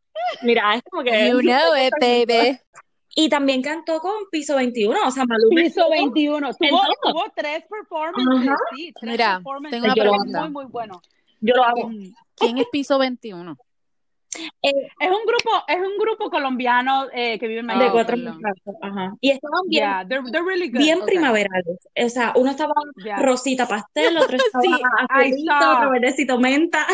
mira, 0.42 0.74
es 0.76 0.84
como 0.90 1.04
que. 1.04 1.30
You 1.30 1.42
know 1.42 1.76
it, 1.76 1.94
baby. 2.00 2.60
Y 3.14 3.28
también 3.30 3.62
cantó 3.62 4.00
con 4.00 4.14
Piso 4.32 4.56
21, 4.56 4.98
o 5.06 5.12
sea, 5.12 5.26
Maluma. 5.26 5.62
Piso 5.62 5.90
21. 5.90 6.50
Tuvo, 6.54 6.82
tuvo 7.04 7.26
tres 7.36 7.66
performances. 7.70 8.56
Sí, 8.74 8.94
tres 8.98 9.12
Mira, 9.12 9.36
performances. 9.36 9.82
tengo 9.82 9.94
una 9.94 10.02
pregunta. 10.02 10.40
Muy, 10.42 10.50
muy 10.50 10.66
bueno. 10.66 11.02
Yo 11.42 11.56
lo 11.56 11.64
hago. 11.64 11.92
¿Quién 12.36 12.58
es 12.58 12.68
Piso 12.72 12.98
21? 12.98 13.58
Eh, 14.34 14.72
es 15.00 15.10
un 15.10 15.26
grupo, 15.26 15.64
es 15.68 15.78
un 15.78 15.98
grupo 15.98 16.30
colombiano 16.30 17.08
eh, 17.12 17.38
que 17.38 17.48
vive 17.48 17.60
en 17.60 17.66
Miami. 17.66 17.86
De 17.86 17.92
cuatro 17.92 18.18
Ajá. 18.82 19.14
Y 19.20 19.32
estaban 19.32 19.62
bien, 19.68 19.84
yeah, 19.84 20.08
they're, 20.08 20.24
they're 20.32 20.46
really 20.46 20.70
good. 20.70 20.80
bien 20.80 21.02
okay. 21.02 21.16
primaverales. 21.16 21.88
O 21.96 22.10
sea, 22.10 22.34
uno 22.36 22.52
estaba 22.52 22.74
yeah. 23.04 23.18
rosita 23.22 23.68
pastel, 23.68 24.18
otro 24.18 24.38
estaba 24.46 24.62
sí, 24.62 24.72
azulito, 25.10 25.72
otro 25.78 25.92
verdecito 25.92 26.40
menta. 26.40 26.88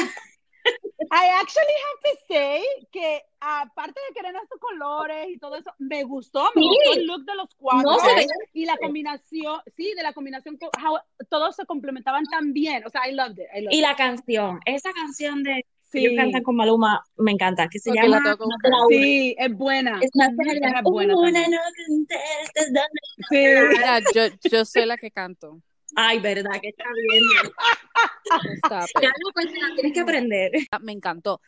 I 1.09 1.29
actually 1.39 1.77
have 1.85 2.11
to 2.11 2.19
say 2.27 2.63
que 2.91 3.21
aparte 3.39 3.99
de 4.09 4.13
querer 4.13 4.35
estos 4.35 4.59
colores 4.59 5.27
y 5.29 5.37
todo 5.37 5.55
eso, 5.55 5.71
me 5.77 6.03
gustó, 6.03 6.51
me 6.55 6.63
sí. 6.63 6.67
gustó 6.67 6.99
el 6.99 7.05
look 7.05 7.23
de 7.23 7.35
los 7.35 7.55
cuatro 7.55 7.91
no, 7.91 7.97
y 8.53 8.65
la 8.65 8.75
combinación, 8.77 9.61
sí, 9.77 9.93
de 9.95 10.03
la 10.03 10.11
combinación, 10.11 10.57
how, 10.83 10.99
todos 11.29 11.55
se 11.55 11.65
complementaban 11.65 12.25
tan 12.25 12.51
bien, 12.51 12.83
o 12.85 12.89
sea, 12.89 13.07
I 13.07 13.13
loved 13.13 13.39
it. 13.39 13.47
I 13.55 13.61
loved 13.61 13.73
y 13.73 13.77
it. 13.77 13.81
la 13.83 13.95
canción, 13.95 14.59
esa 14.65 14.91
canción 14.91 15.43
de 15.43 15.65
Sí. 15.89 15.99
Ellos 15.99 16.13
cantan 16.17 16.43
con 16.43 16.55
Maluma, 16.55 17.01
me 17.17 17.31
encanta, 17.31 17.67
que 17.69 17.79
se 17.79 17.91
Porque 17.91 18.07
llama 18.07 18.37
Sí, 18.89 19.35
es 19.37 19.53
buena. 19.53 19.99
Es 20.01 20.11
una, 20.13 20.27
es 20.27 20.83
buena 20.83 21.15
una 21.15 21.47
no 21.47 21.57
contestes, 21.87 22.73
dame. 22.73 22.99
Sí. 23.29 23.37
Mira, 23.69 23.99
yo, 24.13 24.23
yo 24.51 24.65
soy 24.65 24.85
la 24.85 24.97
que 24.97 25.11
canto. 25.11 25.61
Ay, 25.95 26.19
verdad 26.19 26.51
que 26.61 26.69
está 26.69 26.83
bien. 26.93 27.23
ya 29.01 29.07
no, 29.07 29.31
pues 29.33 29.45
la 29.45 29.75
tienes 29.75 29.93
que 29.93 29.99
aprender. 30.01 30.51
Me 30.81 30.91
encantó, 30.91 31.41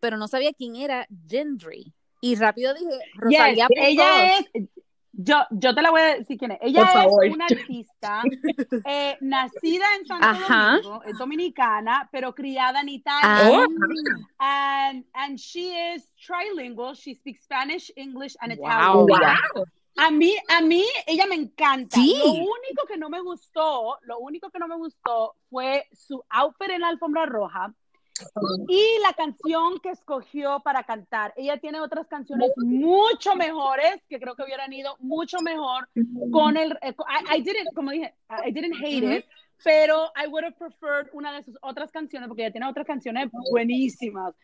pero 0.00 0.16
no 0.16 0.28
sabía 0.28 0.52
quién 0.52 0.76
era 0.76 1.06
Gendry. 1.28 1.92
Y 2.20 2.36
rápido 2.36 2.72
dije, 2.72 2.98
Rosalía 3.14 3.66
yes, 3.68 3.84
ella 3.84 4.36
es 4.36 4.68
yo, 5.12 5.42
yo 5.50 5.74
te 5.74 5.82
la 5.82 5.90
voy 5.90 6.00
a 6.00 6.16
decir 6.16 6.38
quién 6.38 6.52
es. 6.52 6.58
Ella 6.62 7.04
es 7.04 7.32
una 7.32 7.44
artista 7.44 8.22
eh, 8.86 9.16
nacida 9.20 9.84
en 9.98 10.06
Santo 10.06 10.26
Ajá. 10.26 10.70
Domingo, 10.76 11.02
es 11.04 11.18
dominicana, 11.18 12.08
pero 12.10 12.34
criada 12.34 12.80
en 12.80 12.88
Italia. 12.88 13.66
Ah. 14.38 14.88
And, 14.88 15.04
and 15.12 15.38
she 15.38 15.94
is 15.94 16.10
trilingual. 16.16 16.94
She 16.94 17.14
speaks 17.14 17.44
Spanish, 17.44 17.92
English, 17.96 18.34
and 18.40 18.56
wow. 18.58 19.06
Italian. 19.06 19.38
Wow. 19.54 19.64
A 19.98 20.10
mí, 20.10 20.34
a 20.48 20.62
mí, 20.62 20.84
ella 21.06 21.26
me 21.26 21.34
encanta. 21.34 21.96
Sí. 21.96 22.14
Lo 22.18 22.32
único 22.32 22.86
que 22.88 22.96
no 22.96 23.10
me 23.10 23.20
gustó, 23.20 23.98
lo 24.02 24.18
único 24.20 24.50
que 24.50 24.58
no 24.58 24.66
me 24.66 24.76
gustó 24.76 25.36
fue 25.50 25.86
su 25.92 26.24
outfit 26.30 26.70
en 26.70 26.80
la 26.80 26.88
alfombra 26.88 27.26
roja. 27.26 27.74
Y 28.68 28.84
la 29.02 29.12
canción 29.14 29.78
que 29.80 29.90
escogió 29.90 30.60
para 30.60 30.84
cantar, 30.84 31.32
ella 31.36 31.56
tiene 31.58 31.80
otras 31.80 32.06
canciones 32.06 32.50
mucho 32.56 33.34
mejores 33.36 33.96
que 34.08 34.20
creo 34.20 34.34
que 34.34 34.42
hubieran 34.42 34.72
ido 34.72 34.96
mucho 35.00 35.38
mejor 35.40 35.88
con 36.30 36.56
el. 36.56 36.72
I, 36.82 37.38
I 37.38 37.42
didn't, 37.42 37.74
como 37.74 37.90
dije, 37.90 38.14
I 38.44 38.52
didn't 38.52 38.76
hate 38.82 39.18
it, 39.18 39.24
pero 39.64 40.12
I 40.16 40.26
would 40.28 40.44
have 40.44 40.56
preferred 40.56 41.08
una 41.12 41.32
de 41.32 41.42
sus 41.42 41.56
otras 41.62 41.90
canciones 41.90 42.28
porque 42.28 42.42
ella 42.42 42.52
tiene 42.52 42.66
otras 42.68 42.86
canciones 42.86 43.28
buenísimas. 43.50 44.34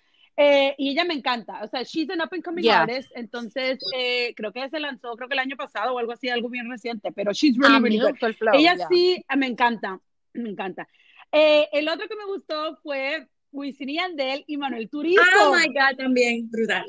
Eh, 0.41 0.75
y 0.79 0.91
ella 0.91 1.05
me 1.05 1.15
encanta, 1.15 1.65
o 1.65 1.67
sea, 1.67 1.83
she's 1.83 2.09
an 2.11 2.21
up 2.21 2.29
and 2.31 2.45
coming 2.45 2.63
Yeah. 2.63 2.83
artist, 2.83 3.11
entonces 3.17 3.81
eh, 3.93 4.33
creo 4.37 4.53
que 4.53 4.71
se 4.71 4.79
lanzó, 4.79 5.17
creo 5.17 5.29
que 5.29 5.35
el 5.35 5.41
año 5.41 5.57
pasado 5.57 5.93
o 5.95 5.99
algo 5.99 6.13
así, 6.13 6.29
algo 6.29 6.49
bien 6.49 6.71
reciente, 6.71 7.11
pero 7.11 7.33
she's 7.33 7.57
really, 7.59 7.75
A 7.75 7.81
mí 7.81 7.89
really 7.99 8.13
good. 8.13 8.35
flow. 8.35 8.55
Ella 8.55 8.77
yeah. 8.77 8.87
sí, 8.89 9.25
me 9.37 9.49
encanta, 9.49 10.01
me 10.35 10.51
encanta. 10.51 10.87
Eh, 11.33 11.69
el 11.73 11.89
otro 11.89 12.07
que 12.07 12.15
me 12.15 12.25
gustó 12.27 12.77
fue 12.85 13.27
Wisin 13.51 13.89
y 13.89 13.95
Yandel 13.97 14.45
y 14.47 14.57
Manuel 14.57 14.89
Turizo. 14.91 15.23
Oh 15.41 15.55
my 15.55 15.67
God, 15.69 15.97
también, 15.97 16.51
brutal. 16.51 16.85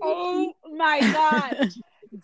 Oh 0.00 0.54
my 0.72 1.00
God. 1.12 1.68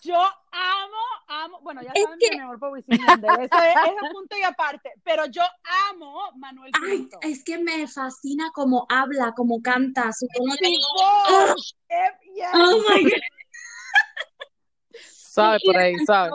Yo 0.03 0.15
amo, 0.17 0.97
amo, 1.29 1.61
bueno, 1.63 1.83
ya 1.83 1.91
Es 1.95 2.05
saben 2.05 2.19
que- 2.19 2.31
mi 2.37 2.39
amor 2.43 2.59
por 2.59 2.71
Wisin 2.73 2.95
y 2.95 2.99
Yandel, 3.07 3.31
ese 3.33 3.45
es, 3.45 3.75
es 3.87 4.11
punto 4.13 4.37
y 4.39 4.43
aparte, 4.43 4.91
pero 5.05 5.27
yo 5.27 5.43
amo 5.91 6.31
Manuel 6.37 6.71
Ay, 6.83 6.99
Turizo. 7.09 7.19
es 7.23 7.45
que 7.45 7.59
me 7.59 7.87
fascina 7.87 8.51
cómo 8.55 8.87
habla, 8.89 9.33
cómo 9.37 9.61
canta, 9.61 10.11
su 10.13 10.27
tono 10.35 10.55
de 10.61 10.71
yes. 10.71 10.87
Oh 12.55 12.79
my 12.89 13.03
God. 13.05 13.11
Sabe 15.05 15.59
por 15.65 15.77
ahí, 15.77 15.95
sabe. 16.05 16.31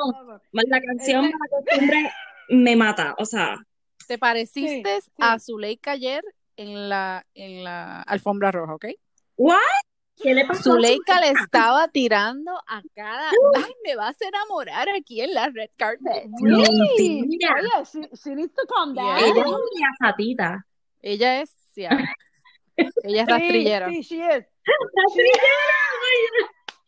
La 0.51 0.81
canción, 0.81 1.25
la 1.25 1.47
costumbre, 1.49 2.11
me 2.49 2.75
mata, 2.75 3.15
o 3.19 3.25
sea. 3.25 3.57
Te 4.07 4.17
pareciste 4.17 5.01
Sí, 5.01 5.01
sí. 5.05 5.11
a 5.19 5.37
Zuleika 5.39 5.91
ayer 5.91 6.23
en 6.57 6.89
la, 6.89 7.25
en 7.33 7.63
la 7.63 8.01
alfombra 8.01 8.51
roja, 8.51 8.75
¿ok? 8.75 8.87
¿What? 9.37 9.61
¿Qué 10.21 10.33
le 10.33 10.45
pasó? 10.45 10.71
Zuleika 10.71 11.21
le 11.21 11.29
estaba 11.29 11.87
tirando 11.89 12.51
a 12.67 12.81
cada. 12.95 13.29
Ay, 13.55 13.71
me 13.85 13.95
vas 13.95 14.19
a 14.21 14.27
enamorar 14.27 14.89
aquí 14.89 15.21
en 15.21 15.33
la 15.33 15.47
red 15.49 15.69
carpet. 15.77 16.27
Really? 16.41 17.21
Mentira. 17.21 17.55
Oye, 17.59 17.69
she, 17.85 18.09
she 18.15 18.35
needs 18.35 18.53
to 18.55 18.65
calm 18.67 18.93
down. 18.95 19.19
Ella 19.19 19.41
es 19.41 19.47
una 19.47 19.95
satita. 19.99 20.65
Ella 21.01 21.41
es. 21.41 21.55
Ella 21.75 22.15
es 22.75 23.27
rastrillera. 23.27 23.89
Sí, 23.89 24.03
sí, 24.03 24.17
she 24.17 24.37
is. 24.37 24.45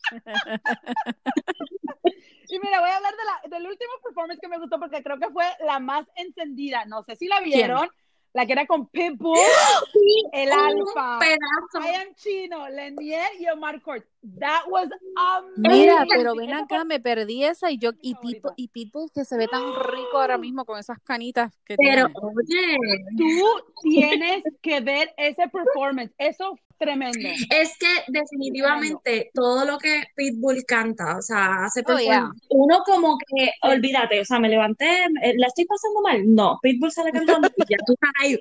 Y 2.50 2.60
mira, 2.60 2.80
voy 2.80 2.90
a 2.90 2.98
hablar 2.98 3.14
de 3.16 3.24
la, 3.26 3.58
del 3.58 3.68
último 3.68 3.92
performance 4.04 4.40
que 4.42 4.48
me 4.48 4.58
gustó 4.58 4.80
porque 4.80 5.04
creo 5.04 5.20
que 5.20 5.30
fue 5.30 5.46
la 5.64 5.80
más 5.80 6.08
encendida. 6.16 6.86
No 6.86 7.04
sé 7.04 7.16
si 7.16 7.28
la 7.28 7.42
vieron. 7.42 7.88
La 8.34 8.46
que 8.46 8.54
era 8.54 8.68
con 8.68 8.88
Pitbull, 8.88 9.38
el 10.34 10.52
alfa. 10.52 11.18
Am 11.18 12.14
Chino, 12.16 12.70
Lenier 12.70 13.30
y 13.40 13.48
Omar 13.48 13.82
Court. 13.82 14.06
That 14.22 14.64
was 14.70 14.90
amazing. 15.16 15.80
Mira, 15.80 16.06
pero 16.10 16.36
ven 16.36 16.52
acá, 16.54 16.84
me 16.84 17.00
perdí 17.00 17.46
esa 17.46 17.72
y 17.72 17.78
yo, 17.78 17.92
y. 18.02 18.16
Pitbull, 18.16 18.54
y 18.58 18.68
Pitbull 18.68 19.10
que 19.14 19.24
se 19.24 19.38
ve 19.38 19.48
tan 19.48 19.62
rico 19.62 20.18
ahora 20.20 20.38
mismo 20.38 20.66
con 20.66 20.78
esas 20.78 21.00
canitas 21.00 21.54
que 21.64 21.78
Pero, 21.78 22.08
tiene. 22.08 22.14
oye, 22.36 22.78
Tú 23.18 23.64
tienes 23.82 24.44
que 24.62 24.82
ver 24.82 25.14
ese 25.16 25.48
performance. 25.48 26.12
Eso 26.18 26.54
es 26.54 26.62
tremendo. 26.78 27.18
es 27.50 27.78
que 27.78 27.88
definitivamente 28.10 29.32
todo 29.34 29.64
lo 29.64 29.78
que 29.78 30.04
Pitbull 30.16 30.66
canta, 30.66 31.18
o 31.18 31.22
sea, 31.22 31.64
hace 31.66 31.80
Oh, 31.82 31.96
performance, 31.96 32.42
uno 32.50 32.80
como 32.86 33.18
que, 33.18 33.52
olvídate, 33.62 34.20
o 34.20 34.26
sea, 34.26 34.40
me 34.40 34.50
levanté, 34.50 35.06
eh, 35.24 35.34
¿la 35.38 35.48
estoy 35.48 35.64
pasando 35.66 36.02
mal? 36.02 36.22
No, 36.36 36.60
Pitbull 36.62 36.92
sale 36.92 37.12
cantando 37.12 37.48
y 37.56 37.64
ya 37.70 37.78
tú 37.86 37.94
estás 37.94 38.12
ahí. 38.22 38.38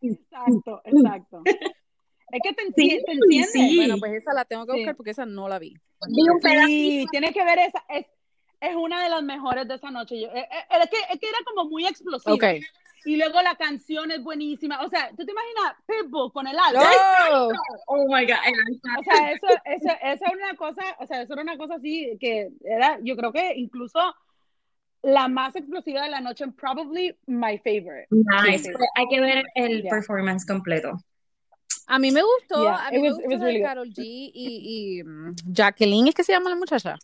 Exacto, 0.00 0.80
exacto. 0.84 1.42
Es 2.32 2.40
que 2.42 2.52
te, 2.54 2.62
enti- 2.64 2.74
Sí, 2.76 3.02
te 3.04 3.12
entiendes. 3.12 3.52
sí. 3.52 3.76
Bueno, 3.76 3.96
pues 3.98 4.12
esa 4.14 4.32
la 4.32 4.44
tengo 4.44 4.66
que 4.66 4.72
Sí. 4.72 4.78
buscar 4.78 4.96
porque 4.96 5.10
esa 5.10 5.26
no 5.26 5.48
la 5.48 5.58
vi. 5.58 5.74
Vi 6.08 6.28
un 6.28 6.40
pedacito. 6.40 6.66
Sí, 6.68 7.06
tienes 7.10 7.32
que 7.32 7.44
ver 7.44 7.58
esa. 7.60 7.84
Es, 7.88 8.06
es 8.60 8.76
una 8.76 9.02
de 9.02 9.08
las 9.08 9.22
mejores 9.22 9.66
de 9.68 9.74
esa 9.74 9.90
noche. 9.90 10.20
Yo, 10.20 10.28
eh, 10.28 10.48
eh, 10.50 10.78
es, 10.82 10.90
que, 10.90 10.96
es 11.12 11.18
que 11.20 11.28
era 11.28 11.38
como 11.46 11.68
muy 11.68 11.86
explosiva. 11.86 12.34
Ok. 12.34 12.44
Y 13.06 13.16
luego 13.16 13.40
la 13.40 13.54
canción 13.56 14.10
es 14.10 14.22
buenísima. 14.22 14.82
O 14.84 14.88
sea, 14.90 15.08
¿tú 15.16 15.24
te 15.24 15.32
imaginas 15.32 15.72
Pitbull 15.86 16.30
con 16.32 16.46
el 16.46 16.58
alfa? 16.58 16.82
¡Oh! 17.30 17.48
Oh 17.86 18.06
my 18.14 18.26
God. 18.26 18.36
O 18.98 19.02
sea, 19.02 19.32
eso, 19.32 19.46
eso, 19.64 19.88
eso 20.02 20.24
era 20.26 20.36
una 20.36 20.54
cosa, 20.56 20.82
o 20.98 21.06
sea, 21.06 21.22
eso 21.22 21.32
era 21.32 21.40
una 21.42 21.56
cosa 21.56 21.76
así 21.76 22.18
que 22.20 22.50
era, 22.62 22.98
yo 23.02 23.16
creo 23.16 23.32
que 23.32 23.54
incluso 23.56 23.98
la 25.02 25.28
más 25.28 25.56
explosiva 25.56 26.02
de 26.02 26.10
la 26.10 26.20
noche, 26.20 26.44
probably 26.48 27.16
my 27.26 27.56
favorite. 27.60 28.06
Nice. 28.10 28.70
Hay 28.96 29.06
que 29.08 29.18
ver 29.18 29.44
el 29.54 29.82
performance 29.84 30.44
completo. 30.46 30.92
A 31.92 31.98
mí 31.98 32.12
me 32.12 32.22
gustó, 32.22 32.68
a 32.68 32.88
mí 32.92 33.00
me 33.00 33.10
gustó 33.10 33.28
Carol 33.64 33.88
G 33.88 33.98
y, 33.98 34.32
y, 34.32 35.02
mm, 35.02 35.32
Jacqueline, 35.46 36.06
¿es 36.06 36.14
que 36.14 36.22
se 36.22 36.32
llama 36.32 36.48
la 36.48 36.54
muchacha? 36.54 36.96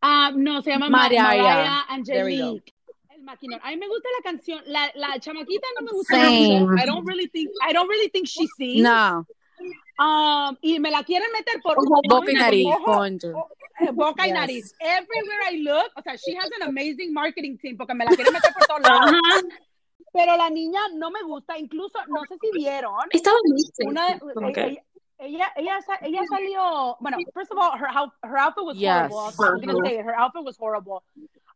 Ah, 0.00 0.32
no, 0.34 0.62
se 0.62 0.70
llama 0.70 0.88
María 0.88 1.84
Angelique. 1.90 2.72
El 3.10 3.22
maquinón. 3.22 3.60
A 3.62 3.68
mí 3.68 3.76
me 3.76 3.86
gusta 3.88 4.08
la 4.18 4.30
canción, 4.30 4.62
la, 4.64 4.90
la 4.94 5.20
chamaquita 5.20 5.66
no 5.78 5.84
me 5.84 5.92
gusta. 5.92 6.16
I 6.16 6.86
don't 6.86 7.06
really 7.06 7.28
think, 7.28 7.50
I 7.68 7.74
don't 7.74 7.86
really 7.86 8.08
think 8.08 8.26
she 8.26 8.46
sings. 8.56 8.82
No. 8.82 9.26
Um, 9.98 10.56
y 10.62 10.80
me 10.80 10.90
la 10.90 11.04
quieren 11.04 11.30
meter 11.30 11.60
por 11.62 11.76
boca 12.08 12.30
y 12.30 12.34
nariz. 12.34 12.66
Eh, 13.78 13.90
boca 13.92 14.26
y 14.26 14.32
nariz. 14.32 14.74
Everywhere 14.80 15.52
I 15.52 15.58
look, 15.58 15.92
o 15.96 16.02
sea, 16.02 16.16
she 16.16 16.34
has 16.34 16.50
an 16.58 16.66
amazing 16.66 17.12
marketing 17.12 17.58
team 17.58 17.76
porque 17.76 17.94
me 17.94 18.06
la 18.06 18.12
quieren 18.12 18.32
meter 18.32 18.54
por 18.54 18.66
todos 18.66 18.80
lados. 18.80 19.20
Pero 20.12 20.36
la 20.36 20.50
niña 20.50 20.80
no 20.94 21.10
me 21.10 21.22
gusta, 21.22 21.58
incluso, 21.58 21.98
no 22.08 22.22
sé 22.28 22.36
si 22.40 22.50
vieron. 22.52 22.94
Estaba 23.10 23.36
una, 23.86 24.08
ella, 24.08 24.82
ella, 25.18 25.52
ella, 25.56 25.78
ella, 26.02 26.20
salió, 26.28 26.96
bueno, 27.00 27.16
first 27.32 27.50
of 27.52 27.58
all, 27.58 27.78
her, 27.78 27.88
her 28.22 28.38
outfit 28.38 28.64
was 28.64 28.76
horrible. 28.76 29.18
I 29.18 29.26
was 29.26 29.64
gonna 29.64 29.88
say, 29.88 29.96
her 29.98 30.14
outfit 30.14 30.44
was 30.44 30.56
horrible. 30.58 31.02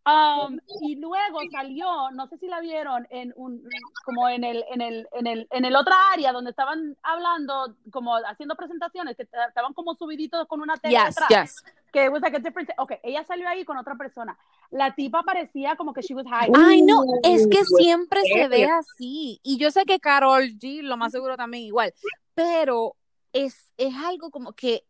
Um, 0.07 0.61
y 0.81 0.95
luego 0.97 1.41
salió, 1.51 2.11
no 2.13 2.29
sé 2.29 2.39
si 2.39 2.47
la 2.47 2.61
vieron, 2.61 3.07
en 3.11 3.33
un, 3.37 3.69
como 4.05 4.29
en 4.29 4.45
el, 4.45 4.65
en 4.71 4.81
el, 4.81 5.09
en 5.13 5.27
el, 5.27 5.49
en 5.51 5.65
el 5.65 5.77
otra 5.77 5.97
área 6.13 6.33
donde 6.33 6.51
estaban 6.51 6.97
hablando, 7.03 7.77
como 7.91 8.15
haciendo 8.15 8.55
presentaciones, 8.55 9.17
que 9.17 9.25
estaban 9.49 9.75
como 9.75 9.95
subiditos 9.95 10.47
con 10.47 10.61
una 10.61 10.77
tele 10.77 10.97
yes, 10.97 11.17
Yes. 11.29 11.65
Que 11.93 12.09
was 12.09 12.23
like 12.23 12.37
a 12.37 12.41
different, 12.41 12.71
ok, 12.79 12.93
ella 13.03 13.25
salió 13.25 13.49
ahí 13.49 13.65
con 13.65 13.77
otra 13.79 13.97
persona. 13.97 14.39
La 14.71 14.95
tipa 14.95 15.23
parecía 15.23 15.77
como 15.77 15.93
que 15.93 16.03
she 16.03 16.15
was 16.15 16.27
high. 16.29 16.51
Ay, 16.55 16.83
no, 16.83 17.03
es 17.23 17.47
que 17.49 17.65
siempre 17.65 18.21
se 18.23 18.49
ve 18.49 18.67
así. 18.67 19.41
Y 19.43 19.57
yo 19.57 19.71
sé 19.71 19.85
que 19.85 19.99
Carol 19.99 20.45
G, 20.59 20.83
lo 20.83 20.97
más 20.97 21.13
seguro 21.13 21.37
también 21.37 21.65
igual, 21.65 21.95
pero 22.35 22.97
es, 23.33 23.73
es 23.77 23.95
algo 23.95 24.31
como 24.31 24.53
que 24.53 24.85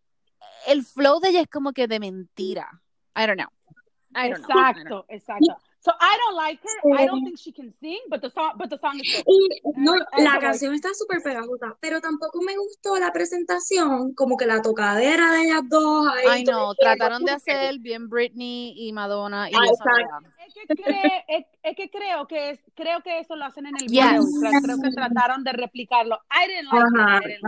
el 0.67 0.85
flow 0.85 1.21
de 1.21 1.29
ella 1.29 1.41
es 1.43 1.49
como 1.49 1.73
que 1.73 1.87
de 1.87 2.01
mentira. 2.01 2.83
I 3.15 3.27
don't 3.27 3.39
know. 3.39 3.49
Exacto, 4.25 5.05
exacto. 5.09 5.57
So 5.87 5.93
I 6.01 6.19
don't 6.19 6.35
like 6.35 6.59
her. 6.65 6.99
I 6.99 7.07
don't 7.07 7.23
think 7.23 7.39
she 7.39 7.53
can 7.53 7.73
sing, 7.79 8.01
but 8.11 8.21
the 8.21 8.29
song, 8.29 8.55
but 8.59 8.69
the 8.69 8.79
song 8.79 8.99
is 8.99 9.23
no, 9.77 9.95
la 10.19 10.41
canción 10.41 10.75
está 10.75 10.93
súper 10.95 11.23
pegajosa, 11.23 11.77
pero 11.79 12.01
tampoco 12.01 12.43
me 12.43 12.57
gustó 12.57 12.99
la 12.99 13.13
presentación, 13.13 14.13
como 14.15 14.37
que 14.37 14.47
la 14.47 14.63
tocadera 14.63 15.31
de 15.31 15.45
ellas 15.45 15.63
dos. 15.69 16.09
Ay, 16.29 16.43
no, 16.43 16.75
trataron 16.75 17.23
de 17.25 17.31
hacer 17.31 17.79
bien 17.79 18.09
Britney 18.09 18.75
y 18.77 18.93
Madonna 18.93 19.49
y 19.49 19.55
es, 19.55 20.67
que 20.67 21.47
es, 21.63 21.77
que 21.77 21.91
creo 21.91 22.27
que 22.27 22.51
es, 22.51 22.61
creo 22.75 23.01
que 23.03 23.21
eso 23.21 23.37
lo 23.37 23.45
hacen 23.45 23.67
en 23.67 23.77
el 23.81 23.87
video. 23.87 24.25
Creo 24.63 24.79
que 24.83 24.91
trataron 24.91 25.45
de 25.45 25.53
replicarlo. 25.53 26.19
I 26.31 26.49
didn't 26.49 26.69
like 26.73 27.29
it, 27.29 27.41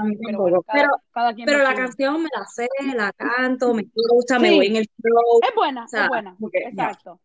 pero, 1.44 1.62
la 1.62 1.74
canción 1.74 2.22
me 2.22 2.28
la 2.32 2.44
sé, 2.46 2.68
la 2.94 3.12
canto, 3.12 3.74
me 3.74 3.84
gusta, 3.94 4.38
me 4.38 4.54
voy 4.54 4.66
en 4.66 4.76
el 4.76 4.88
flow. 5.00 5.40
Es 5.42 5.54
buena, 5.56 5.86
es 5.90 6.08
buena. 6.08 6.36
Exacto. 6.52 7.20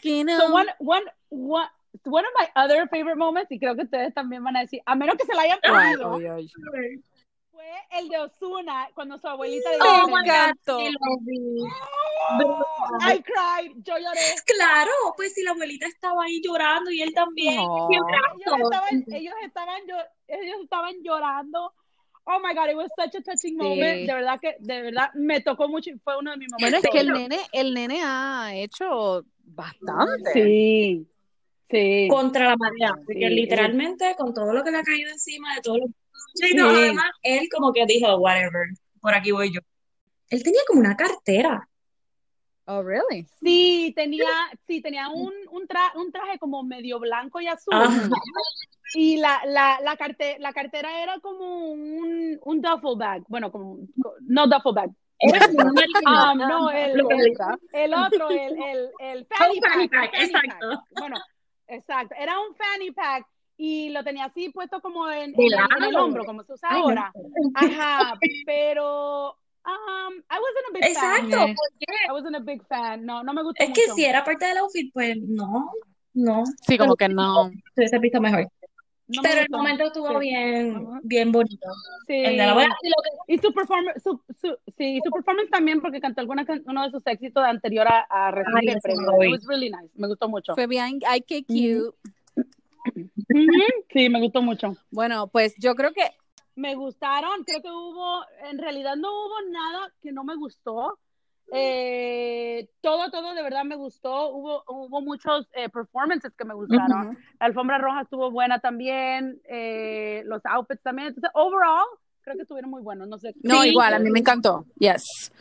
Máquina. 0.00 0.38
So 0.38 0.52
one, 0.52 0.66
one, 0.78 1.04
one, 1.28 1.68
one 2.04 2.24
of 2.24 2.32
my 2.38 2.48
other 2.56 2.88
favorite 2.88 3.16
moments, 3.16 3.50
y 3.50 3.58
creo 3.58 3.76
que 3.76 3.84
ustedes 3.84 4.14
también 4.14 4.42
van 4.42 4.56
a 4.56 4.60
decir, 4.60 4.80
a 4.86 4.94
menos 4.94 5.16
que 5.16 5.26
se 5.26 5.34
la 5.34 5.42
hayan 5.42 5.60
perdido, 5.60 6.18
fue 7.50 7.74
el 7.90 8.08
de 8.08 8.18
Osuna 8.18 8.88
cuando 8.94 9.18
su 9.18 9.28
abuelita 9.28 9.70
le 9.70 9.76
oh 9.80 10.06
my 10.06 10.26
gato. 10.26 10.78
I 13.00 13.22
cried, 13.22 13.72
yo 13.84 13.98
lloré. 13.98 14.34
Claro, 14.46 14.92
pues 15.16 15.34
si 15.34 15.42
la 15.42 15.50
abuelita 15.50 15.86
estaba 15.86 16.24
ahí 16.24 16.40
llorando 16.42 16.90
y 16.90 17.02
él 17.02 17.12
también. 17.12 17.60
Ellos, 17.60 18.02
estaban, 18.08 19.04
ellos, 19.12 19.34
estaban, 19.42 19.82
ellos 20.28 20.56
estaban 20.62 20.94
llorando. 21.02 21.74
Oh 22.24 22.38
my 22.38 22.54
God, 22.54 22.70
it 22.70 22.76
was 22.76 22.90
such 22.96 23.14
a 23.16 23.22
touching 23.22 23.56
moment. 23.56 24.06
De 24.06 24.14
verdad 24.14 24.38
que, 24.40 24.56
de 24.60 24.82
verdad, 24.82 25.10
me 25.14 25.40
tocó 25.40 25.68
mucho 25.68 25.90
y 25.90 25.98
fue 25.98 26.16
uno 26.18 26.30
de 26.30 26.36
mis 26.36 26.48
momentos. 26.52 26.60
Bueno, 26.60 26.76
es 26.78 26.90
que 26.92 27.00
el 27.00 27.12
nene, 27.12 27.40
el 27.52 27.74
nene 27.74 28.02
ha 28.04 28.54
hecho 28.54 29.24
bastante. 29.54 30.32
Sí. 30.32 31.06
Sí. 31.70 32.08
Contra 32.10 32.48
la 32.48 32.56
marea, 32.56 32.94
porque 33.06 33.30
literalmente 33.30 34.16
con 34.18 34.34
todo 34.34 34.52
lo 34.52 34.64
que 34.64 34.72
le 34.72 34.78
ha 34.78 34.82
caído 34.82 35.08
encima 35.10 35.54
de 35.54 35.60
todo 35.60 35.78
lo 35.78 35.86
todo 35.86 36.72
lo 36.72 36.80
demás, 36.80 37.10
él 37.22 37.48
como 37.54 37.72
que 37.72 37.86
dijo, 37.86 38.16
whatever, 38.16 38.68
por 39.00 39.14
aquí 39.14 39.30
voy 39.30 39.52
yo. 39.52 39.60
Él 40.30 40.42
tenía 40.42 40.60
como 40.66 40.80
una 40.80 40.96
cartera. 40.96 41.68
Oh, 42.66 42.82
really? 42.82 43.26
Sí, 43.42 43.92
tenía, 43.96 44.28
sí, 44.66 44.80
tenía 44.80 45.08
un, 45.08 45.32
un, 45.50 45.66
un 45.96 46.12
traje 46.12 46.38
como 46.38 46.62
medio 46.62 47.00
blanco 47.00 47.40
y 47.40 47.48
azul. 47.48 47.74
Y 48.94 49.16
la, 49.16 49.40
la, 49.46 49.80
la, 49.82 49.96
la 50.38 50.52
cartera 50.52 51.02
era 51.02 51.18
como 51.20 51.70
un, 51.70 52.38
un 52.42 52.60
duffel 52.60 52.96
bag. 52.96 53.24
Bueno, 53.28 53.50
como, 53.50 53.78
no 54.20 54.46
duffel 54.46 54.72
bag. 54.72 54.90
Um, 55.22 56.38
no, 56.38 56.70
el, 56.70 57.00
el, 57.72 57.94
otro, 57.94 58.30
el, 58.30 58.62
el, 58.62 58.90
el 59.00 59.26
fanny, 59.26 59.88
pack, 59.88 60.14
Exacto. 60.14 60.82
Bueno, 60.98 61.16
exacto. 61.68 62.14
Era 62.18 62.38
un 62.40 62.54
fanny 62.54 62.90
pack 62.92 63.26
y 63.56 63.90
lo 63.90 64.02
tenía 64.02 64.24
así 64.24 64.48
puesto 64.50 64.80
como 64.80 65.10
en, 65.10 65.34
en, 65.36 65.84
el 65.84 65.96
hombro, 65.96 66.24
como 66.24 66.42
se 66.42 66.54
usa 66.54 66.70
ahora. 66.70 67.12
Ajá, 67.54 68.18
pero 68.46 69.36
Um, 69.62 70.22
I 70.30 70.40
wasn't 70.40 70.66
a 70.68 70.72
big 70.72 70.84
Exacto, 70.84 71.36
fan. 71.36 71.54
I 72.08 72.12
wasn't 72.12 72.36
a 72.36 72.40
big 72.40 72.66
fan. 72.66 73.04
No, 73.04 73.22
no 73.22 73.34
me 73.34 73.42
gustó. 73.42 73.62
Es 73.62 73.70
que 73.72 73.92
si 73.94 74.04
era 74.06 74.24
parte 74.24 74.46
del 74.46 74.56
outfit, 74.56 74.90
pues 74.92 75.18
no, 75.20 75.70
no. 76.14 76.44
Sí, 76.66 76.78
como 76.78 76.96
que 76.96 77.08
no. 77.08 77.50
Se 77.74 77.82
hubiese 77.82 77.98
visto 77.98 78.20
mejor. 78.22 78.48
Pero 79.22 79.40
el 79.40 79.50
momento 79.50 79.84
estuvo 79.84 80.18
bien, 80.18 81.00
bien 81.02 81.32
bonito. 81.32 81.68
Sí. 82.06 82.14
El 82.14 82.36
de 82.36 82.46
la 82.46 82.76
Y 83.26 83.38
su 83.38 83.52
performance, 83.52 84.02
su, 84.02 84.20
su, 84.40 84.56
sí, 84.76 85.00
su 85.04 85.10
performance 85.10 85.50
también 85.50 85.80
porque 85.80 86.00
cantó 86.00 86.20
alguna 86.20 86.46
uno 86.66 86.84
de 86.84 86.90
sus 86.90 87.06
éxitos 87.06 87.44
anterior 87.44 87.86
a, 87.88 88.06
a 88.08 88.30
recibir 88.30 88.70
el 88.70 88.80
premio. 88.80 89.22
It 89.22 89.30
was 89.30 89.46
really 89.46 89.70
nice. 89.70 89.90
Me 89.94 90.08
gustó 90.08 90.28
mucho. 90.28 90.54
Fue 90.54 90.66
bien 90.66 91.00
IKQ. 91.00 91.94
Sí, 93.92 94.08
me 94.08 94.20
gustó 94.20 94.42
mucho. 94.42 94.76
Bueno, 94.90 95.28
pues 95.28 95.54
yo 95.58 95.74
creo 95.74 95.92
que 95.92 96.04
me 96.54 96.74
gustaron, 96.74 97.44
creo 97.44 97.62
que 97.62 97.70
hubo, 97.70 98.24
en 98.50 98.58
realidad 98.58 98.96
no 98.96 99.10
hubo 99.10 99.50
nada 99.50 99.92
que 100.02 100.12
no 100.12 100.24
me 100.24 100.36
gustó. 100.36 100.98
Eh, 101.52 102.68
todo, 102.80 103.10
todo 103.10 103.34
de 103.34 103.42
verdad 103.42 103.64
me 103.64 103.76
gustó. 103.76 104.30
Hubo, 104.30 104.62
hubo 104.68 105.00
muchos 105.00 105.48
eh, 105.54 105.68
performances 105.68 106.32
que 106.36 106.44
me 106.44 106.54
gustaron. 106.54 107.18
La 107.38 107.46
alfombra 107.46 107.78
roja 107.78 108.02
estuvo 108.02 108.30
buena 108.30 108.60
también, 108.60 109.40
eh, 109.48 110.22
los 110.26 110.44
outfits 110.44 110.82
también. 110.82 111.08
Entonces, 111.08 111.30
overall, 111.34 111.86
creo 112.22 112.36
que 112.36 112.42
estuvieron 112.42 112.70
muy 112.70 112.82
buenos. 112.82 113.08
No 113.08 113.18
sé. 113.18 113.34
No, 113.42 113.64
igual, 113.64 113.94
a 113.94 113.98
mí 113.98 114.10
me 114.10 114.20
encantó. 114.20 114.64
Yes. 114.78 115.32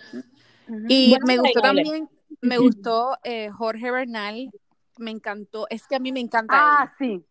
Y 0.88 1.16
me 1.26 1.38
gustó 1.38 1.62
también, 1.62 2.10
me 2.42 2.58
gustó 2.58 3.18
Jorge 3.58 3.92
Bernal. 3.92 4.52
Me 4.98 5.12
encantó. 5.12 5.66
Es 5.70 5.88
que 5.88 5.96
a 5.96 6.00
mí 6.00 6.12
me 6.12 6.20
encanta. 6.20 6.54
Ah, 6.58 6.94
sí. 6.98 7.24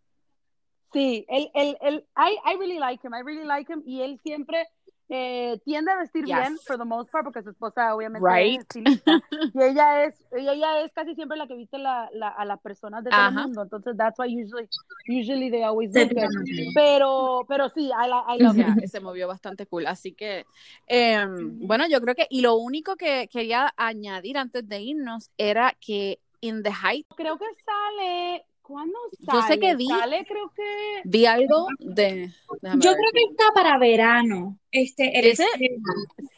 Sí, 0.91 1.27
él, 1.29 1.51
él, 1.53 1.77
él, 1.83 2.07
I, 2.17 2.39
I 2.51 2.57
really 2.57 2.79
like 2.79 3.07
him, 3.07 3.13
I 3.15 3.21
really 3.23 3.45
like 3.45 3.71
him, 3.71 3.83
y 3.85 4.01
él 4.01 4.19
siempre 4.23 4.67
eh, 5.09 5.59
tiende 5.65 5.91
a 5.91 5.97
vestir 5.97 6.25
bien, 6.25 6.57
for 6.67 6.77
the 6.79 6.85
most 6.85 7.11
part, 7.11 7.25
porque 7.25 7.43
su 7.43 7.51
esposa 7.51 7.95
obviamente 7.95 8.27
right. 8.29 8.61
es 8.75 8.77
y 9.55 9.63
ella 9.63 10.05
es, 10.05 10.15
ella 10.33 10.81
es 10.83 10.93
casi 10.93 11.15
siempre 11.15 11.39
la 11.39 11.47
que 11.47 11.55
viste 11.55 11.79
la, 11.79 12.11
la, 12.13 12.29
a 12.29 12.45
las 12.45 12.61
personas 12.61 13.05
de 13.05 13.11
todo 13.11 13.29
el 13.29 13.35
mundo, 13.35 13.63
entonces 13.63 13.97
that's 13.97 14.19
why 14.19 14.27
usually, 14.27 14.69
usually 15.09 15.51
they 15.51 15.63
always 15.63 15.95
look 15.95 16.11
good. 16.11 16.73
Pero, 16.75 17.45
pero 17.49 17.69
sí, 17.71 17.87
I, 17.87 18.09
I 18.09 18.43
love 18.43 18.57
yeah, 18.57 18.75
Se 18.87 19.01
movió 19.01 19.29
bastante 19.29 19.67
cool, 19.67 19.87
así 19.87 20.13
que, 20.13 20.45
eh, 20.87 21.27
bueno, 21.29 21.87
yo 21.89 22.01
creo 22.01 22.15
que, 22.15 22.27
y 22.29 22.41
lo 22.41 22.57
único 22.57 22.97
que 22.97 23.29
quería 23.29 23.73
añadir 23.77 24.39
antes 24.39 24.69
de 24.69 24.81
irnos 24.81 25.31
era 25.37 25.75
que 25.81 26.21
In 26.41 26.63
the 26.63 26.71
Height. 26.71 27.07
Creo 27.17 27.37
que 27.39 27.47
sale 27.65 28.45
¿Cuándo 28.69 28.99
sale? 29.25 29.41
Yo 29.41 29.47
sé 29.49 29.59
que 29.59 29.77
vi. 29.77 29.87
Sale, 29.87 30.27
creo 30.29 30.53
que. 30.55 31.01
Vi 31.05 31.25
algo 31.25 31.69
de. 31.79 32.31
Yo 32.61 32.93
creo 32.93 33.13
que 33.15 33.23
está 33.31 33.45
para 33.55 33.79
verano. 33.79 34.59
Este, 34.71 35.31
¿Ese? 35.31 35.47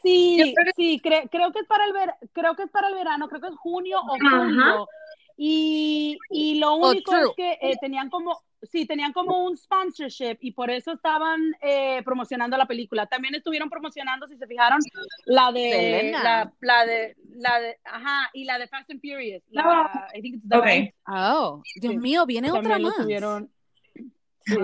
Sí, 0.05 0.55
sí, 0.77 1.01
creo 1.03 1.53
que 1.53 1.59
es 1.59 1.67
para 1.67 1.87
el 1.87 1.93
ver, 1.93 2.15
creo 2.33 2.55
que 2.55 2.63
es 2.63 2.71
para 2.71 2.87
el 2.87 2.95
verano, 2.95 3.29
creo 3.29 3.41
que 3.41 3.49
es 3.49 3.57
junio 3.57 3.99
o 3.99 4.17
julio. 4.17 4.89
Y, 5.43 6.19
y 6.29 6.59
lo 6.59 6.75
oh, 6.75 6.91
único 6.91 7.17
es 7.17 7.31
que 7.35 7.53
eh, 7.63 7.75
tenían 7.81 8.11
como, 8.11 8.39
sí, 8.61 8.85
tenían 8.85 9.15
como 9.15 9.43
un 9.43 9.57
sponsorship 9.57 10.37
y 10.43 10.53
por 10.53 10.71
eso 10.71 10.93
estaban 10.93 11.41
eh, 11.63 12.03
promocionando 12.05 12.59
la 12.59 12.67
película. 12.67 13.07
También 13.07 13.35
estuvieron 13.35 13.71
promocionando, 13.71 14.29
si 14.29 14.37
se 14.37 14.47
fijaron, 14.47 14.81
la 15.25 15.51
de, 15.51 16.11
la, 16.13 16.53
la, 16.61 16.85
de, 16.85 17.17
la 17.37 17.59
de, 17.59 17.79
ajá, 17.85 18.29
y 18.35 18.45
la 18.45 18.59
de 18.59 18.69
Fast 18.69 18.91
and 18.91 19.01
Furious. 19.01 19.43
La, 19.49 20.11
I 20.15 20.21
think 20.21 20.35
it's 20.35 20.47
the 20.47 20.59
okay. 20.59 20.93
Oh, 21.07 21.63
Dios 21.77 21.95
mío, 21.95 22.27
viene 22.27 22.53
otra 22.53 22.79
más. 22.79 22.93
Estuvieron, 22.99 23.51
sí. 24.45 24.57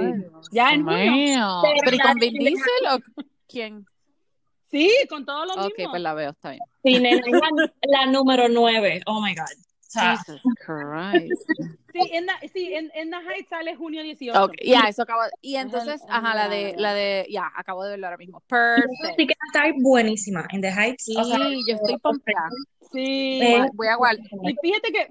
ya 0.53 0.75
en 0.75 0.85
junio. 0.85 1.63
¿Pero 1.87 1.99
con 2.03 2.15
Vin 2.17 2.35
Diesel 2.35 2.87
o 2.93 2.99
quién? 3.49 3.87
Sí, 4.71 4.93
con 5.09 5.25
todos 5.25 5.47
los 5.47 5.57
Ok, 5.69 5.89
pues 5.89 6.03
la 6.03 6.13
veo, 6.13 6.33
está 6.33 6.51
bien. 6.51 6.63
Sí, 6.85 6.99
la, 6.99 7.19
la 7.81 8.07
número 8.13 8.51
nueve. 8.51 9.01
Oh 9.07 9.23
my 9.23 9.35
God. 9.35 9.47
Jesus 9.93 10.43
Christ. 10.65 11.43
Sí, 11.97 12.11
en, 12.13 12.27
la, 12.27 12.35
sí, 12.53 12.75
en, 12.75 12.91
en 12.95 13.11
The 13.11 13.17
Heights 13.17 13.49
sale 13.49 13.75
junio 13.75 14.03
18. 14.03 14.45
Okay, 14.45 14.69
ya, 14.69 14.81
eso 14.83 15.01
acabo. 15.05 15.23
Y 15.41 15.57
entonces, 15.57 16.03
ajá, 16.11 16.35
la 16.35 16.47
de, 16.51 16.75
la 16.77 16.93
de, 16.93 17.27
ya, 17.31 17.51
acabo 17.57 17.85
de 17.85 17.93
verlo 17.93 18.07
ahora 18.09 18.19
mismo. 18.19 18.43
Perfecto. 18.47 18.93
Sí 19.17 19.27
que 19.27 19.35
estar 19.47 19.73
buenísima 19.81 20.47
en 20.51 20.61
The 20.61 20.69
Heights. 20.69 21.05
Sí, 21.05 21.15
yo 21.15 21.75
estoy 21.75 21.97
pompeada. 21.97 22.51
Sí. 22.93 23.41
Voy, 23.41 23.69
voy 23.73 23.87
a 23.87 23.95
guardar. 23.97 24.27
Y 24.43 24.57
fíjate 24.61 24.93
que 24.93 25.07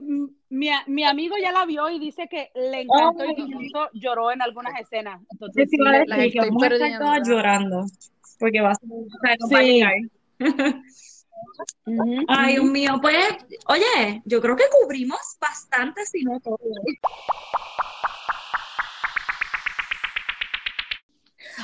mi, 0.49 0.69
mi 0.85 1.03
amigo 1.03 1.35
ya 1.41 1.51
la 1.51 1.65
vio 1.65 1.89
y 1.89 1.97
dice 1.97 2.27
que 2.29 2.51
le 2.53 2.81
encantó 2.81 3.23
Oh. 3.23 3.31
y 3.31 3.35
que 3.35 3.41
incluso 3.41 3.89
lloró 3.93 4.31
en 4.31 4.43
algunas 4.43 4.79
escenas. 4.79 5.19
Entonces, 5.31 5.67
Sí, 5.71 5.77
sí, 5.77 5.83
va 5.83 5.89
a 5.89 5.91
le- 5.93 5.99
decir 5.99 6.15
las 6.15 6.27
que 6.29 6.37
estoy 6.37 6.49
estar 6.49 6.69
perdiendo. 6.69 7.23
llorando. 7.25 7.85
Porque 8.39 8.61
va 8.61 8.71
a 8.71 8.75
ser, 8.75 8.89
o 8.91 9.47
sea, 9.47 9.57
a 9.57 9.63
Sí. 9.63 9.81
Ay, 12.27 12.53
Dios 12.53 12.65
mío, 12.65 12.99
pues, 13.01 13.35
oye, 13.67 14.21
yo 14.25 14.41
creo 14.41 14.55
que 14.55 14.63
cubrimos 14.81 15.19
bastante, 15.39 16.05
si 16.05 16.23
no 16.23 16.39
todo. 16.39 16.57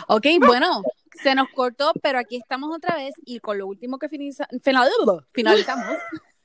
Ok, 0.08 0.26
bueno, 0.40 0.82
se 1.22 1.36
nos 1.36 1.48
cortó, 1.50 1.92
pero 2.02 2.20
aquí 2.20 2.38
estamos 2.38 2.76
otra 2.76 2.96
vez 2.96 3.14
y 3.26 3.40
con 3.40 3.58
lo 3.58 3.68
último 3.68 3.98
que 4.00 4.10
finaliza- 4.10 4.48
final- 4.62 4.90
finalizamos 5.32 5.98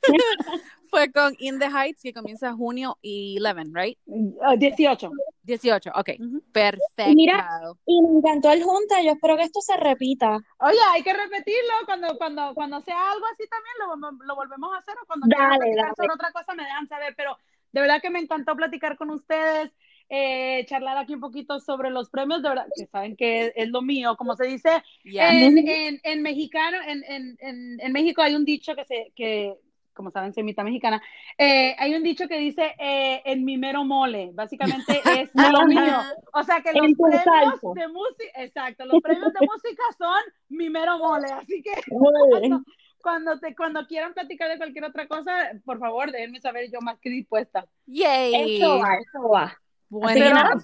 fue 0.90 1.12
con 1.12 1.34
In 1.38 1.58
the 1.58 1.66
Heights, 1.66 2.02
que 2.02 2.12
comienza 2.12 2.52
junio 2.52 2.98
y 3.02 3.38
11, 3.40 3.70
right? 3.74 3.98
Ah, 4.42 4.56
18. 4.56 5.10
18, 5.42 5.90
ok, 5.94 6.08
Ujú. 6.18 6.42
perfecto. 6.52 7.14
Mira, 7.14 7.60
Y 7.86 8.02
me 8.02 8.18
encantó 8.18 8.50
el 8.50 8.62
junta, 8.64 9.00
yo 9.02 9.12
espero 9.12 9.36
que 9.36 9.44
esto 9.44 9.60
se 9.60 9.76
repita. 9.76 10.38
Oye, 10.58 10.78
hay 10.92 11.02
que 11.02 11.12
repetirlo 11.12 11.72
cuando, 11.84 12.16
cuando, 12.18 12.54
cuando 12.54 12.80
sea 12.80 13.12
algo 13.12 13.24
así 13.32 13.44
también 13.48 13.74
lo, 13.78 13.86
volvemos- 13.88 14.26
lo 14.26 14.34
volvemos 14.34 14.74
a 14.74 14.78
hacer 14.78 14.94
o 15.02 15.06
cuando 15.06 15.26
Dale, 15.28 15.56
platicar 15.58 15.76
dale. 15.84 15.94
sobre 15.96 16.14
otra 16.14 16.32
cosa 16.32 16.54
me 16.54 16.64
dejan 16.64 16.88
saber, 16.88 17.14
pero 17.16 17.36
de 17.72 17.80
verdad 17.80 18.00
que 18.02 18.10
me 18.10 18.18
encantó 18.18 18.56
platicar 18.56 18.96
con 18.96 19.10
ustedes, 19.10 19.70
eh, 20.08 20.64
charlar 20.66 20.96
aquí 20.98 21.14
un 21.14 21.20
poquito 21.20 21.58
sobre 21.60 21.90
los 21.90 22.10
premios, 22.10 22.42
de 22.42 22.48
verdad 22.48 22.66
que 22.74 22.86
saben 22.86 23.16
que 23.16 23.46
es, 23.46 23.52
es 23.56 23.68
lo 23.70 23.82
mío, 23.82 24.16
como 24.16 24.34
se 24.36 24.46
dice 24.46 24.82
Yeah. 25.04 25.30
en, 25.32 25.58
en, 25.68 26.00
en 26.02 26.22
mexicano, 26.22 26.78
en, 26.86 27.04
en, 27.04 27.36
en, 27.40 27.80
en 27.80 27.92
México 27.92 28.22
hay 28.22 28.34
un 28.34 28.44
dicho 28.44 28.74
que 28.74 28.84
se, 28.84 29.12
que, 29.14 29.54
como 29.96 30.10
saben, 30.10 30.32
soy 30.32 30.44
mitad 30.44 30.62
mexicana, 30.62 31.02
eh, 31.38 31.74
hay 31.78 31.94
un 31.94 32.02
dicho 32.02 32.28
que 32.28 32.38
dice 32.38 32.76
eh, 32.78 33.22
en 33.24 33.44
mi 33.44 33.56
mero 33.56 33.84
mole, 33.84 34.30
básicamente 34.34 35.00
es 35.26 35.30
lo 35.34 35.66
mío. 35.66 35.98
O 36.34 36.44
sea 36.44 36.60
que 36.60 36.72
los 36.72 36.92
premios 36.96 37.24
salsa. 37.24 37.68
de 37.74 37.88
música, 37.88 38.30
exacto, 38.36 38.84
los 38.84 39.02
premios 39.02 39.32
de 39.32 39.46
música 39.46 39.82
son 39.98 40.20
mi 40.50 40.70
mero 40.70 40.98
mole, 40.98 41.32
así 41.32 41.62
que 41.62 41.72
cuando 43.02 43.38
te, 43.40 43.56
cuando 43.56 43.86
quieran 43.86 44.14
platicar 44.14 44.50
de 44.50 44.58
cualquier 44.58 44.84
otra 44.84 45.08
cosa, 45.08 45.32
por 45.64 45.78
favor, 45.78 46.12
déjenme 46.12 46.40
saber 46.40 46.70
yo 46.70 46.80
más 46.80 46.98
que 47.00 47.10
dispuesta. 47.10 47.66
Yay. 47.86 48.56
Eso 48.56 48.78
va, 48.78 48.94
eso 48.94 49.28
va. 49.28 49.58
Bueno. 49.88 50.60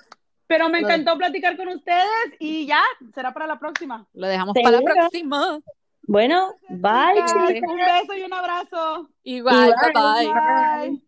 Pero 0.49 0.69
me 0.69 0.81
encantó 0.81 1.17
platicar 1.17 1.57
con 1.57 1.69
ustedes 1.69 2.37
y 2.39 2.67
ya, 2.67 2.83
será 3.15 3.33
para 3.33 3.47
la 3.47 3.59
próxima. 3.59 4.07
lo 4.13 4.27
dejamos 4.27 4.55
para 4.63 4.81
la 4.81 4.83
próxima. 4.83 5.61
Bueno, 6.07 6.55
bye, 6.69 7.25
Chicas. 7.27 7.71
Un 7.71 7.77
beso 7.77 8.15
y 8.17 8.23
un 8.23 8.33
abrazo. 8.33 9.09
Igual, 9.25 9.69
Igual. 9.71 9.93
bye 9.93 10.03
bye. 10.03 10.89
Bye. 10.91 11.03